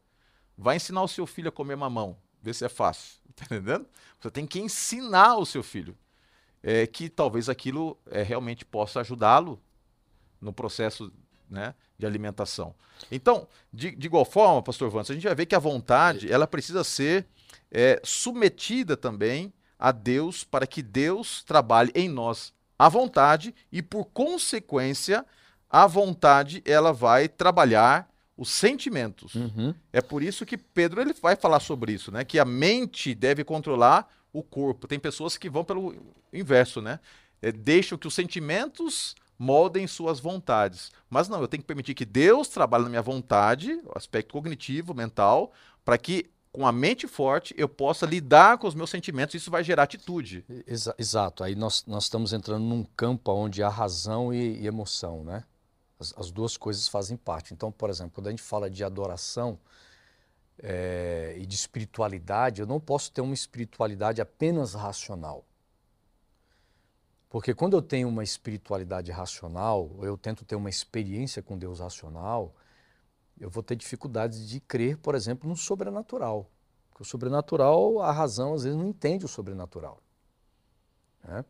Vai 0.57 0.77
ensinar 0.77 1.03
o 1.03 1.07
seu 1.09 1.27
filho 1.27 1.49
a 1.49 1.51
comer 1.51 1.75
mamão, 1.75 2.15
ver 2.41 2.55
se 2.55 2.63
é 2.63 2.69
fácil, 2.69 3.17
tá 3.35 3.43
entendendo? 3.43 3.85
Você 4.21 4.31
tem 4.31 4.47
que 4.47 4.61
ensinar 4.61 5.35
o 5.35 5.45
seu 5.45 5.61
filho 5.61 5.97
é, 6.63 6.87
que 6.87 7.09
talvez 7.09 7.49
aquilo 7.49 7.97
é, 8.09 8.23
realmente 8.23 8.63
possa 8.63 9.01
ajudá-lo 9.01 9.61
no 10.39 10.53
processo 10.53 11.11
né, 11.49 11.75
de 11.99 12.05
alimentação. 12.05 12.73
Então, 13.11 13.49
de, 13.73 13.93
de 13.97 14.07
igual 14.07 14.23
forma, 14.23 14.63
Pastor 14.63 14.89
Vance, 14.89 15.11
a 15.11 15.15
gente 15.15 15.25
vai 15.27 15.35
ver 15.35 15.45
que 15.45 15.55
a 15.55 15.59
vontade 15.59 16.31
ela 16.31 16.47
precisa 16.47 16.85
ser 16.85 17.27
é, 17.69 17.99
submetida 18.01 18.95
também 18.95 19.51
a 19.77 19.91
Deus 19.91 20.45
para 20.45 20.65
que 20.65 20.81
Deus 20.81 21.43
trabalhe 21.43 21.91
em 21.93 22.07
nós 22.07 22.55
a 22.77 22.89
vontade 22.89 23.53
e 23.71 23.81
por 23.81 24.05
consequência 24.05 25.25
a 25.69 25.85
vontade 25.87 26.61
ela 26.65 26.93
vai 26.93 27.27
trabalhar 27.27 28.09
os 28.37 28.49
sentimentos. 28.49 29.33
Uhum. 29.35 29.73
É 29.91 30.01
por 30.01 30.21
isso 30.21 30.45
que 30.45 30.57
Pedro 30.57 31.01
ele 31.01 31.13
vai 31.13 31.35
falar 31.35 31.59
sobre 31.59 31.91
isso, 31.91 32.11
né? 32.11 32.23
Que 32.23 32.37
a 32.37 32.45
mente 32.45 33.15
deve 33.15 33.43
controlar 33.43 34.07
o 34.31 34.43
corpo. 34.43 34.87
Tem 34.87 34.99
pessoas 34.99 35.37
que 35.37 35.49
vão 35.49 35.63
pelo 35.63 35.95
inverso, 36.31 36.81
né? 36.81 36.99
É, 37.41 37.51
deixam 37.51 37.97
que 37.97 38.07
os 38.07 38.13
sentimentos 38.13 39.15
moldem 39.37 39.87
suas 39.87 40.19
vontades. 40.19 40.91
Mas 41.09 41.27
não, 41.27 41.41
eu 41.41 41.47
tenho 41.47 41.61
que 41.61 41.67
permitir 41.67 41.93
que 41.93 42.05
Deus 42.05 42.47
trabalhe 42.47 42.83
na 42.83 42.89
minha 42.89 43.01
vontade, 43.01 43.79
o 43.85 43.91
aspecto 43.95 44.33
cognitivo, 44.33 44.93
mental, 44.93 45.51
para 45.85 45.97
que 45.97 46.29
com 46.57 46.65
a 46.65 46.71
mente 46.71 47.07
forte, 47.07 47.53
eu 47.55 47.69
possa 47.69 48.03
lidar 48.03 48.57
com 48.57 48.65
os 48.65 48.73
meus 48.73 48.89
sentimentos, 48.89 49.35
isso 49.35 49.51
vai 49.51 49.63
gerar 49.63 49.83
atitude. 49.83 50.43
Exa 50.65 50.95
exato, 50.97 51.43
aí 51.43 51.53
nós, 51.53 51.85
nós 51.85 52.05
estamos 52.05 52.33
entrando 52.33 52.63
num 52.63 52.83
campo 52.83 53.31
onde 53.31 53.61
há 53.61 53.69
razão 53.69 54.33
e, 54.33 54.59
e 54.59 54.65
emoção, 54.65 55.23
né? 55.23 55.43
As, 55.99 56.15
as, 56.17 56.31
duas 56.31 56.57
coisas 56.57 56.87
fazem 56.87 57.15
parte. 57.15 57.53
Então, 57.53 57.71
por 57.71 57.91
exemplo, 57.91 58.13
quando 58.15 58.25
a 58.25 58.29
gente 58.31 58.41
fala 58.41 58.71
de 58.71 58.83
adoração 58.83 59.59
é, 60.57 61.35
e 61.37 61.45
de 61.45 61.53
espiritualidade, 61.53 62.59
eu 62.59 62.65
não 62.65 62.79
posso 62.79 63.11
ter 63.11 63.21
uma 63.21 63.35
espiritualidade 63.35 64.19
apenas 64.19 64.73
racional. 64.73 65.45
Porque 67.29 67.53
quando 67.53 67.77
eu 67.77 67.83
tenho 67.83 68.09
uma 68.09 68.23
espiritualidade 68.23 69.11
racional, 69.11 69.91
eu 70.01 70.17
tento 70.17 70.43
ter 70.43 70.55
uma 70.55 70.71
experiência 70.71 71.43
com 71.43 71.55
Deus 71.55 71.81
racional, 71.81 72.55
eu 73.39 73.49
vou 73.49 73.63
ter 73.63 73.75
dificuldades 73.75 74.47
de 74.47 74.59
crer, 74.59 74.97
por 74.97 75.15
exemplo, 75.15 75.49
no 75.49 75.55
sobrenatural. 75.55 76.49
Porque 76.89 77.03
o 77.03 77.05
sobrenatural, 77.05 78.01
a 78.01 78.11
razão 78.11 78.53
às 78.53 78.63
vezes 78.63 78.77
não 78.77 78.87
entende 78.87 79.25
o 79.25 79.27
sobrenatural. 79.27 80.01
Né? 81.23 81.45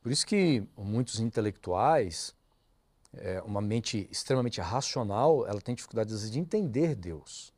Por 0.00 0.12
isso 0.12 0.24
que 0.24 0.66
muitos 0.76 1.18
intelectuais, 1.18 2.34
é, 3.12 3.42
uma 3.42 3.60
mente 3.60 4.08
extremamente 4.10 4.60
racional, 4.60 5.46
ela 5.46 5.60
tem 5.60 5.74
dificuldades 5.74 6.14
às 6.14 6.20
vezes, 6.20 6.32
de 6.32 6.38
entender 6.38 6.94
Deus. 6.94 7.52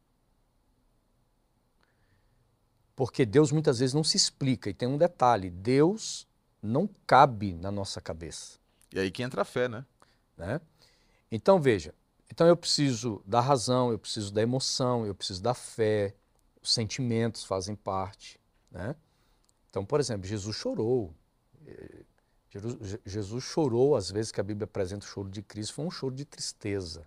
Porque 2.96 3.26
Deus 3.26 3.52
muitas 3.52 3.78
vezes 3.78 3.94
não 3.94 4.02
se 4.02 4.16
explica. 4.16 4.70
E 4.70 4.74
tem 4.74 4.88
um 4.88 4.98
detalhe: 4.98 5.50
Deus 5.50 6.26
não 6.62 6.88
cabe 7.06 7.54
na 7.54 7.70
nossa 7.70 8.00
cabeça. 8.00 8.58
E 8.92 8.98
aí 8.98 9.10
que 9.10 9.22
entra 9.22 9.42
a 9.42 9.44
fé, 9.44 9.68
né? 9.68 9.84
né? 10.36 10.60
Então 11.30 11.60
veja, 11.60 11.94
então 12.30 12.46
eu 12.46 12.56
preciso 12.56 13.22
da 13.26 13.40
razão, 13.40 13.90
eu 13.90 13.98
preciso 13.98 14.32
da 14.32 14.42
emoção, 14.42 15.06
eu 15.06 15.14
preciso 15.14 15.42
da 15.42 15.54
fé, 15.54 16.14
os 16.62 16.72
sentimentos 16.72 17.44
fazem 17.44 17.74
parte. 17.74 18.40
Né? 18.70 18.94
Então, 19.70 19.84
por 19.84 20.00
exemplo, 20.00 20.26
Jesus 20.26 20.56
chorou. 20.56 21.14
Jesus 23.04 23.44
chorou, 23.44 23.94
às 23.94 24.10
vezes 24.10 24.32
que 24.32 24.40
a 24.40 24.44
Bíblia 24.44 24.64
apresenta 24.64 25.04
o 25.04 25.08
choro 25.08 25.28
de 25.28 25.42
Cristo, 25.42 25.74
foi 25.74 25.84
um 25.84 25.90
choro 25.90 26.14
de 26.14 26.24
tristeza. 26.24 27.06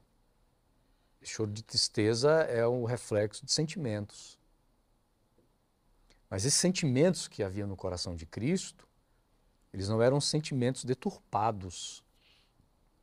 O 1.21 1.25
choro 1.25 1.51
de 1.51 1.63
tristeza 1.63 2.31
é 2.41 2.67
um 2.67 2.83
reflexo 2.83 3.45
de 3.45 3.51
sentimentos. 3.51 4.39
Mas 6.29 6.45
esses 6.45 6.59
sentimentos 6.59 7.27
que 7.27 7.43
havia 7.43 7.67
no 7.67 7.75
coração 7.75 8.15
de 8.15 8.25
Cristo, 8.25 8.87
eles 9.73 9.89
não 9.89 10.01
eram 10.01 10.21
sentimentos 10.21 10.85
deturpados, 10.85 12.03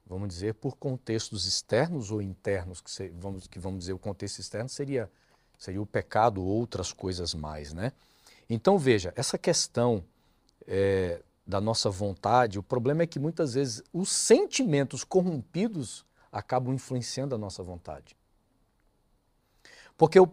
vamos 0.08 0.28
dizer, 0.28 0.54
por 0.54 0.76
contextos 0.76 1.46
externos 1.46 2.10
ou 2.10 2.22
internos, 2.22 2.80
que 2.80 3.08
vamos, 3.10 3.46
que 3.46 3.58
vamos 3.58 3.80
dizer 3.80 3.92
o 3.92 3.98
contexto 3.98 4.38
externo 4.38 4.68
seria, 4.68 5.10
seria 5.58 5.82
o 5.82 5.86
pecado 5.86 6.42
ou 6.42 6.46
outras 6.46 6.92
coisas 6.92 7.34
mais, 7.34 7.72
né? 7.72 7.92
Então 8.48 8.78
veja, 8.78 9.12
essa 9.14 9.36
questão 9.36 10.02
é, 10.66 11.22
da 11.46 11.60
nossa 11.60 11.90
vontade, 11.90 12.58
o 12.58 12.62
problema 12.62 13.02
é 13.02 13.06
que 13.06 13.18
muitas 13.18 13.54
vezes 13.54 13.82
os 13.92 14.10
sentimentos 14.10 15.04
corrompidos 15.04 16.06
acabam 16.32 16.74
influenciando 16.74 17.34
a 17.34 17.38
nossa 17.38 17.62
vontade. 17.62 18.16
Porque 19.96 20.18
o, 20.18 20.28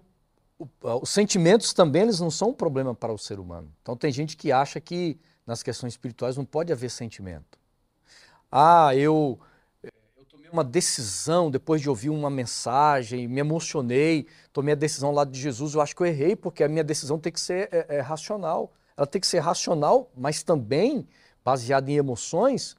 o, 0.58 0.68
os 1.02 1.10
sentimentos 1.10 1.74
também 1.74 2.04
eles 2.04 2.20
não 2.20 2.32
são 2.32 2.50
um 2.50 2.54
problema 2.54 2.96
para 2.96 3.12
o 3.12 3.18
ser 3.18 3.40
humano. 3.40 3.70
Então 3.82 3.98
tem 3.98 4.12
gente 4.12 4.38
que 4.38 4.52
acha 4.52 4.80
que 4.80 5.20
nas 5.46 5.62
questões 5.62 5.94
espirituais 5.94 6.38
não 6.38 6.46
pode 6.46 6.72
haver 6.72 6.90
sentimento. 6.90 7.60
Ah, 8.52 8.96
eu, 8.96 9.04
eu 9.04 9.40
tomei 10.46 10.50
uma 10.52 10.64
decisão 10.64 11.50
depois 11.50 11.82
de 11.82 11.90
ouvir 11.90 12.10
uma 12.10 12.30
mensagem, 12.30 13.28
me 13.28 13.40
emocionei, 13.40 14.28
tomei 14.54 14.74
a 14.74 14.76
decisão 14.76 15.12
lá 15.12 15.24
de 15.24 15.40
Jesus, 15.40 15.74
eu 15.74 15.82
acho 15.82 15.96
que 15.96 16.02
eu 16.02 16.08
errei, 16.08 16.36
porque 16.36 16.64
a 16.64 16.68
minha 16.68 16.84
decisão 16.84 17.20
tem 17.20 17.32
que 17.32 17.40
ser 17.40 17.70
é, 17.72 17.98
é, 17.98 18.00
racional 18.00 18.72
ela 18.98 19.06
tem 19.06 19.20
que 19.20 19.28
ser 19.28 19.40
racional, 19.40 20.10
mas 20.16 20.42
também 20.42 21.08
baseada 21.44 21.92
em 21.92 21.96
emoções, 21.96 22.76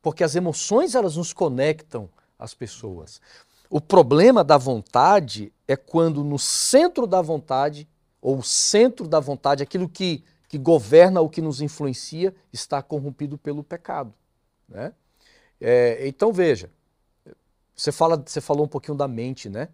porque 0.00 0.24
as 0.24 0.34
emoções 0.34 0.94
elas 0.94 1.16
nos 1.16 1.32
conectam 1.32 2.08
às 2.38 2.54
pessoas. 2.54 3.20
O 3.68 3.80
problema 3.80 4.42
da 4.42 4.56
vontade 4.56 5.52
é 5.68 5.76
quando 5.76 6.24
no 6.24 6.38
centro 6.38 7.06
da 7.06 7.20
vontade, 7.20 7.86
ou 8.20 8.38
o 8.38 8.42
centro 8.42 9.06
da 9.06 9.20
vontade, 9.20 9.62
aquilo 9.62 9.88
que, 9.88 10.24
que 10.48 10.58
governa, 10.58 11.20
o 11.20 11.28
que 11.28 11.42
nos 11.42 11.60
influencia, 11.60 12.34
está 12.52 12.82
corrompido 12.82 13.36
pelo 13.36 13.62
pecado. 13.62 14.12
Né? 14.68 14.92
É, 15.60 16.08
então 16.08 16.32
veja, 16.32 16.70
você, 17.80 17.90
fala, 17.90 18.22
você 18.24 18.42
falou 18.42 18.66
um 18.66 18.68
pouquinho 18.68 18.94
da 18.94 19.08
mente, 19.08 19.48
né? 19.48 19.68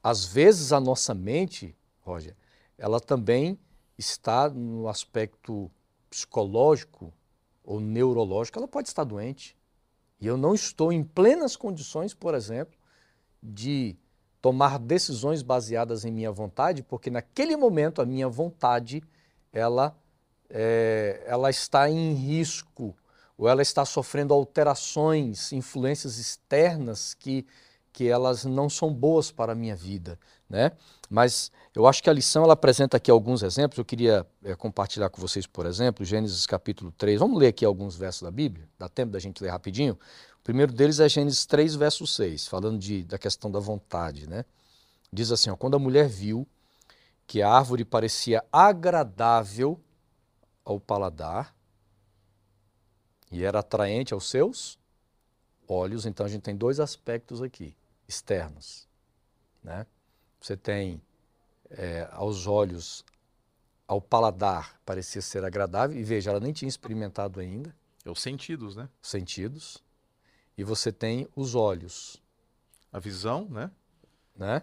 Às 0.00 0.24
vezes 0.24 0.72
a 0.72 0.78
nossa 0.78 1.12
mente, 1.12 1.76
Roger, 2.00 2.36
ela 2.78 3.00
também 3.00 3.58
está 3.98 4.48
no 4.48 4.86
aspecto 4.86 5.68
psicológico 6.08 7.12
ou 7.64 7.80
neurológico, 7.80 8.56
ela 8.56 8.68
pode 8.68 8.88
estar 8.88 9.02
doente. 9.02 9.56
E 10.20 10.28
eu 10.28 10.36
não 10.36 10.54
estou 10.54 10.92
em 10.92 11.02
plenas 11.02 11.56
condições, 11.56 12.14
por 12.14 12.36
exemplo, 12.36 12.78
de 13.42 13.96
tomar 14.40 14.78
decisões 14.78 15.42
baseadas 15.42 16.04
em 16.04 16.12
minha 16.12 16.30
vontade, 16.30 16.84
porque 16.84 17.10
naquele 17.10 17.56
momento 17.56 18.00
a 18.00 18.06
minha 18.06 18.28
vontade 18.28 19.02
ela, 19.52 19.98
é, 20.48 21.24
ela 21.26 21.50
está 21.50 21.90
em 21.90 22.12
risco 22.12 22.94
ou 23.40 23.48
ela 23.48 23.62
está 23.62 23.86
sofrendo 23.86 24.34
alterações, 24.34 25.50
influências 25.50 26.18
externas 26.18 27.14
que, 27.14 27.46
que 27.90 28.06
elas 28.06 28.44
não 28.44 28.68
são 28.68 28.92
boas 28.92 29.30
para 29.30 29.52
a 29.52 29.54
minha 29.54 29.74
vida. 29.74 30.18
Né? 30.46 30.72
Mas 31.08 31.50
eu 31.74 31.86
acho 31.86 32.02
que 32.02 32.10
a 32.10 32.12
lição 32.12 32.44
ela 32.44 32.52
apresenta 32.52 32.98
aqui 32.98 33.10
alguns 33.10 33.42
exemplos. 33.42 33.78
Eu 33.78 33.84
queria 33.86 34.26
é, 34.44 34.54
compartilhar 34.54 35.08
com 35.08 35.22
vocês, 35.22 35.46
por 35.46 35.64
exemplo, 35.64 36.04
Gênesis 36.04 36.46
capítulo 36.46 36.92
3. 36.98 37.18
Vamos 37.18 37.38
ler 37.38 37.46
aqui 37.46 37.64
alguns 37.64 37.96
versos 37.96 38.20
da 38.20 38.30
Bíblia? 38.30 38.68
Dá 38.78 38.90
tempo 38.90 39.10
da 39.10 39.18
gente 39.18 39.42
ler 39.42 39.48
rapidinho? 39.48 39.94
O 40.38 40.42
primeiro 40.44 40.70
deles 40.70 41.00
é 41.00 41.08
Gênesis 41.08 41.46
3, 41.46 41.76
verso 41.76 42.06
6, 42.06 42.46
falando 42.46 42.78
de, 42.78 43.04
da 43.04 43.16
questão 43.16 43.50
da 43.50 43.58
vontade. 43.58 44.28
Né? 44.28 44.44
Diz 45.10 45.32
assim: 45.32 45.48
ó, 45.48 45.56
quando 45.56 45.76
a 45.76 45.78
mulher 45.78 46.06
viu 46.06 46.46
que 47.26 47.40
a 47.40 47.50
árvore 47.50 47.86
parecia 47.86 48.44
agradável 48.52 49.80
ao 50.62 50.78
paladar 50.78 51.58
e 53.30 53.44
era 53.44 53.60
atraente 53.60 54.12
aos 54.12 54.28
seus 54.28 54.78
olhos, 55.68 56.04
então 56.04 56.26
a 56.26 56.28
gente 56.28 56.42
tem 56.42 56.56
dois 56.56 56.80
aspectos 56.80 57.40
aqui 57.40 57.74
externos. 58.08 58.88
Né? 59.62 59.86
Você 60.40 60.56
tem 60.56 61.00
é, 61.70 62.08
aos 62.12 62.46
olhos, 62.46 63.04
ao 63.86 64.00
paladar, 64.00 64.80
parecia 64.84 65.22
ser 65.22 65.44
agradável. 65.44 65.96
E 65.96 66.02
veja, 66.02 66.30
ela 66.30 66.40
nem 66.40 66.52
tinha 66.52 66.68
experimentado 66.68 67.40
ainda. 67.40 67.74
É 68.04 68.10
os 68.10 68.20
sentidos, 68.20 68.74
né? 68.76 68.88
Sentidos. 69.00 69.82
E 70.56 70.64
você 70.64 70.90
tem 70.90 71.28
os 71.36 71.54
olhos. 71.54 72.20
A 72.92 72.98
visão, 72.98 73.46
né? 73.48 73.70
Né? 74.36 74.62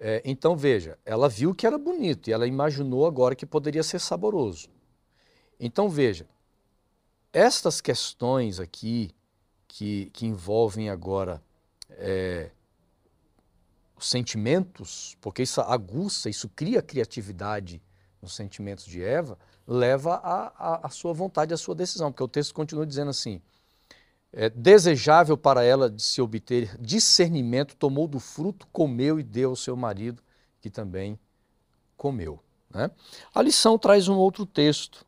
É, 0.00 0.22
então 0.24 0.56
veja, 0.56 0.98
ela 1.04 1.28
viu 1.28 1.54
que 1.54 1.66
era 1.66 1.76
bonito 1.76 2.30
e 2.30 2.32
ela 2.32 2.46
imaginou 2.46 3.06
agora 3.06 3.34
que 3.34 3.44
poderia 3.44 3.82
ser 3.82 3.98
saboroso. 3.98 4.68
Então 5.58 5.90
veja, 5.90 6.26
estas 7.32 7.80
questões 7.80 8.58
aqui 8.60 9.10
que, 9.66 10.10
que 10.12 10.26
envolvem 10.26 10.88
agora 10.88 11.42
é, 11.90 12.50
os 13.96 14.08
sentimentos, 14.08 15.16
porque 15.20 15.42
isso 15.42 15.60
aguça, 15.60 16.30
isso 16.30 16.48
cria 16.48 16.80
criatividade 16.80 17.82
nos 18.22 18.34
sentimentos 18.34 18.84
de 18.84 19.02
Eva, 19.02 19.38
leva 19.66 20.20
a 20.24 20.88
sua 20.88 21.12
vontade, 21.12 21.52
a 21.52 21.56
sua 21.56 21.74
decisão, 21.74 22.10
porque 22.10 22.22
o 22.22 22.28
texto 22.28 22.54
continua 22.54 22.86
dizendo 22.86 23.10
assim, 23.10 23.40
é 24.32 24.48
desejável 24.50 25.36
para 25.36 25.62
ela 25.62 25.90
de 25.90 26.02
se 26.02 26.20
obter 26.20 26.76
discernimento, 26.80 27.76
tomou 27.76 28.06
do 28.06 28.18
fruto, 28.18 28.66
comeu 28.72 29.18
e 29.18 29.22
deu 29.22 29.50
ao 29.50 29.56
seu 29.56 29.76
marido, 29.76 30.22
que 30.60 30.70
também 30.70 31.18
comeu. 31.96 32.40
Né? 32.70 32.90
A 33.34 33.42
lição 33.42 33.78
traz 33.78 34.08
um 34.08 34.16
outro 34.16 34.44
texto, 34.44 35.06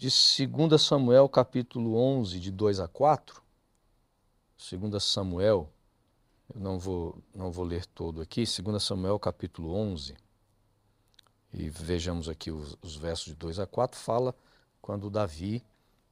de 0.00 0.08
2 0.46 0.80
Samuel 0.80 1.28
capítulo 1.28 1.94
11, 1.94 2.40
de 2.40 2.50
2 2.50 2.80
a 2.80 2.88
4. 2.88 3.42
2 4.70 5.04
Samuel 5.04 5.70
eu 6.54 6.58
não 6.58 6.78
vou, 6.78 7.22
não 7.34 7.52
vou 7.52 7.66
ler 7.66 7.84
todo 7.84 8.22
aqui, 8.22 8.44
2 8.44 8.82
Samuel 8.82 9.18
capítulo 9.18 9.74
11, 9.74 10.16
e 11.52 11.68
vejamos 11.68 12.30
aqui 12.30 12.50
os, 12.50 12.78
os 12.80 12.96
versos 12.96 13.26
de 13.26 13.34
2 13.34 13.58
a 13.58 13.66
4, 13.66 14.00
fala 14.00 14.34
quando 14.80 15.10
Davi 15.10 15.62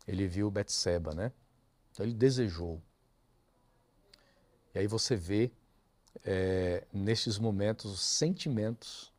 ele 0.07 0.28
viu 0.28 0.51
Betseba, 0.51 1.14
né? 1.14 1.32
Então 1.91 2.05
ele 2.05 2.14
desejou. 2.14 2.82
E 4.74 4.80
aí 4.80 4.86
você 4.86 5.16
vê 5.16 5.51
é, 6.26 6.86
momentos 7.39 7.91
os 7.91 8.03
sentimentos 8.03 9.11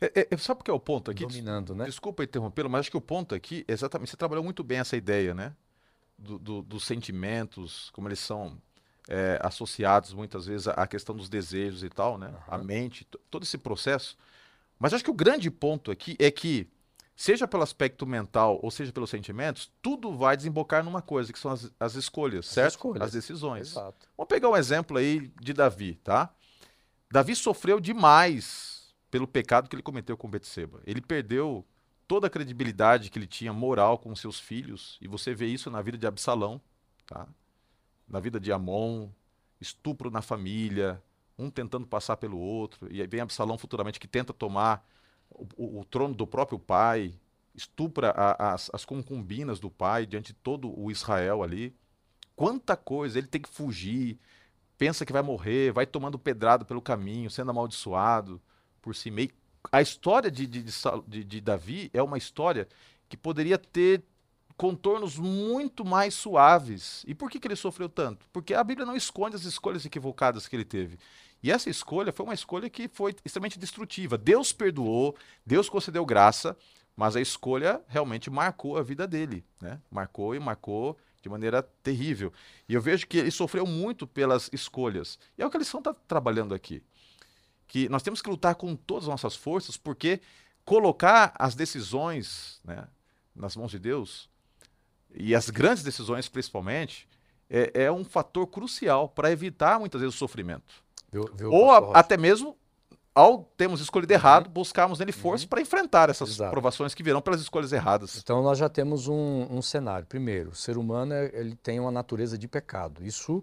é, 0.00 0.28
é, 0.30 0.36
sabe 0.36 0.60
o 0.60 0.64
que 0.64 0.70
é 0.70 0.74
o 0.74 0.78
ponto 0.78 1.10
aqui? 1.10 1.26
Dominando, 1.26 1.74
né? 1.74 1.84
Desculpa 1.86 2.22
interrompê-lo, 2.22 2.70
mas 2.70 2.80
acho 2.80 2.90
que 2.90 2.96
o 2.96 3.00
ponto 3.00 3.34
aqui, 3.34 3.64
exatamente, 3.66 4.10
você 4.10 4.16
trabalhou 4.16 4.44
muito 4.44 4.62
bem 4.62 4.78
essa 4.78 4.96
ideia, 4.96 5.34
né? 5.34 5.54
Do, 6.16 6.38
do, 6.38 6.62
dos 6.62 6.84
sentimentos, 6.84 7.90
como 7.90 8.08
eles 8.08 8.18
são 8.18 8.60
é, 9.08 9.38
associados 9.42 10.12
muitas 10.12 10.46
vezes 10.46 10.68
à 10.68 10.86
questão 10.86 11.16
dos 11.16 11.28
desejos 11.28 11.82
e 11.82 11.88
tal, 11.88 12.16
né? 12.16 12.28
Uhum. 12.28 12.54
A 12.54 12.58
mente, 12.58 13.06
todo 13.30 13.42
esse 13.42 13.58
processo. 13.58 14.16
Mas 14.78 14.94
acho 14.94 15.02
que 15.02 15.10
o 15.10 15.14
grande 15.14 15.50
ponto 15.50 15.90
aqui 15.90 16.16
é 16.20 16.30
que, 16.30 16.68
seja 17.16 17.48
pelo 17.48 17.64
aspecto 17.64 18.06
mental 18.06 18.60
ou 18.62 18.70
seja 18.70 18.92
pelos 18.92 19.10
sentimentos, 19.10 19.72
tudo 19.82 20.16
vai 20.16 20.36
desembocar 20.36 20.84
numa 20.84 21.02
coisa, 21.02 21.32
que 21.32 21.38
são 21.38 21.50
as, 21.50 21.72
as 21.80 21.96
escolhas, 21.96 22.46
as 22.46 22.54
certo? 22.54 22.70
Escolhas. 22.70 23.02
As 23.02 23.12
decisões. 23.12 23.72
Exato. 23.72 24.06
Vamos 24.16 24.28
pegar 24.28 24.48
um 24.48 24.56
exemplo 24.56 24.96
aí 24.96 25.32
de 25.40 25.52
Davi, 25.52 25.96
tá? 26.04 26.32
Davi 27.10 27.34
sofreu 27.34 27.80
demais 27.80 28.77
pelo 29.10 29.26
pecado 29.26 29.68
que 29.68 29.74
ele 29.74 29.82
cometeu 29.82 30.16
com 30.16 30.28
Betseba. 30.28 30.80
Ele 30.84 31.00
perdeu 31.00 31.64
toda 32.06 32.26
a 32.26 32.30
credibilidade 32.30 33.10
que 33.10 33.18
ele 33.18 33.26
tinha 33.26 33.52
moral 33.52 33.98
com 33.98 34.14
seus 34.14 34.40
filhos, 34.40 34.98
e 35.00 35.08
você 35.08 35.34
vê 35.34 35.46
isso 35.46 35.70
na 35.70 35.82
vida 35.82 35.98
de 35.98 36.06
Absalão, 36.06 36.60
tá? 37.06 37.28
na 38.08 38.18
vida 38.20 38.40
de 38.40 38.50
Amon, 38.50 39.10
estupro 39.60 40.10
na 40.10 40.22
família, 40.22 41.02
um 41.38 41.50
tentando 41.50 41.86
passar 41.86 42.16
pelo 42.16 42.38
outro, 42.38 42.90
e 42.90 43.00
aí 43.00 43.06
vem 43.06 43.20
Absalão 43.20 43.58
futuramente 43.58 44.00
que 44.00 44.08
tenta 44.08 44.32
tomar 44.32 44.86
o, 45.30 45.46
o, 45.56 45.80
o 45.80 45.84
trono 45.84 46.14
do 46.14 46.26
próprio 46.26 46.58
pai, 46.58 47.14
estupra 47.54 48.10
a, 48.10 48.54
as, 48.54 48.70
as 48.72 48.84
concubinas 48.84 49.60
do 49.60 49.70
pai 49.70 50.06
diante 50.06 50.32
de 50.32 50.38
todo 50.38 50.72
o 50.78 50.90
Israel 50.90 51.42
ali. 51.42 51.74
Quanta 52.34 52.76
coisa, 52.76 53.18
ele 53.18 53.26
tem 53.26 53.40
que 53.40 53.48
fugir, 53.48 54.18
pensa 54.78 55.04
que 55.04 55.12
vai 55.12 55.22
morrer, 55.22 55.72
vai 55.72 55.84
tomando 55.84 56.18
pedrada 56.18 56.64
pelo 56.64 56.80
caminho, 56.80 57.30
sendo 57.30 57.50
amaldiçoado 57.50 58.40
por 58.80 58.94
si 58.94 59.10
meio. 59.10 59.30
A 59.70 59.82
história 59.82 60.30
de, 60.30 60.46
de, 60.46 60.64
de, 61.06 61.24
de 61.24 61.40
Davi 61.40 61.90
é 61.92 62.02
uma 62.02 62.18
história 62.18 62.68
que 63.08 63.16
poderia 63.16 63.58
ter 63.58 64.02
contornos 64.56 65.16
muito 65.16 65.84
mais 65.84 66.14
suaves. 66.14 67.04
E 67.06 67.14
por 67.14 67.30
que, 67.30 67.38
que 67.38 67.46
ele 67.46 67.56
sofreu 67.56 67.88
tanto? 67.88 68.26
Porque 68.32 68.54
a 68.54 68.64
Bíblia 68.64 68.84
não 68.84 68.96
esconde 68.96 69.36
as 69.36 69.44
escolhas 69.44 69.86
equivocadas 69.86 70.48
que 70.48 70.56
ele 70.56 70.64
teve. 70.64 70.98
E 71.42 71.52
essa 71.52 71.70
escolha 71.70 72.12
foi 72.12 72.26
uma 72.26 72.34
escolha 72.34 72.68
que 72.68 72.88
foi 72.88 73.14
extremamente 73.24 73.58
destrutiva. 73.58 74.18
Deus 74.18 74.52
perdoou, 74.52 75.16
Deus 75.46 75.68
concedeu 75.68 76.04
graça, 76.04 76.56
mas 76.96 77.14
a 77.14 77.20
escolha 77.20 77.80
realmente 77.86 78.28
marcou 78.28 78.76
a 78.76 78.82
vida 78.82 79.06
dele, 79.06 79.44
né? 79.60 79.80
Marcou 79.88 80.34
e 80.34 80.40
marcou 80.40 80.98
de 81.22 81.28
maneira 81.28 81.62
terrível. 81.62 82.32
E 82.68 82.74
eu 82.74 82.80
vejo 82.80 83.06
que 83.06 83.18
ele 83.18 83.30
sofreu 83.30 83.64
muito 83.64 84.06
pelas 84.06 84.50
escolhas. 84.52 85.18
E 85.38 85.42
é 85.42 85.46
o 85.46 85.50
que 85.50 85.56
eles 85.56 85.68
estão 85.68 85.80
tá 85.80 85.94
trabalhando 86.08 86.52
aqui. 86.52 86.82
Que 87.68 87.88
nós 87.88 88.02
temos 88.02 88.20
que 88.20 88.28
lutar 88.28 88.56
com 88.56 88.74
todas 88.74 89.04
as 89.04 89.10
nossas 89.10 89.36
forças, 89.36 89.76
porque 89.76 90.20
colocar 90.64 91.32
as 91.38 91.54
decisões 91.54 92.60
né, 92.64 92.88
nas 93.36 93.54
mãos 93.54 93.70
de 93.70 93.78
Deus, 93.78 94.28
e 95.14 95.34
as 95.34 95.48
grandes 95.48 95.82
decisões 95.82 96.28
principalmente, 96.28 97.08
é, 97.48 97.84
é 97.84 97.92
um 97.92 98.04
fator 98.04 98.46
crucial 98.46 99.08
para 99.08 99.30
evitar 99.30 99.78
muitas 99.78 100.00
vezes 100.00 100.16
o 100.16 100.18
sofrimento. 100.18 100.82
Viu, 101.10 101.30
viu, 101.34 101.50
Ou 101.50 101.70
a, 101.70 101.98
até 101.98 102.16
mesmo 102.16 102.56
ao 103.14 103.42
termos 103.56 103.80
escolhido 103.80 104.12
uhum. 104.12 104.18
errado, 104.18 104.48
buscarmos 104.48 104.98
nele 104.98 105.10
força 105.10 105.44
uhum. 105.44 105.48
para 105.48 105.60
enfrentar 105.60 106.08
essas 106.08 106.30
Exato. 106.30 106.50
provações 106.50 106.94
que 106.94 107.02
virão 107.02 107.20
pelas 107.20 107.40
escolhas 107.40 107.72
erradas. 107.72 108.16
Então 108.16 108.42
nós 108.42 108.58
já 108.58 108.68
temos 108.68 109.08
um, 109.08 109.46
um 109.50 109.60
cenário. 109.60 110.06
Primeiro, 110.06 110.50
o 110.50 110.54
ser 110.54 110.76
humano 110.76 111.14
é, 111.14 111.30
ele 111.32 111.56
tem 111.56 111.80
uma 111.80 111.90
natureza 111.90 112.38
de 112.38 112.46
pecado. 112.46 113.04
Isso, 113.04 113.42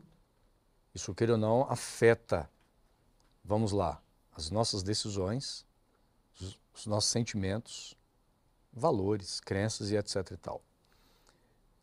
isso 0.94 1.14
queira 1.14 1.34
ou 1.34 1.40
não, 1.40 1.64
afeta, 1.70 2.50
vamos 3.44 3.72
lá, 3.72 4.02
as 4.36 4.52
nossas 4.52 4.84
decisões, 4.84 5.66
os, 6.40 6.60
os 6.74 6.86
nossos 6.86 7.10
sentimentos, 7.10 7.98
valores, 8.72 9.40
crenças 9.40 9.90
e 9.90 9.96
etc 9.96 10.32
e 10.32 10.38
tal. 10.38 10.62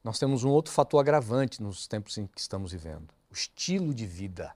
Nós 0.05 0.19
temos 0.19 0.45
um 0.45 0.51
outro 0.51 0.73
fator 0.73 1.01
agravante 1.01 1.63
nos 1.63 1.87
tempos 1.87 2.19
em 2.19 2.27
que 2.27 2.41
estamos 2.41 2.73
vivendo: 2.73 3.13
o 3.31 3.35
estilo 3.35 3.95
de 3.95 4.07
vida. 4.07 4.55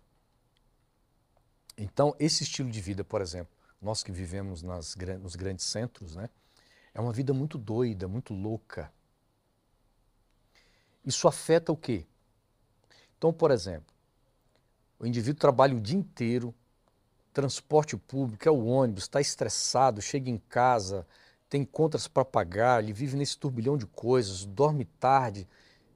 Então, 1.78 2.14
esse 2.18 2.42
estilo 2.42 2.70
de 2.70 2.80
vida, 2.80 3.05
por 3.05 3.20
exemplo, 3.20 3.55
nós 3.80 4.03
que 4.03 4.11
vivemos 4.11 4.62
nas, 4.62 4.97
nos 5.20 5.36
grandes 5.36 5.66
centros, 5.66 6.16
né, 6.16 6.30
é 6.94 7.01
uma 7.01 7.12
vida 7.12 7.34
muito 7.34 7.59
doida, 7.59 8.09
muito 8.09 8.32
louca. 8.32 8.92
Isso 11.05 11.28
afeta 11.28 11.70
o 11.70 11.76
quê? 11.76 12.07
Então, 13.16 13.32
por 13.32 13.51
exemplo, 13.51 13.94
o 14.99 15.07
indivíduo 15.07 15.38
trabalha 15.38 15.76
o 15.76 15.80
dia 15.80 15.97
inteiro, 15.97 16.55
transporte 17.37 17.99
público, 17.99 18.49
é 18.49 18.51
o 18.51 18.64
ônibus, 18.64 19.03
está 19.03 19.20
estressado, 19.20 20.01
chega 20.01 20.30
em 20.30 20.39
casa, 20.49 21.07
tem 21.51 21.66
contas 21.66 22.09
para 22.09 22.24
pagar, 22.24 22.82
ele 22.82 22.95
vive 22.95 23.14
nesse 23.14 23.37
turbilhão 23.37 23.76
de 23.76 23.84
coisas, 23.84 24.47
dorme 24.47 24.87
tarde, 24.87 25.47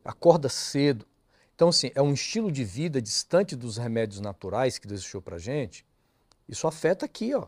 acorda 0.05 0.51
cedo. 0.51 1.07
Então, 1.55 1.71
assim, 1.71 1.91
é 1.95 2.03
um 2.03 2.13
estilo 2.13 2.53
de 2.53 2.63
vida 2.63 3.01
distante 3.01 3.57
dos 3.57 3.79
remédios 3.79 4.21
naturais 4.21 4.79
que 4.79 4.87
Deus 4.87 5.01
deixou 5.01 5.23
para 5.23 5.39
gente. 5.39 5.83
Isso 6.47 6.67
afeta 6.67 7.07
aqui, 7.07 7.35
ó. 7.35 7.47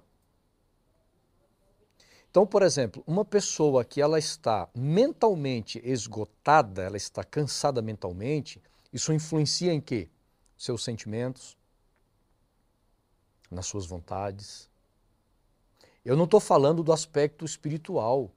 Então, 2.31 2.47
por 2.47 2.63
exemplo, 2.63 3.05
uma 3.07 3.27
pessoa 3.27 3.85
que 3.85 4.01
ela 4.01 4.19
está 4.19 4.71
mentalmente 4.75 5.83
esgotada, 5.85 6.83
ela 6.83 6.97
está 6.97 7.23
cansada 7.23 7.83
mentalmente, 7.83 8.59
isso 8.91 9.13
influencia 9.13 9.71
em 9.71 9.83
quê? 9.83 10.09
Seus 10.57 10.83
sentimentos, 10.83 11.59
nas 13.55 13.67
suas 13.67 13.87
vontades. 13.87 14.69
Eu 16.05 16.17
não 16.17 16.25
estou 16.25 16.41
falando 16.41 16.83
do 16.83 16.93
aspecto 16.93 17.45
espiritual, 17.45 18.33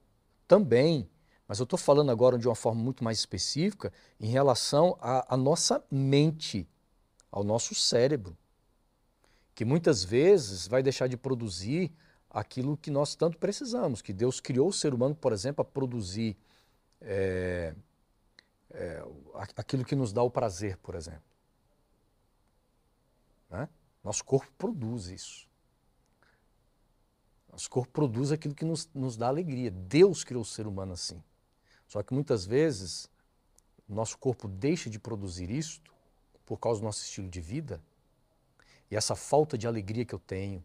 também. 0.46 1.08
Mas 1.48 1.58
eu 1.58 1.64
estou 1.64 1.78
falando 1.78 2.10
agora 2.10 2.38
de 2.38 2.48
uma 2.48 2.54
forma 2.54 2.82
muito 2.82 3.04
mais 3.04 3.18
específica 3.18 3.92
em 4.18 4.26
relação 4.26 4.96
à, 5.00 5.36
nossa 5.36 5.84
mente, 5.90 6.68
ao 7.30 7.44
nosso 7.44 7.74
cérebro, 7.74 8.36
que 9.54 9.64
muitas 9.64 10.02
vezes 10.02 10.66
vai 10.66 10.82
deixar 10.82 11.06
de 11.06 11.16
produzir 11.16 11.92
aquilo 12.28 12.76
que 12.76 12.90
nós 12.90 13.14
tanto 13.14 13.38
precisamos, 13.38 14.02
que 14.02 14.12
Deus 14.12 14.40
criou 14.40 14.68
o 14.68 14.72
ser 14.72 14.92
humano, 14.92 15.14
por 15.14 15.32
exemplo, 15.32 15.62
a 15.62 15.64
produzir 15.64 16.36
é, 17.00 17.74
é, 18.72 19.04
aquilo 19.56 19.84
que 19.84 19.94
nos 19.94 20.12
dá 20.12 20.22
o 20.22 20.30
prazer, 20.30 20.76
por 20.78 20.96
exemplo. 20.96 21.22
Né? 23.48 23.68
Nosso 24.06 24.24
corpo 24.24 24.48
produz 24.56 25.08
isso. 25.08 25.48
Nosso 27.50 27.68
corpo 27.68 27.90
produz 27.90 28.30
aquilo 28.30 28.54
que 28.54 28.64
nos, 28.64 28.88
nos 28.94 29.16
dá 29.16 29.26
alegria. 29.26 29.68
Deus 29.68 30.22
criou 30.22 30.42
o 30.42 30.44
ser 30.44 30.64
humano 30.64 30.92
assim. 30.92 31.20
Só 31.88 32.04
que 32.04 32.14
muitas 32.14 32.46
vezes 32.46 33.10
nosso 33.88 34.16
corpo 34.16 34.46
deixa 34.46 34.88
de 34.88 35.00
produzir 35.00 35.50
isto 35.50 35.92
por 36.44 36.56
causa 36.56 36.80
do 36.80 36.84
nosso 36.84 37.02
estilo 37.02 37.28
de 37.28 37.40
vida 37.40 37.82
e 38.88 38.94
essa 38.94 39.16
falta 39.16 39.58
de 39.58 39.66
alegria 39.66 40.04
que 40.04 40.14
eu 40.14 40.20
tenho 40.20 40.64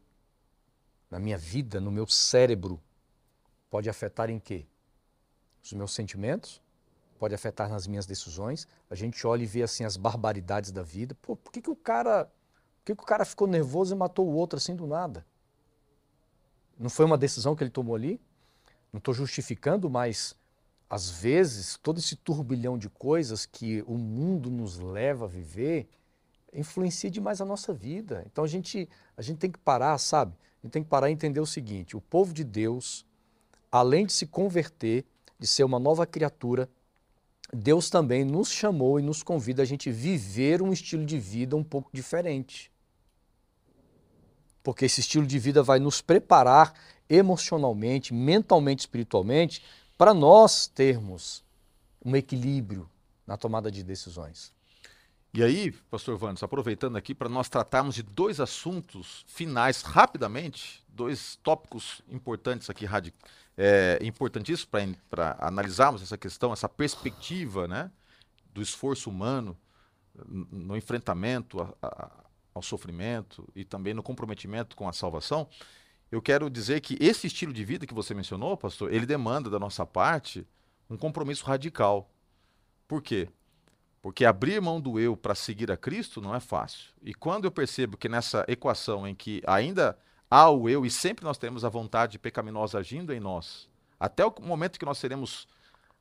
na 1.10 1.18
minha 1.18 1.38
vida, 1.40 1.82
no 1.82 1.92
meu 1.92 2.06
cérebro, 2.06 2.80
pode 3.72 3.90
afetar 3.90 4.30
em 4.30 4.38
quê? 4.38 4.68
Os 5.64 5.74
meus 5.74 5.96
sentimentos, 5.96 6.62
pode 7.18 7.34
afetar 7.34 7.68
nas 7.68 7.88
minhas 7.88 8.06
decisões. 8.06 8.68
A 8.88 8.94
gente 8.94 9.26
olha 9.26 9.42
e 9.42 9.48
vê 9.48 9.64
assim 9.64 9.84
as 9.84 9.98
barbaridades 9.98 10.72
da 10.72 10.84
vida. 10.84 11.16
Pô, 11.24 11.36
por 11.36 11.52
que, 11.52 11.60
que 11.60 11.72
o 11.72 11.76
cara, 11.76 12.32
por 12.82 12.86
que, 12.86 12.96
que 12.96 13.04
o 13.04 13.06
cara 13.06 13.24
ficou 13.24 13.48
nervoso 13.48 13.94
e 13.94 13.98
matou 13.98 14.28
o 14.28 14.34
outro 14.34 14.58
assim 14.58 14.76
do 14.76 14.88
nada? 14.88 15.26
Não 16.78 16.90
foi 16.90 17.06
uma 17.06 17.18
decisão 17.18 17.56
que 17.56 17.64
ele 17.64 17.70
tomou 17.70 17.96
ali? 17.96 18.20
Não 18.92 18.98
estou 18.98 19.14
justificando, 19.14 19.90
mas 19.90 20.36
às 20.90 21.10
vezes, 21.10 21.78
todo 21.82 22.00
esse 22.00 22.16
turbilhão 22.16 22.78
de 22.78 22.90
coisas 22.90 23.46
que 23.46 23.84
o 23.88 23.98
mundo 23.98 24.50
nos 24.50 24.78
leva 24.78 25.26
a 25.26 25.28
viver 25.28 25.88
influencia 26.54 27.10
demais 27.10 27.40
a 27.40 27.46
nossa 27.46 27.74
vida. 27.74 28.24
Então 28.26 28.44
a 28.44 28.48
gente, 28.48 28.90
a 29.16 29.22
gente 29.22 29.38
tem 29.38 29.52
que 29.52 29.60
parar, 29.60 29.98
sabe? 29.98 30.34
A 30.62 30.66
gente 30.66 30.74
tem 30.74 30.84
que 30.84 30.90
parar 30.90 31.10
e 31.10 31.14
entender 31.14 31.40
o 31.40 31.46
seguinte: 31.46 31.96
o 31.96 32.02
povo 32.02 32.34
de 32.34 32.44
Deus, 32.44 33.06
além 33.72 34.06
de 34.06 34.14
se 34.14 34.28
converter, 34.28 35.06
de 35.40 35.48
ser 35.48 35.64
uma 35.64 35.80
nova 35.80 36.06
criatura, 36.06 36.70
Deus 37.54 37.90
também 37.90 38.24
nos 38.24 38.52
chamou 38.52 39.00
e 39.00 39.04
nos 39.04 39.24
convida 39.24 39.62
a 39.62 39.66
gente 39.66 39.92
viver 39.92 40.62
um 40.62 40.72
estilo 40.72 41.06
de 41.06 41.20
vida 41.20 41.56
um 41.56 41.64
pouco 41.64 41.90
diferente. 41.94 42.71
Porque 44.64 44.86
esse 44.86 45.00
estilo 45.00 45.26
de 45.26 45.40
vida 45.40 45.64
vai 45.64 45.80
nos 45.80 46.02
preparar 46.02 46.74
emocionalmente, 47.10 48.14
mentalmente, 48.14 48.80
espiritualmente 48.80 49.64
para 49.98 50.14
nós 50.14 50.68
termos 50.68 51.44
um 52.04 52.16
equilíbrio 52.16 52.90
na 53.28 53.38
tomada 53.38 53.70
de 53.72 53.84
decisões. 53.84 54.52
E 55.34 55.42
aí, 55.42 55.72
pastor 55.90 56.18
Vandes, 56.18 56.44
aproveitando 56.44 56.98
aqui 56.98 57.16
para 57.16 57.30
nós 57.30 57.48
tratarmos 57.48 57.96
de 57.96 58.04
dois 58.04 58.42
assuntos 58.42 59.24
finais 59.28 59.82
rapidamente, 59.82 60.84
dois 60.90 61.38
tópicos 61.38 62.02
importantes 62.10 62.70
aqui, 62.70 62.86
é, 63.58 63.98
importantíssimos 64.02 64.70
para 65.10 65.38
analisarmos 65.40 66.02
essa 66.02 66.18
questão, 66.18 66.52
essa 66.52 66.68
perspectiva 66.68 67.68
né, 67.68 67.90
do 68.54 68.62
esforço 68.62 69.10
humano 69.10 69.58
no 70.26 70.76
enfrentamento 70.76 71.62
a, 71.82 72.26
ao 72.54 72.62
sofrimento 72.62 73.48
e 73.56 73.64
também 73.64 73.94
no 73.94 74.04
comprometimento 74.04 74.76
com 74.76 74.88
a 74.88 74.94
salvação 74.94 75.48
eu 76.12 76.22
quero 76.22 76.50
dizer 76.50 76.82
que 76.82 76.98
esse 77.00 77.28
estilo 77.28 77.54
de 77.54 77.64
vida 77.64 77.88
que 77.88 77.94
você 77.94 78.14
mencionou, 78.14 78.58
pastor, 78.58 78.94
ele 78.94 79.06
demanda 79.06 79.50
da 79.50 79.58
nossa 79.58 79.86
parte 79.86 80.46
um 80.90 80.98
compromisso 80.98 81.46
radical. 81.46 82.12
Por 82.86 83.02
quê? 83.02 83.30
Porque 84.02 84.26
abrir 84.26 84.60
mão 84.60 84.82
do 84.82 85.00
eu 85.00 85.16
para 85.16 85.34
seguir 85.34 85.72
a 85.72 85.78
Cristo 85.78 86.20
não 86.20 86.36
é 86.36 86.42
fácil. 86.42 86.92
E 87.02 87.14
quando 87.14 87.46
eu 87.46 87.52
percebo 87.52 87.96
que 87.96 88.10
nessa 88.10 88.44
equação 88.50 89.08
em 89.08 89.16
que 89.16 89.42
ainda 89.48 89.98
há 90.30 90.50
o 90.50 90.68
eu 90.68 90.86
e 90.86 90.92
sempre 90.92 91.24
nós 91.24 91.38
temos 91.38 91.64
a 91.64 91.70
vontade 91.70 92.20
pecaminosa 92.20 92.80
agindo 92.80 93.14
em 93.14 93.20
nós, 93.20 93.70
até 93.98 94.26
o 94.26 94.34
momento 94.42 94.78
que 94.78 94.86
nós 94.86 94.98
seremos 94.98 95.48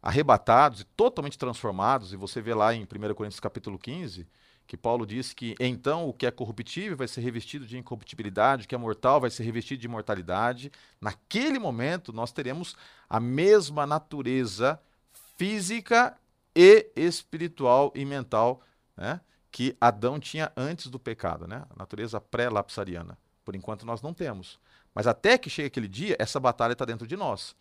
arrebatados 0.02 0.80
e 0.80 0.84
totalmente 0.84 1.38
transformados, 1.38 2.12
e 2.12 2.16
você 2.16 2.40
vê 2.40 2.52
lá 2.52 2.74
em 2.74 2.82
1 2.82 3.14
Coríntios 3.14 3.38
capítulo 3.38 3.78
15, 3.78 4.26
que 4.70 4.76
Paulo 4.76 5.04
diz 5.04 5.32
que 5.32 5.56
então 5.58 6.08
o 6.08 6.12
que 6.12 6.24
é 6.24 6.30
corruptível 6.30 6.96
vai 6.96 7.08
ser 7.08 7.22
revestido 7.22 7.66
de 7.66 7.76
incorruptibilidade, 7.76 8.66
o 8.66 8.68
que 8.68 8.74
é 8.76 8.78
mortal 8.78 9.20
vai 9.20 9.28
ser 9.28 9.42
revestido 9.42 9.80
de 9.80 9.88
imortalidade. 9.88 10.70
Naquele 11.00 11.58
momento 11.58 12.12
nós 12.12 12.30
teremos 12.30 12.76
a 13.08 13.18
mesma 13.18 13.84
natureza 13.84 14.80
física 15.36 16.16
e 16.54 16.88
espiritual 16.94 17.92
e 17.96 18.04
mental 18.04 18.62
né, 18.96 19.20
que 19.50 19.76
Adão 19.80 20.20
tinha 20.20 20.52
antes 20.56 20.86
do 20.86 21.00
pecado, 21.00 21.48
né? 21.48 21.66
a 21.68 21.76
natureza 21.76 22.20
pré-lapsariana. 22.20 23.18
Por 23.44 23.56
enquanto 23.56 23.84
nós 23.84 24.00
não 24.00 24.14
temos. 24.14 24.60
Mas 24.94 25.08
até 25.08 25.36
que 25.36 25.50
chegue 25.50 25.66
aquele 25.66 25.88
dia, 25.88 26.14
essa 26.16 26.38
batalha 26.38 26.74
está 26.74 26.84
dentro 26.84 27.08
de 27.08 27.16
nós. 27.16 27.56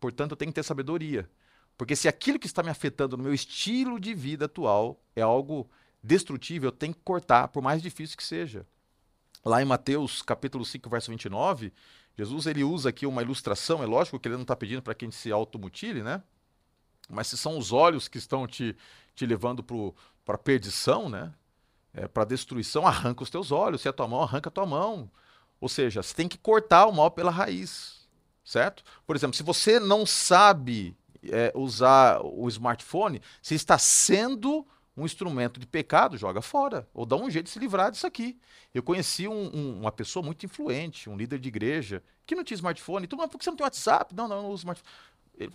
Portanto, 0.00 0.30
eu 0.30 0.36
tenho 0.38 0.50
que 0.50 0.54
ter 0.54 0.62
sabedoria. 0.62 1.28
Porque 1.76 1.94
se 1.94 2.08
aquilo 2.08 2.38
que 2.38 2.46
está 2.46 2.62
me 2.62 2.70
afetando 2.70 3.14
no 3.14 3.24
meu 3.24 3.34
estilo 3.34 4.00
de 4.00 4.14
vida 4.14 4.46
atual 4.46 4.98
é 5.14 5.20
algo 5.20 5.68
destrutível 6.06 6.70
tem 6.70 6.92
que 6.92 7.00
cortar, 7.00 7.48
por 7.48 7.62
mais 7.62 7.82
difícil 7.82 8.16
que 8.16 8.24
seja. 8.24 8.64
Lá 9.44 9.60
em 9.60 9.64
Mateus 9.64 10.22
capítulo 10.22 10.64
5, 10.64 10.88
verso 10.88 11.10
29, 11.10 11.72
Jesus 12.16 12.46
ele 12.46 12.64
usa 12.64 12.88
aqui 12.88 13.06
uma 13.06 13.22
ilustração, 13.22 13.82
é 13.82 13.86
lógico 13.86 14.18
que 14.18 14.28
ele 14.28 14.36
não 14.36 14.42
está 14.42 14.56
pedindo 14.56 14.80
para 14.80 14.94
que 14.94 15.04
a 15.04 15.08
gente 15.08 15.16
se 15.16 15.30
automutile, 15.30 16.02
né? 16.02 16.22
Mas 17.08 17.26
se 17.26 17.36
são 17.36 17.58
os 17.58 17.72
olhos 17.72 18.08
que 18.08 18.18
estão 18.18 18.46
te, 18.46 18.76
te 19.14 19.26
levando 19.26 19.62
para 19.62 20.34
a 20.34 20.38
perdição, 20.38 21.08
né? 21.08 21.32
É, 21.92 22.08
para 22.08 22.24
destruição, 22.24 22.86
arranca 22.86 23.22
os 23.22 23.30
teus 23.30 23.50
olhos. 23.50 23.80
Se 23.80 23.88
é 23.88 23.90
a 23.90 23.92
tua 23.92 24.08
mão, 24.08 24.22
arranca 24.22 24.48
a 24.48 24.52
tua 24.52 24.66
mão. 24.66 25.10
Ou 25.60 25.68
seja, 25.68 26.02
você 26.02 26.14
tem 26.14 26.28
que 26.28 26.38
cortar 26.38 26.86
o 26.86 26.92
mal 26.92 27.10
pela 27.10 27.30
raiz. 27.30 28.06
certo? 28.44 28.82
Por 29.06 29.16
exemplo, 29.16 29.36
se 29.36 29.42
você 29.42 29.80
não 29.80 30.04
sabe 30.04 30.96
é, 31.24 31.52
usar 31.54 32.20
o 32.22 32.48
smartphone, 32.48 33.20
você 33.42 33.54
está 33.54 33.78
sendo 33.78 34.66
um 34.96 35.04
instrumento 35.04 35.60
de 35.60 35.66
pecado, 35.66 36.16
joga 36.16 36.40
fora. 36.40 36.88
Ou 36.94 37.04
dá 37.04 37.16
um 37.16 37.28
jeito 37.28 37.46
de 37.46 37.52
se 37.52 37.58
livrar 37.58 37.90
disso 37.90 38.06
aqui. 38.06 38.38
Eu 38.72 38.82
conheci 38.82 39.28
um, 39.28 39.54
um, 39.54 39.80
uma 39.80 39.92
pessoa 39.92 40.24
muito 40.24 40.46
influente, 40.46 41.10
um 41.10 41.16
líder 41.16 41.38
de 41.38 41.48
igreja, 41.48 42.02
que 42.24 42.34
não 42.34 42.42
tinha 42.42 42.56
smartphone. 42.56 43.04
Então, 43.04 43.18
por 43.28 43.38
que 43.38 43.44
você 43.44 43.50
não 43.50 43.56
tem 43.56 43.64
WhatsApp? 43.64 44.14
Não, 44.14 44.26
não, 44.26 44.42
não 44.42 44.48
uso 44.50 44.62
smartphone. 44.62 44.90
Ele, 45.36 45.52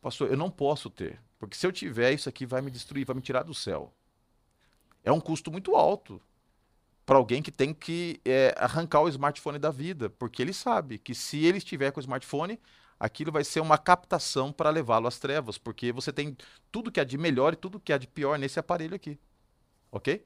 Pastor, 0.00 0.30
eu 0.30 0.36
não 0.36 0.50
posso 0.50 0.90
ter. 0.90 1.20
Porque 1.38 1.56
se 1.56 1.64
eu 1.66 1.70
tiver, 1.70 2.12
isso 2.12 2.28
aqui 2.28 2.44
vai 2.44 2.60
me 2.60 2.70
destruir, 2.70 3.06
vai 3.06 3.14
me 3.14 3.22
tirar 3.22 3.44
do 3.44 3.54
céu. 3.54 3.92
É 5.04 5.12
um 5.12 5.20
custo 5.20 5.50
muito 5.50 5.76
alto 5.76 6.20
para 7.06 7.16
alguém 7.16 7.42
que 7.42 7.50
tem 7.50 7.72
que 7.72 8.20
é, 8.24 8.54
arrancar 8.56 9.00
o 9.00 9.08
smartphone 9.08 9.58
da 9.58 9.70
vida, 9.70 10.10
porque 10.10 10.42
ele 10.42 10.52
sabe 10.52 10.98
que 10.98 11.14
se 11.14 11.44
ele 11.44 11.58
estiver 11.58 11.90
com 11.90 11.98
o 11.98 12.02
smartphone, 12.02 12.58
aquilo 13.02 13.32
vai 13.32 13.42
ser 13.42 13.58
uma 13.58 13.76
captação 13.76 14.52
para 14.52 14.70
levá-lo 14.70 15.08
às 15.08 15.18
trevas, 15.18 15.58
porque 15.58 15.90
você 15.90 16.12
tem 16.12 16.36
tudo 16.70 16.90
que 16.92 17.00
há 17.00 17.04
de 17.04 17.18
melhor 17.18 17.52
e 17.52 17.56
tudo 17.56 17.80
que 17.80 17.92
há 17.92 17.98
de 17.98 18.06
pior 18.06 18.38
nesse 18.38 18.60
aparelho 18.60 18.94
aqui. 18.94 19.18
Ok? 19.90 20.24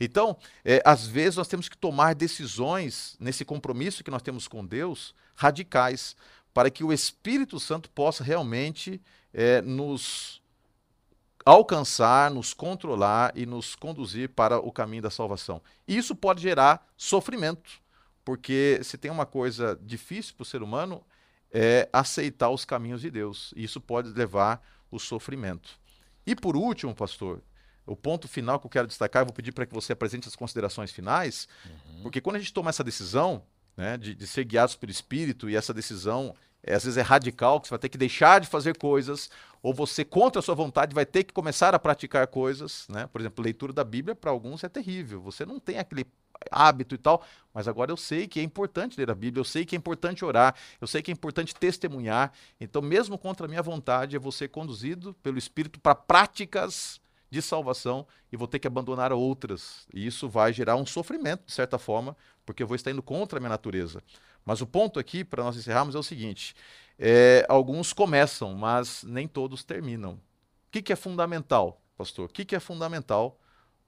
Então, 0.00 0.36
é, 0.64 0.82
às 0.84 1.06
vezes 1.06 1.36
nós 1.36 1.46
temos 1.46 1.68
que 1.68 1.78
tomar 1.78 2.16
decisões 2.16 3.16
nesse 3.20 3.44
compromisso 3.44 4.02
que 4.02 4.10
nós 4.10 4.22
temos 4.22 4.48
com 4.48 4.66
Deus 4.66 5.14
radicais, 5.36 6.16
para 6.52 6.68
que 6.68 6.82
o 6.82 6.92
Espírito 6.92 7.60
Santo 7.60 7.88
possa 7.90 8.24
realmente 8.24 9.00
é, 9.32 9.62
nos 9.62 10.42
alcançar, 11.44 12.28
nos 12.28 12.52
controlar 12.52 13.32
e 13.36 13.46
nos 13.46 13.76
conduzir 13.76 14.30
para 14.30 14.58
o 14.58 14.72
caminho 14.72 15.02
da 15.02 15.10
salvação. 15.10 15.62
E 15.86 15.96
isso 15.96 16.16
pode 16.16 16.42
gerar 16.42 16.84
sofrimento, 16.96 17.70
porque 18.24 18.80
se 18.82 18.98
tem 18.98 19.12
uma 19.12 19.24
coisa 19.26 19.78
difícil 19.80 20.34
para 20.34 20.42
o 20.42 20.46
ser 20.46 20.60
humano 20.60 21.06
é 21.52 21.88
aceitar 21.92 22.50
os 22.50 22.64
caminhos 22.64 23.00
de 23.00 23.10
Deus. 23.10 23.52
E 23.56 23.64
isso 23.64 23.80
pode 23.80 24.10
levar 24.10 24.62
o 24.90 24.98
sofrimento. 24.98 25.78
E 26.26 26.34
por 26.34 26.56
último, 26.56 26.94
pastor, 26.94 27.42
o 27.86 27.94
ponto 27.94 28.26
final 28.26 28.58
que 28.58 28.66
eu 28.66 28.70
quero 28.70 28.86
destacar, 28.86 29.22
eu 29.22 29.26
vou 29.26 29.34
pedir 29.34 29.52
para 29.52 29.64
que 29.64 29.72
você 29.72 29.92
apresente 29.92 30.28
as 30.28 30.34
considerações 30.34 30.90
finais, 30.90 31.48
uhum. 31.64 32.02
porque 32.02 32.20
quando 32.20 32.36
a 32.36 32.38
gente 32.38 32.52
toma 32.52 32.70
essa 32.70 32.82
decisão 32.82 33.44
né, 33.76 33.96
de, 33.96 34.14
de 34.14 34.26
ser 34.26 34.44
guiados 34.44 34.74
pelo 34.74 34.90
Espírito, 34.90 35.48
e 35.48 35.54
essa 35.54 35.72
decisão 35.72 36.34
é, 36.62 36.74
às 36.74 36.84
vezes 36.84 36.96
é 36.96 37.02
radical, 37.02 37.60
que 37.60 37.68
você 37.68 37.70
vai 37.70 37.78
ter 37.78 37.88
que 37.88 37.96
deixar 37.96 38.40
de 38.40 38.48
fazer 38.48 38.76
coisas, 38.76 39.30
ou 39.62 39.72
você, 39.72 40.04
contra 40.04 40.40
a 40.40 40.42
sua 40.42 40.54
vontade, 40.54 40.94
vai 40.94 41.06
ter 41.06 41.24
que 41.24 41.32
começar 41.32 41.74
a 41.74 41.78
praticar 41.78 42.26
coisas. 42.26 42.86
Né? 42.88 43.06
Por 43.06 43.20
exemplo, 43.20 43.44
leitura 43.44 43.72
da 43.72 43.84
Bíblia 43.84 44.14
para 44.14 44.30
alguns 44.30 44.64
é 44.64 44.68
terrível. 44.68 45.20
Você 45.20 45.46
não 45.46 45.60
tem 45.60 45.78
aquele 45.78 46.06
hábito 46.50 46.94
e 46.94 46.98
tal, 46.98 47.24
mas 47.52 47.66
agora 47.66 47.90
eu 47.90 47.96
sei 47.96 48.26
que 48.26 48.40
é 48.40 48.42
importante 48.42 48.98
ler 48.98 49.10
a 49.10 49.14
Bíblia, 49.14 49.40
eu 49.40 49.44
sei 49.44 49.64
que 49.64 49.74
é 49.74 49.78
importante 49.78 50.24
orar, 50.24 50.54
eu 50.80 50.86
sei 50.86 51.02
que 51.02 51.10
é 51.10 51.14
importante 51.14 51.54
testemunhar. 51.54 52.32
Então, 52.60 52.82
mesmo 52.82 53.16
contra 53.16 53.46
a 53.46 53.48
minha 53.48 53.62
vontade, 53.62 54.14
eu 54.14 54.20
vou 54.20 54.32
ser 54.32 54.48
conduzido 54.48 55.14
pelo 55.22 55.38
Espírito 55.38 55.80
para 55.80 55.94
práticas 55.94 57.00
de 57.30 57.42
salvação 57.42 58.06
e 58.30 58.36
vou 58.36 58.46
ter 58.46 58.58
que 58.58 58.66
abandonar 58.66 59.12
outras. 59.12 59.86
E 59.92 60.06
isso 60.06 60.28
vai 60.28 60.52
gerar 60.52 60.76
um 60.76 60.86
sofrimento, 60.86 61.46
de 61.46 61.52
certa 61.52 61.78
forma, 61.78 62.16
porque 62.44 62.62
eu 62.62 62.66
vou 62.66 62.76
estar 62.76 62.90
indo 62.90 63.02
contra 63.02 63.38
a 63.38 63.40
minha 63.40 63.50
natureza. 63.50 64.02
Mas 64.44 64.60
o 64.60 64.66
ponto 64.66 65.00
aqui, 65.00 65.24
para 65.24 65.42
nós 65.42 65.56
encerrarmos, 65.56 65.94
é 65.94 65.98
o 65.98 66.02
seguinte: 66.02 66.54
é, 66.98 67.44
alguns 67.48 67.92
começam, 67.92 68.54
mas 68.54 69.02
nem 69.02 69.26
todos 69.26 69.64
terminam. 69.64 70.12
O 70.12 70.20
que, 70.70 70.82
que 70.82 70.92
é 70.92 70.96
fundamental, 70.96 71.80
pastor? 71.96 72.26
O 72.26 72.28
que, 72.28 72.44
que 72.44 72.54
é 72.54 72.60
fundamental 72.60 73.38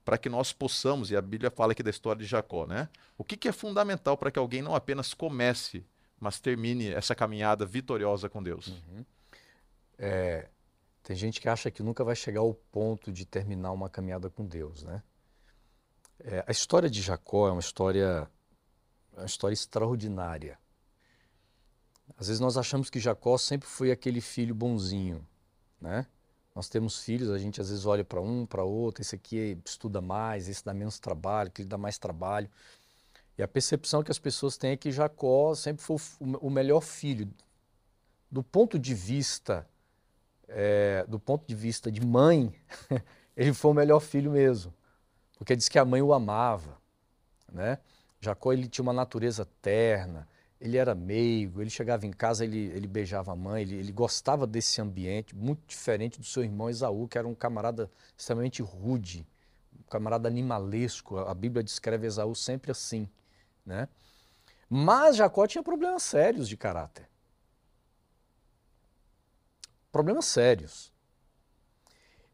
para 0.09 0.17
que 0.17 0.27
nós 0.27 0.51
possamos, 0.51 1.11
e 1.11 1.15
a 1.15 1.21
Bíblia 1.21 1.51
fala 1.51 1.73
aqui 1.73 1.83
da 1.83 1.91
história 1.91 2.19
de 2.19 2.27
Jacó, 2.27 2.65
né? 2.65 2.89
O 3.15 3.23
que, 3.23 3.37
que 3.37 3.47
é 3.47 3.51
fundamental 3.51 4.17
para 4.17 4.31
que 4.31 4.39
alguém 4.39 4.59
não 4.59 4.73
apenas 4.73 5.13
comece, 5.13 5.85
mas 6.19 6.39
termine 6.39 6.91
essa 6.91 7.13
caminhada 7.13 7.63
vitoriosa 7.63 8.27
com 8.27 8.41
Deus? 8.41 8.69
Uhum. 8.69 9.05
É, 9.99 10.49
tem 11.03 11.15
gente 11.15 11.39
que 11.39 11.47
acha 11.47 11.69
que 11.69 11.83
nunca 11.83 12.03
vai 12.03 12.15
chegar 12.15 12.39
ao 12.39 12.55
ponto 12.55 13.11
de 13.11 13.23
terminar 13.23 13.71
uma 13.71 13.87
caminhada 13.87 14.31
com 14.31 14.43
Deus, 14.43 14.81
né? 14.81 15.03
É, 16.21 16.43
a 16.47 16.51
história 16.51 16.89
de 16.89 17.03
Jacó 17.03 17.47
é 17.47 17.51
uma 17.51 17.59
história 17.59 18.27
é 19.15 19.19
uma 19.19 19.27
história 19.27 19.53
extraordinária. 19.53 20.57
Às 22.17 22.29
vezes 22.29 22.39
nós 22.39 22.57
achamos 22.57 22.89
que 22.89 22.99
Jacó 22.99 23.37
sempre 23.37 23.69
foi 23.69 23.91
aquele 23.91 24.21
filho 24.21 24.55
bonzinho, 24.55 25.23
né? 25.79 26.07
Nós 26.59 26.67
temos 26.67 26.99
filhos, 26.99 27.29
a 27.29 27.37
gente 27.37 27.61
às 27.61 27.69
vezes 27.69 27.85
olha 27.85 28.03
para 28.03 28.19
um, 28.19 28.45
para 28.45 28.65
outro, 28.65 29.01
esse 29.01 29.15
aqui 29.15 29.57
estuda 29.63 30.01
mais, 30.01 30.49
esse 30.49 30.65
dá 30.65 30.73
menos 30.73 30.99
trabalho, 30.99 31.47
aquele 31.47 31.69
dá 31.69 31.77
mais 31.77 31.97
trabalho. 31.97 32.49
E 33.37 33.41
a 33.41 33.47
percepção 33.47 34.03
que 34.03 34.11
as 34.11 34.19
pessoas 34.19 34.57
têm 34.57 34.71
é 34.71 34.75
que 34.75 34.91
Jacó 34.91 35.55
sempre 35.55 35.81
foi 35.81 35.95
o 36.19 36.49
melhor 36.49 36.81
filho. 36.81 37.31
Do 38.29 38.43
ponto 38.43 38.77
de 38.77 38.93
vista, 38.93 39.65
é, 40.49 41.05
do 41.07 41.17
ponto 41.17 41.47
de 41.47 41.55
vista 41.55 41.89
de 41.89 42.05
mãe, 42.05 42.53
ele 43.37 43.53
foi 43.53 43.71
o 43.71 43.73
melhor 43.73 44.01
filho 44.01 44.31
mesmo, 44.31 44.73
porque 45.37 45.55
diz 45.55 45.69
que 45.69 45.79
a 45.79 45.85
mãe 45.85 46.01
o 46.01 46.13
amava, 46.13 46.77
né? 47.49 47.77
Jacó 48.19 48.51
ele 48.51 48.67
tinha 48.67 48.83
uma 48.83 48.91
natureza 48.91 49.47
terna, 49.61 50.27
ele 50.59 50.75
era 50.75 50.93
meigo, 50.93 51.61
ele 51.61 51.69
chegava 51.69 52.05
em 52.05 52.11
casa, 52.11 52.43
ele, 52.43 52.67
ele 52.73 52.87
beijava 52.87 53.31
a 53.31 53.35
mãe, 53.35 53.61
ele, 53.61 53.75
ele 53.75 53.91
gostava 53.91 54.45
desse 54.45 54.81
ambiente, 54.81 55.35
muito 55.35 55.61
diferente 55.65 56.19
do 56.19 56.25
seu 56.25 56.43
irmão 56.43 56.69
Esaú, 56.69 57.07
que 57.07 57.17
era 57.17 57.27
um 57.27 57.33
camarada 57.33 57.89
extremamente 58.17 58.61
rude, 58.61 59.25
um 59.73 59.83
camarada 59.89 60.27
animalesco. 60.27 61.17
A 61.17 61.33
Bíblia 61.33 61.63
descreve 61.63 62.07
Esaú 62.07 62.35
sempre 62.35 62.71
assim, 62.71 63.07
né? 63.65 63.87
Mas 64.69 65.15
Jacó 65.15 65.47
tinha 65.47 65.63
problemas 65.63 66.03
sérios 66.03 66.47
de 66.47 66.57
caráter. 66.57 67.07
Problemas 69.91 70.25
sérios. 70.25 70.91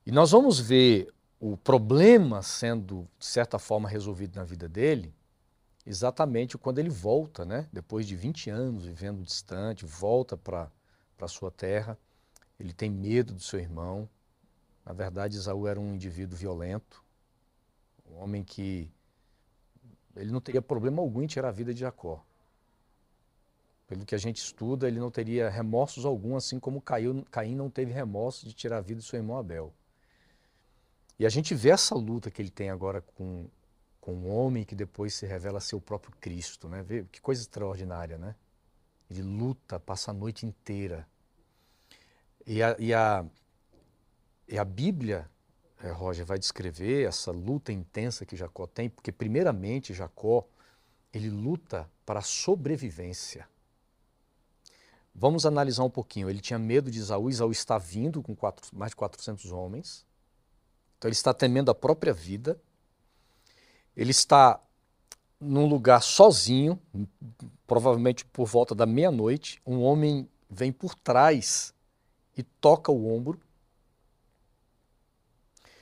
E 0.05 0.11
nós 0.11 0.31
vamos 0.31 0.59
ver 0.59 1.13
o 1.39 1.55
problema 1.55 2.41
sendo, 2.41 3.07
de 3.19 3.25
certa 3.25 3.59
forma, 3.59 3.87
resolvido 3.87 4.35
na 4.35 4.43
vida 4.43 4.67
dele 4.67 5.13
exatamente 5.85 6.57
quando 6.57 6.79
ele 6.79 6.89
volta, 6.89 7.45
né? 7.45 7.67
depois 7.71 8.07
de 8.07 8.15
20 8.15 8.49
anos 8.49 8.85
vivendo 8.85 9.23
distante, 9.23 9.85
volta 9.85 10.35
para 10.35 10.71
a 11.19 11.27
sua 11.27 11.51
terra. 11.51 11.97
Ele 12.59 12.73
tem 12.73 12.89
medo 12.89 13.33
do 13.33 13.41
seu 13.41 13.59
irmão. 13.59 14.09
Na 14.85 14.93
verdade, 14.93 15.35
Isaú 15.35 15.67
era 15.67 15.79
um 15.79 15.93
indivíduo 15.93 16.37
violento, 16.37 17.03
um 18.09 18.17
homem 18.21 18.43
que 18.43 18.89
ele 20.15 20.31
não 20.31 20.39
teria 20.39 20.61
problema 20.61 21.01
algum 21.01 21.21
em 21.21 21.27
tirar 21.27 21.49
a 21.49 21.51
vida 21.51 21.73
de 21.73 21.81
Jacó. 21.81 22.23
Pelo 23.87 24.05
que 24.05 24.15
a 24.15 24.17
gente 24.17 24.37
estuda, 24.37 24.87
ele 24.87 24.99
não 24.99 25.11
teria 25.11 25.49
remorsos 25.49 26.05
algum, 26.05 26.35
assim 26.35 26.59
como 26.59 26.81
Caim 26.81 27.55
não 27.55 27.69
teve 27.69 27.91
remorso 27.91 28.47
de 28.47 28.53
tirar 28.53 28.77
a 28.77 28.81
vida 28.81 29.01
de 29.01 29.05
seu 29.05 29.17
irmão 29.17 29.37
Abel. 29.37 29.73
E 31.19 31.25
a 31.25 31.29
gente 31.29 31.53
vê 31.53 31.69
essa 31.69 31.95
luta 31.95 32.31
que 32.31 32.41
ele 32.41 32.49
tem 32.49 32.69
agora 32.69 33.01
com 33.01 33.47
com 34.05 34.13
um 34.13 34.29
homem 34.29 34.63
que 34.63 34.75
depois 34.75 35.15
se 35.15 35.25
revela 35.25 35.59
ser 35.59 35.75
o 35.75 35.81
próprio 35.81 36.15
Cristo, 36.21 36.69
né? 36.69 36.83
Vê, 36.83 37.05
que 37.05 37.19
coisa 37.19 37.41
extraordinária, 37.41 38.19
né? 38.19 38.35
Ele 39.09 39.23
luta, 39.23 39.79
passa 39.79 40.11
a 40.11 40.13
noite 40.13 40.45
inteira. 40.45 41.07
E 42.45 42.61
a, 42.61 42.75
e 42.77 42.93
a, 42.93 43.25
e 44.47 44.59
a 44.59 44.63
Bíblia, 44.63 45.27
é, 45.81 45.89
Roger, 45.89 46.23
vai 46.23 46.37
descrever 46.37 47.07
essa 47.07 47.31
luta 47.31 47.73
intensa 47.73 48.27
que 48.27 48.35
Jacó 48.35 48.67
tem, 48.67 48.91
porque 48.91 49.11
primeiramente 49.11 49.91
Jacó, 49.91 50.47
ele 51.11 51.31
luta 51.31 51.89
para 52.05 52.19
a 52.19 52.21
sobrevivência. 52.23 53.49
Vamos 55.15 55.47
analisar 55.47 55.83
um 55.83 55.89
pouquinho. 55.89 56.29
Ele 56.29 56.41
tinha 56.41 56.59
medo 56.59 56.91
de 56.91 56.99
Isaú, 56.99 57.27
Isaú 57.27 57.51
está 57.51 57.79
vindo 57.79 58.21
com 58.21 58.35
quatro, 58.35 58.67
mais 58.71 58.91
de 58.91 58.97
400 58.97 59.51
homens. 59.51 60.05
Então 60.95 61.09
ele 61.09 61.15
está 61.15 61.33
temendo 61.33 61.71
a 61.71 61.75
própria 61.75 62.13
vida. 62.13 62.61
Ele 63.95 64.11
está 64.11 64.59
num 65.39 65.65
lugar 65.65 66.01
sozinho, 66.01 66.79
provavelmente 67.67 68.25
por 68.25 68.45
volta 68.45 68.73
da 68.73 68.85
meia-noite. 68.85 69.61
Um 69.65 69.81
homem 69.81 70.27
vem 70.49 70.71
por 70.71 70.95
trás 70.95 71.73
e 72.35 72.43
toca 72.43 72.91
o 72.91 73.13
ombro. 73.13 73.39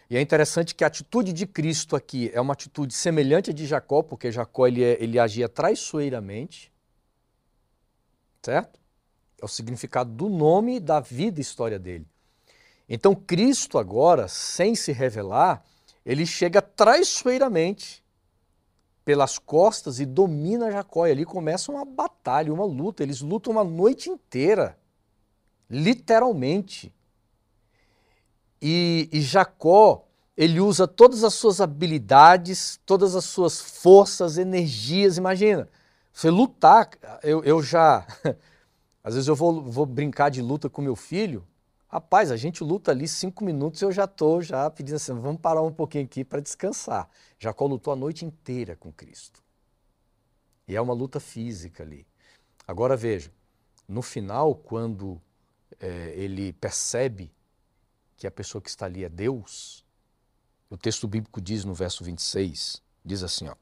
E 0.10 0.18
é 0.18 0.22
interessante 0.22 0.76
que 0.76 0.84
a 0.84 0.88
atitude 0.88 1.34
de 1.34 1.48
Cristo 1.48 1.96
aqui 1.96 2.30
é 2.34 2.40
uma 2.40 2.54
atitude 2.54 2.94
semelhante 2.94 3.50
à 3.50 3.54
de 3.54 3.66
Jacó, 3.66 4.04
porque 4.04 4.32
Jacó 4.32 4.68
ele, 4.68 4.84
é, 4.84 5.02
ele 5.02 5.18
agia 5.18 5.50
traiçoeiramente. 5.50 6.72
Certo? 8.44 8.80
É 9.42 9.46
o 9.46 9.48
significado 9.48 10.12
do 10.12 10.30
nome, 10.30 10.80
da 10.80 11.00
vida 11.00 11.40
e 11.40 11.42
história 11.42 11.80
dele. 11.80 12.06
Então 12.88 13.16
Cristo 13.16 13.78
agora, 13.80 14.28
sem 14.28 14.76
se 14.76 14.92
revelar, 14.92 15.64
ele 16.06 16.26
chega 16.26 16.62
traiçoeiramente 16.62 18.03
pelas 19.04 19.38
costas 19.38 20.00
e 20.00 20.06
domina 20.06 20.72
Jacó. 20.72 21.08
E 21.08 21.12
ali 21.12 21.26
começa 21.26 21.72
uma 21.72 21.86
batalha, 21.86 22.54
uma 22.54 22.66
luta. 22.66 23.04
Eles 23.04 23.22
lutam 23.22 23.54
uma 23.54 23.64
noite 23.64 24.10
inteira, 24.10 24.78
literalmente. 25.70 26.94
E, 28.62 29.10
e 29.12 29.22
Jacó, 29.22 30.06
ele 30.38 30.60
usa 30.60 30.88
todas 30.88 31.24
as 31.24 31.34
suas 31.34 31.60
habilidades, 31.60 32.80
todas 32.86 33.16
as 33.16 33.26
suas 33.26 33.60
forças, 33.60 34.38
energias. 34.38 35.18
Imagina, 35.18 35.68
você 36.12 36.30
lutar. 36.30 36.90
Eu, 37.22 37.44
eu 37.44 37.62
já. 37.62 38.06
Às 39.04 39.16
vezes 39.16 39.28
eu 39.28 39.36
vou, 39.36 39.62
vou 39.62 39.86
brincar 39.86 40.30
de 40.30 40.42
luta 40.42 40.70
com 40.70 40.82
meu 40.82 40.96
filho, 40.96 41.46
rapaz, 41.94 42.32
a 42.32 42.38
gente 42.38 42.64
luta 42.64 42.90
ali 42.90 43.08
cinco 43.08 43.44
minutos 43.44 43.80
e 43.80 43.86
eu 43.86 43.92
já 43.92 44.06
estou 44.06 44.42
já 44.42 44.68
pedindo 44.68 44.96
assim, 44.96 45.14
vamos 45.14 45.40
parar 45.40 45.62
um 45.62 45.72
pouquinho 45.72 46.06
aqui 46.06 46.26
para 46.26 46.40
descansar. 46.40 47.08
Jacó 47.38 47.68
lutou 47.68 47.94
a 47.94 47.96
noite 47.96 48.26
inteira 48.26 48.76
com 48.76 48.92
Cristo. 48.92 49.44
E 50.68 50.76
é 50.76 50.82
uma 50.82 50.94
luta 50.94 51.20
física 51.20 51.84
ali. 51.84 52.08
Agora 52.68 52.98
veja, 52.98 53.32
no 53.88 54.02
final, 54.02 54.56
quando 54.56 55.22
é, 55.80 56.14
ele 56.16 56.52
percebe 56.54 57.32
que 58.18 58.26
a 58.26 58.32
pessoa 58.32 58.60
que 58.60 58.70
está 58.70 58.88
ali 58.88 59.04
é 59.04 59.10
Deus, 59.10 59.86
o 60.72 60.78
texto 60.78 61.08
bíblico 61.08 61.40
diz 61.40 61.64
no 61.64 61.76
verso 61.76 62.04
26, 62.04 62.82
diz 63.06 63.22
assim, 63.22 63.50
ó, 63.50 63.56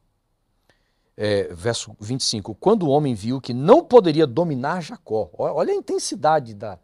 é, 1.17 1.53
verso 1.53 1.93
25: 1.99 2.55
Quando 2.55 2.83
o 2.83 2.89
homem 2.89 3.13
viu 3.13 3.41
que 3.41 3.53
não 3.53 3.83
poderia 3.83 4.25
dominar 4.25 4.79
Jacó, 4.79 5.29
olha 5.33 5.73
a 5.73 5.75
intensidade 5.75 6.53
da, 6.53 6.79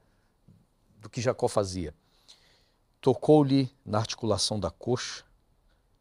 do 0.99 1.09
que 1.09 1.21
Jacó 1.21 1.47
fazia, 1.47 1.93
tocou-lhe 3.01 3.69
na 3.85 3.99
articulação 3.99 4.59
da 4.59 4.69
coxa, 4.69 5.23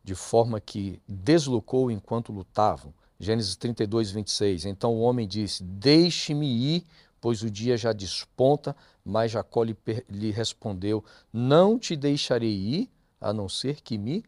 de 0.03 0.15
forma 0.15 0.61
que 0.61 1.01
deslocou 1.07 1.91
enquanto 1.91 2.33
lutavam. 2.33 2.95
Gênesis 3.19 3.57
32, 3.57 4.11
26. 4.11 4.67
Então 4.67 4.95
o 4.95 5.01
homem 5.01 5.27
disse: 5.27 5.63
Deixe-me 5.65 6.47
ir, 6.47 6.85
pois 7.21 7.43
o 7.43 7.51
dia 7.51 7.77
já 7.77 7.93
desponta. 7.93 8.77
Mas 9.05 9.33
Jacó 9.33 9.63
lhe, 9.63 9.77
lhe 10.09 10.31
respondeu: 10.31 11.05
Não 11.33 11.79
te 11.79 11.97
deixarei 11.97 12.55
ir, 12.55 12.91
a 13.21 13.33
não 13.33 13.49
ser 13.49 13.81
que 13.81 13.97
me 13.99 14.25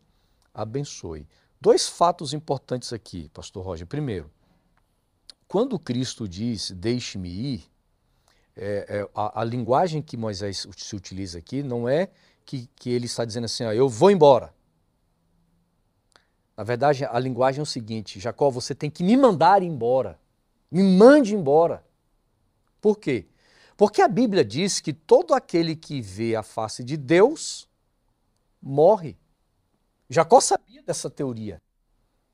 abençoe. 0.54 1.26
Dois 1.60 1.88
fatos 1.88 2.32
importantes 2.32 2.92
aqui, 2.92 3.28
Pastor 3.30 3.64
Roger. 3.64 3.86
Primeiro, 3.86 4.30
quando 5.46 5.78
Cristo 5.78 6.28
diz 6.28 6.70
deixe-me 6.70 7.28
ir, 7.28 7.70
é, 8.60 8.86
é, 8.88 9.08
a, 9.14 9.40
a, 9.40 9.44
linguagem 9.44 10.02
que 10.02 10.16
Moisés 10.16 10.66
se 10.76 10.96
utiliza 10.96 11.38
aqui 11.38 11.62
não 11.62 11.88
é 11.88 12.10
que, 12.44 12.68
que 12.74 12.90
ele 12.90 13.06
está 13.06 13.24
dizendo 13.24 13.44
assim, 13.44 13.64
ó, 13.64 13.72
eu 13.72 13.88
vou 13.88 14.10
embora. 14.10 14.52
Na 16.56 16.64
verdade, 16.64 17.04
a 17.04 17.18
linguagem 17.20 17.60
é 17.60 17.62
o 17.62 17.66
seguinte: 17.66 18.18
Jacó, 18.18 18.50
você 18.50 18.74
tem 18.74 18.90
que 18.90 19.04
me 19.04 19.16
mandar 19.16 19.62
embora. 19.62 20.18
Me 20.68 20.82
mande 20.82 21.36
embora. 21.36 21.84
Por 22.80 22.98
quê? 22.98 23.26
Porque 23.76 24.02
a 24.02 24.08
Bíblia 24.08 24.44
diz 24.44 24.80
que 24.80 24.92
todo 24.92 25.34
aquele 25.34 25.76
que 25.76 26.00
vê 26.00 26.34
a 26.34 26.42
face 26.42 26.82
de 26.82 26.96
Deus 26.96 27.68
morre. 28.60 29.16
Jacó 30.10 30.40
sabia 30.40 30.82
dessa 30.82 31.08
teoria. 31.08 31.62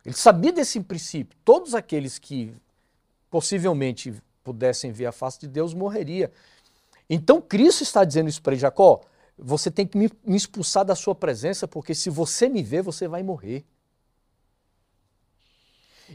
Ele 0.07 0.15
sabia 0.15 0.53
desse 0.53 0.81
princípio. 0.81 1.39
Todos 1.45 1.75
aqueles 1.75 2.19
que 2.19 2.55
possivelmente 3.31 4.15
pudessem 4.45 4.93
ver 4.93 5.07
a 5.07 5.13
face 5.13 5.41
de 5.41 5.49
Deus 5.49 5.73
morreria. 5.73 6.31
Então 7.09 7.41
Cristo 7.41 7.83
está 7.83 8.05
dizendo 8.05 8.29
isso 8.29 8.43
para 8.43 8.55
Jacó: 8.55 9.01
você 9.37 9.71
tem 9.71 9.87
que 9.87 9.97
me, 9.97 10.11
me 10.23 10.37
expulsar 10.37 10.85
da 10.85 10.95
sua 10.95 11.15
presença, 11.15 11.67
porque 11.67 11.95
se 11.95 12.11
você 12.11 12.49
me 12.49 12.63
ver, 12.63 12.83
você 12.83 13.09
vai 13.09 13.23
morrer. 13.23 13.65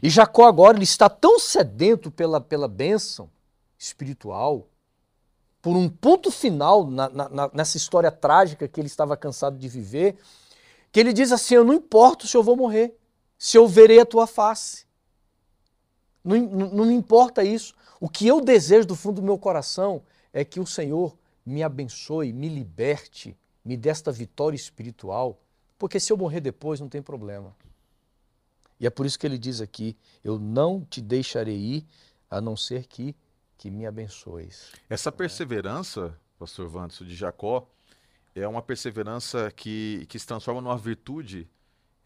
E 0.02 0.08
Jacó 0.08 0.46
agora 0.46 0.78
ele 0.78 0.84
está 0.84 1.08
tão 1.08 1.38
sedento 1.38 2.10
pela, 2.10 2.40
pela 2.40 2.68
bênção 2.68 3.28
espiritual, 3.76 4.68
por 5.60 5.76
um 5.76 5.88
ponto 5.88 6.30
final 6.30 6.86
na, 6.88 7.08
na, 7.08 7.50
nessa 7.52 7.76
história 7.76 8.10
trágica 8.10 8.68
que 8.68 8.80
ele 8.80 8.86
estava 8.86 9.16
cansado 9.16 9.58
de 9.58 9.68
viver, 9.68 10.16
que 10.92 11.00
ele 11.00 11.12
diz 11.12 11.32
assim: 11.32 11.56
Eu 11.56 11.64
não 11.64 11.74
importo 11.74 12.26
se 12.26 12.36
eu 12.36 12.42
vou 12.42 12.56
morrer, 12.56 12.96
se 13.36 13.58
eu 13.58 13.66
verei 13.66 14.00
a 14.00 14.06
tua 14.06 14.26
face. 14.26 14.86
Não, 16.24 16.36
não, 16.36 16.68
não 16.68 16.84
me 16.86 16.94
importa 16.94 17.42
isso. 17.42 17.74
O 18.00 18.08
que 18.08 18.26
eu 18.26 18.40
desejo 18.40 18.88
do 18.88 18.96
fundo 18.96 19.20
do 19.20 19.26
meu 19.26 19.38
coração 19.38 20.02
é 20.32 20.42
que 20.42 20.58
o 20.58 20.66
Senhor 20.66 21.14
me 21.44 21.62
abençoe, 21.62 22.32
me 22.32 22.48
liberte, 22.48 23.36
me 23.62 23.76
dê 23.76 23.90
esta 23.90 24.10
vitória 24.10 24.56
espiritual, 24.56 25.38
porque 25.78 26.00
se 26.00 26.10
eu 26.10 26.16
morrer 26.16 26.40
depois 26.40 26.80
não 26.80 26.88
tem 26.88 27.02
problema. 27.02 27.54
E 28.80 28.86
é 28.86 28.90
por 28.90 29.04
isso 29.04 29.18
que 29.18 29.26
ele 29.26 29.36
diz 29.36 29.60
aqui: 29.60 29.94
Eu 30.24 30.38
não 30.38 30.82
te 30.82 31.02
deixarei 31.02 31.56
ir, 31.56 31.86
a 32.30 32.40
não 32.40 32.56
ser 32.56 32.86
que, 32.86 33.14
que 33.58 33.70
me 33.70 33.84
abençoes. 33.84 34.72
Essa 34.88 35.12
perseverança, 35.12 36.18
pastor 36.38 36.68
Vanderson, 36.68 37.04
de 37.04 37.14
Jacó, 37.14 37.68
é 38.34 38.48
uma 38.48 38.62
perseverança 38.62 39.52
que, 39.54 40.06
que 40.08 40.18
se 40.18 40.26
transforma 40.26 40.62
numa 40.62 40.78
virtude 40.78 41.46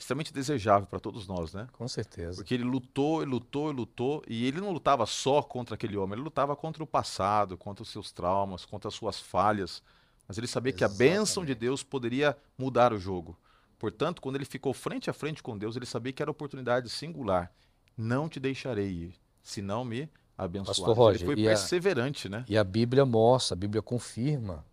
extremamente 0.05 0.33
desejável 0.33 0.87
para 0.87 1.01
todos 1.01 1.27
nós, 1.27 1.55
né? 1.55 1.67
Com 1.73 1.89
certeza. 1.89 2.37
Porque 2.37 2.55
ele 2.55 2.63
lutou, 2.63 3.23
ele 3.23 3.31
lutou, 3.31 3.71
ele 3.71 3.79
lutou, 3.79 4.23
e 4.29 4.47
ele 4.47 4.61
não 4.61 4.71
lutava 4.71 5.07
só 5.07 5.43
contra 5.43 5.75
aquele 5.75 5.97
homem, 5.97 6.15
ele 6.15 6.23
lutava 6.23 6.55
contra 6.55 6.83
o 6.83 6.87
passado, 6.87 7.57
contra 7.57 7.83
os 7.83 7.89
seus 7.89 8.13
traumas, 8.13 8.67
contra 8.67 8.89
as 8.89 8.95
suas 8.95 9.19
falhas, 9.19 9.83
mas 10.29 10.37
ele 10.37 10.47
sabia 10.47 10.71
Exatamente. 10.71 10.97
que 10.99 11.05
a 11.05 11.17
bênção 11.17 11.45
de 11.45 11.55
Deus 11.55 11.83
poderia 11.83 12.37
mudar 12.57 12.93
o 12.93 12.99
jogo. 12.99 13.37
Portanto, 13.79 14.21
quando 14.21 14.37
ele 14.37 14.45
ficou 14.45 14.73
frente 14.73 15.09
a 15.09 15.13
frente 15.13 15.43
com 15.43 15.57
Deus, 15.57 15.75
ele 15.75 15.87
sabia 15.87 16.13
que 16.13 16.23
era 16.23 16.31
oportunidade 16.31 16.89
singular. 16.89 17.53
Não 17.97 18.29
te 18.29 18.39
deixarei 18.39 18.89
ir, 18.89 19.15
se 19.43 19.63
não 19.63 19.85
me 19.85 20.09
abençoar. 20.37 20.77
Pastor 20.77 20.97
Roger, 20.97 21.23
ele 21.23 21.27
foi 21.27 21.45
perseverante, 21.45 22.27
a, 22.27 22.31
né? 22.31 22.45
E 22.49 22.59
a 22.59 22.65
Bíblia 22.65 23.07
mostra, 23.07 23.55
a 23.55 23.59
Bíblia 23.59 23.83
confirma 23.83 24.65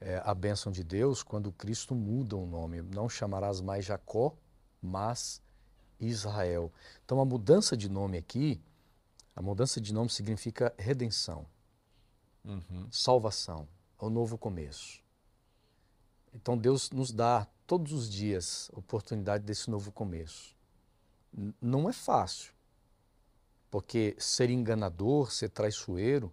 é, 0.00 0.20
a 0.24 0.34
bênção 0.34 0.70
de 0.70 0.84
Deus 0.84 1.22
quando 1.22 1.52
Cristo 1.52 1.94
muda 1.94 2.36
o 2.36 2.46
nome. 2.46 2.82
Não 2.82 3.08
chamarás 3.08 3.60
mais 3.60 3.84
Jacó, 3.84 4.36
mas 4.82 5.42
Israel. 6.00 6.72
Então 7.04 7.20
a 7.20 7.24
mudança 7.24 7.76
de 7.76 7.88
nome 7.88 8.18
aqui, 8.18 8.60
a 9.34 9.42
mudança 9.42 9.80
de 9.80 9.92
nome 9.92 10.10
significa 10.10 10.74
redenção, 10.78 11.46
uhum. 12.44 12.88
salvação, 12.90 13.68
é 14.00 14.04
o 14.04 14.10
novo 14.10 14.36
começo. 14.36 15.02
Então 16.34 16.56
Deus 16.56 16.90
nos 16.90 17.12
dá 17.12 17.46
todos 17.66 17.92
os 17.92 18.08
dias 18.08 18.70
a 18.74 18.78
oportunidade 18.78 19.44
desse 19.44 19.70
novo 19.70 19.90
começo. 19.92 20.56
N 21.36 21.54
não 21.60 21.88
é 21.88 21.92
fácil, 21.92 22.52
porque 23.70 24.16
ser 24.18 24.50
enganador, 24.50 25.30
ser 25.30 25.50
traiçoeiro, 25.50 26.32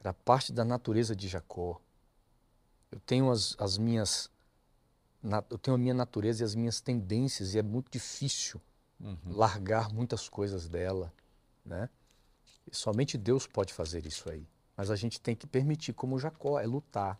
era 0.00 0.12
parte 0.12 0.52
da 0.52 0.64
natureza 0.64 1.16
de 1.16 1.28
Jacó 1.28 1.80
eu 2.94 3.00
tenho 3.00 3.28
as, 3.28 3.56
as 3.58 3.76
minhas 3.76 4.30
eu 5.50 5.58
tenho 5.58 5.74
a 5.74 5.78
minha 5.78 5.94
natureza 5.94 6.42
e 6.42 6.44
as 6.44 6.54
minhas 6.54 6.80
tendências 6.80 7.54
e 7.54 7.58
é 7.58 7.62
muito 7.62 7.90
difícil 7.90 8.60
uhum. 9.00 9.16
largar 9.26 9.92
muitas 9.92 10.28
coisas 10.28 10.68
dela, 10.68 11.12
né? 11.64 11.88
E 12.70 12.76
somente 12.76 13.16
Deus 13.16 13.46
pode 13.46 13.72
fazer 13.72 14.06
isso 14.06 14.30
aí. 14.30 14.46
Mas 14.76 14.90
a 14.90 14.96
gente 14.96 15.20
tem 15.20 15.34
que 15.34 15.46
permitir, 15.46 15.92
como 15.92 16.18
Jacó, 16.18 16.58
é 16.58 16.66
lutar, 16.66 17.18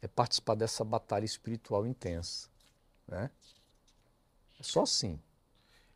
é 0.00 0.08
participar 0.08 0.54
dessa 0.54 0.84
batalha 0.84 1.24
espiritual 1.24 1.86
intensa, 1.86 2.48
né? 3.06 3.30
É 4.58 4.62
só 4.62 4.82
assim. 4.82 5.20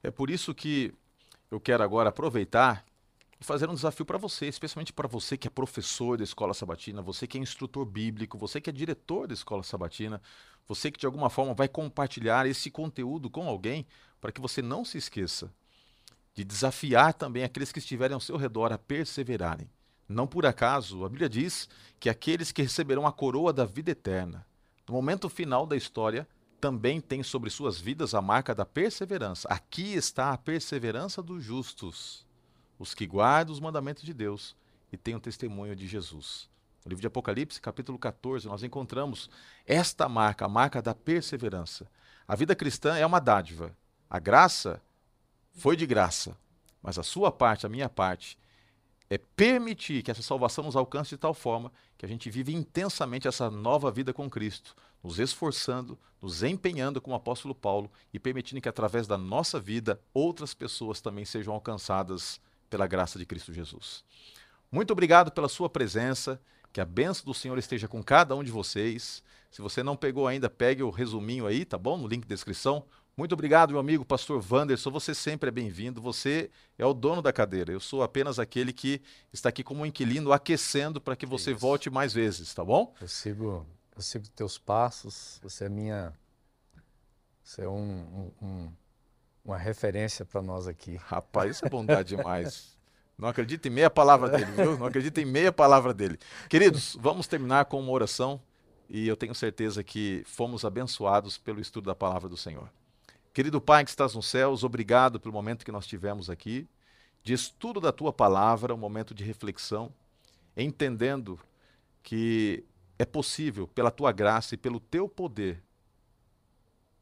É 0.02 0.10
por 0.10 0.30
isso 0.30 0.54
que 0.54 0.94
eu 1.50 1.60
quero 1.60 1.82
agora 1.82 2.10
aproveitar 2.10 2.84
e 3.40 3.44
fazer 3.44 3.68
um 3.68 3.74
desafio 3.74 4.04
para 4.04 4.18
você, 4.18 4.46
especialmente 4.46 4.92
para 4.92 5.08
você 5.08 5.36
que 5.36 5.46
é 5.46 5.50
professor 5.50 6.16
da 6.16 6.24
escola 6.24 6.54
sabatina, 6.54 7.02
você 7.02 7.26
que 7.26 7.36
é 7.38 7.40
instrutor 7.40 7.84
bíblico, 7.84 8.38
você 8.38 8.60
que 8.60 8.70
é 8.70 8.72
diretor 8.72 9.26
da 9.26 9.34
escola 9.34 9.62
sabatina, 9.62 10.20
você 10.66 10.90
que 10.90 10.98
de 10.98 11.06
alguma 11.06 11.30
forma 11.30 11.54
vai 11.54 11.68
compartilhar 11.68 12.46
esse 12.46 12.70
conteúdo 12.70 13.30
com 13.30 13.48
alguém, 13.48 13.86
para 14.20 14.32
que 14.32 14.40
você 14.40 14.60
não 14.60 14.84
se 14.84 14.98
esqueça 14.98 15.52
de 16.34 16.44
desafiar 16.44 17.14
também 17.14 17.44
aqueles 17.44 17.72
que 17.72 17.78
estiverem 17.78 18.14
ao 18.14 18.20
seu 18.20 18.36
redor 18.36 18.72
a 18.72 18.78
perseverarem. 18.78 19.70
Não 20.08 20.26
por 20.26 20.44
acaso, 20.44 21.04
a 21.04 21.08
Bíblia 21.08 21.28
diz 21.28 21.68
que 21.98 22.10
aqueles 22.10 22.52
que 22.52 22.62
receberão 22.62 23.06
a 23.06 23.12
coroa 23.12 23.52
da 23.52 23.64
vida 23.64 23.90
eterna, 23.90 24.46
no 24.86 24.94
momento 24.94 25.28
final 25.28 25.66
da 25.66 25.76
história, 25.76 26.28
também 26.60 27.00
têm 27.00 27.22
sobre 27.22 27.50
suas 27.50 27.80
vidas 27.80 28.14
a 28.14 28.20
marca 28.20 28.54
da 28.54 28.64
perseverança. 28.64 29.48
Aqui 29.48 29.94
está 29.94 30.32
a 30.32 30.38
perseverança 30.38 31.22
dos 31.22 31.42
justos 31.42 32.26
os 32.78 32.94
que 32.94 33.06
guardam 33.06 33.52
os 33.52 33.60
mandamentos 33.60 34.02
de 34.02 34.12
Deus 34.12 34.54
e 34.92 34.96
têm 34.96 35.14
o 35.14 35.20
testemunho 35.20 35.74
de 35.74 35.86
Jesus. 35.86 36.48
No 36.86 36.90
livro 36.90 37.00
de 37.00 37.08
Apocalipse, 37.08 37.60
capítulo 37.60 37.98
14, 37.98 38.46
nós 38.46 38.62
encontramos 38.62 39.28
esta 39.66 40.08
marca, 40.08 40.44
a 40.44 40.48
marca 40.48 40.80
da 40.80 40.94
perseverança. 40.94 41.90
A 42.28 42.36
vida 42.36 42.54
cristã 42.54 42.96
é 42.96 43.04
uma 43.04 43.18
dádiva. 43.18 43.76
A 44.08 44.20
graça 44.20 44.80
foi 45.52 45.74
de 45.74 45.84
graça, 45.84 46.36
mas 46.80 46.96
a 46.96 47.02
sua 47.02 47.32
parte, 47.32 47.66
a 47.66 47.68
minha 47.68 47.88
parte, 47.88 48.38
é 49.10 49.18
permitir 49.18 50.04
que 50.04 50.12
essa 50.12 50.22
salvação 50.22 50.62
nos 50.62 50.76
alcance 50.76 51.10
de 51.10 51.16
tal 51.16 51.34
forma 51.34 51.72
que 51.98 52.06
a 52.06 52.08
gente 52.08 52.30
vive 52.30 52.54
intensamente 52.54 53.26
essa 53.26 53.50
nova 53.50 53.90
vida 53.90 54.12
com 54.12 54.30
Cristo, 54.30 54.76
nos 55.02 55.18
esforçando, 55.18 55.98
nos 56.22 56.44
empenhando 56.44 57.00
como 57.00 57.14
o 57.14 57.18
apóstolo 57.18 57.52
Paulo 57.52 57.90
e 58.14 58.20
permitindo 58.20 58.60
que 58.60 58.68
através 58.68 59.08
da 59.08 59.18
nossa 59.18 59.58
vida 59.58 60.00
outras 60.14 60.54
pessoas 60.54 61.00
também 61.00 61.24
sejam 61.24 61.52
alcançadas 61.52 62.40
pela 62.70 62.86
graça 62.86 63.18
de 63.18 63.26
Cristo 63.26 63.52
Jesus. 63.52 64.04
Muito 64.70 64.92
obrigado 64.92 65.32
pela 65.32 65.48
sua 65.48 65.68
presença. 65.68 66.40
Que 66.76 66.80
a 66.82 66.84
benção 66.84 67.24
do 67.24 67.32
Senhor 67.32 67.56
esteja 67.56 67.88
com 67.88 68.02
cada 68.02 68.36
um 68.36 68.44
de 68.44 68.50
vocês. 68.50 69.22
Se 69.50 69.62
você 69.62 69.82
não 69.82 69.96
pegou 69.96 70.28
ainda, 70.28 70.50
pegue 70.50 70.82
o 70.82 70.90
resuminho 70.90 71.46
aí, 71.46 71.64
tá 71.64 71.78
bom? 71.78 71.96
No 71.96 72.06
link 72.06 72.24
de 72.24 72.28
descrição. 72.28 72.84
Muito 73.16 73.32
obrigado, 73.32 73.70
meu 73.70 73.80
amigo 73.80 74.04
pastor 74.04 74.44
Wanderson. 74.46 74.90
Você 74.90 75.14
sempre 75.14 75.48
é 75.48 75.50
bem-vindo. 75.50 76.02
Você 76.02 76.50
é 76.76 76.84
o 76.84 76.92
dono 76.92 77.22
da 77.22 77.32
cadeira. 77.32 77.72
Eu 77.72 77.80
sou 77.80 78.02
apenas 78.02 78.38
aquele 78.38 78.74
que 78.74 79.00
está 79.32 79.48
aqui 79.48 79.64
como 79.64 79.86
inquilino, 79.86 80.32
aquecendo 80.32 81.00
para 81.00 81.16
que 81.16 81.24
você 81.24 81.52
Isso. 81.52 81.60
volte 81.60 81.88
mais 81.88 82.12
vezes, 82.12 82.52
tá 82.52 82.62
bom? 82.62 82.94
Eu 83.00 83.08
sigo, 83.08 83.66
eu 83.96 84.02
sigo 84.02 84.28
teus 84.28 84.58
passos. 84.58 85.40
Você 85.42 85.64
é 85.64 85.68
minha. 85.70 86.12
Você 87.42 87.62
é 87.62 87.68
um, 87.70 88.30
um, 88.42 88.70
uma 89.42 89.56
referência 89.56 90.26
para 90.26 90.42
nós 90.42 90.66
aqui. 90.68 90.96
Rapaz, 90.96 91.52
isso 91.52 91.64
é 91.64 91.70
bondade 91.70 92.14
demais. 92.14 92.75
Não 93.18 93.28
acredita 93.28 93.66
em 93.66 93.70
meia 93.70 93.88
palavra 93.88 94.28
dele, 94.28 94.44
viu? 94.52 94.78
Não 94.78 94.86
acredita 94.86 95.20
em 95.20 95.24
meia 95.24 95.50
palavra 95.50 95.94
dele. 95.94 96.18
Queridos, 96.48 96.96
vamos 97.00 97.26
terminar 97.26 97.64
com 97.64 97.80
uma 97.80 97.92
oração 97.92 98.40
e 98.88 99.08
eu 99.08 99.16
tenho 99.16 99.34
certeza 99.34 99.82
que 99.82 100.22
fomos 100.26 100.64
abençoados 100.64 101.38
pelo 101.38 101.60
estudo 101.60 101.86
da 101.86 101.94
palavra 101.94 102.28
do 102.28 102.36
Senhor. 102.36 102.70
Querido 103.32 103.60
Pai 103.60 103.84
que 103.84 103.90
estás 103.90 104.14
nos 104.14 104.26
céus, 104.26 104.64
obrigado 104.64 105.18
pelo 105.18 105.34
momento 105.34 105.64
que 105.64 105.72
nós 105.72 105.86
tivemos 105.86 106.30
aqui, 106.30 106.68
de 107.22 107.32
estudo 107.32 107.80
da 107.80 107.90
tua 107.90 108.12
palavra, 108.12 108.74
um 108.74 108.78
momento 108.78 109.12
de 109.12 109.24
reflexão, 109.24 109.92
entendendo 110.56 111.38
que 112.02 112.64
é 112.98 113.04
possível, 113.04 113.66
pela 113.66 113.90
tua 113.90 114.12
graça 114.12 114.54
e 114.54 114.58
pelo 114.58 114.78
teu 114.78 115.08
poder, 115.08 115.62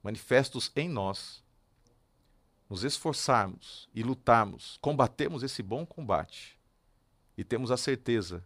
manifestos 0.02 0.72
em 0.74 0.88
nós, 0.88 1.43
nos 2.68 2.84
esforçarmos 2.84 3.88
e 3.94 4.02
lutarmos, 4.02 4.78
combatemos 4.80 5.42
esse 5.42 5.62
bom 5.62 5.84
combate 5.84 6.58
e 7.36 7.44
temos 7.44 7.70
a 7.70 7.76
certeza 7.76 8.44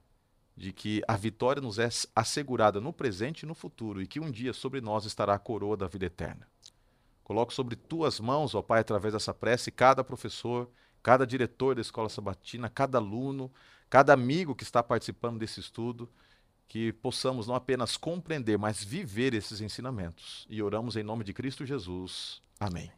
de 0.56 0.72
que 0.72 1.02
a 1.06 1.16
vitória 1.16 1.62
nos 1.62 1.78
é 1.78 1.88
assegurada 2.14 2.80
no 2.80 2.92
presente 2.92 3.42
e 3.42 3.46
no 3.46 3.54
futuro 3.54 4.02
e 4.02 4.06
que 4.06 4.18
um 4.18 4.30
dia 4.30 4.52
sobre 4.52 4.80
nós 4.80 5.04
estará 5.04 5.34
a 5.34 5.38
coroa 5.38 5.76
da 5.76 5.86
vida 5.86 6.06
eterna. 6.06 6.48
Coloco 7.22 7.52
sobre 7.52 7.76
tuas 7.76 8.18
mãos, 8.18 8.54
ó 8.54 8.62
Pai, 8.62 8.80
através 8.80 9.14
dessa 9.14 9.32
prece, 9.32 9.70
cada 9.70 10.02
professor, 10.02 10.68
cada 11.02 11.26
diretor 11.26 11.74
da 11.74 11.80
escola 11.80 12.08
sabatina, 12.08 12.68
cada 12.68 12.98
aluno, 12.98 13.52
cada 13.88 14.12
amigo 14.12 14.54
que 14.54 14.64
está 14.64 14.82
participando 14.82 15.38
desse 15.38 15.60
estudo, 15.60 16.08
que 16.66 16.92
possamos 16.92 17.46
não 17.46 17.54
apenas 17.54 17.96
compreender, 17.96 18.58
mas 18.58 18.82
viver 18.82 19.34
esses 19.34 19.60
ensinamentos. 19.60 20.46
E 20.50 20.62
oramos 20.62 20.96
em 20.96 21.02
nome 21.02 21.22
de 21.22 21.32
Cristo 21.32 21.64
Jesus. 21.64 22.42
Amém. 22.58 22.97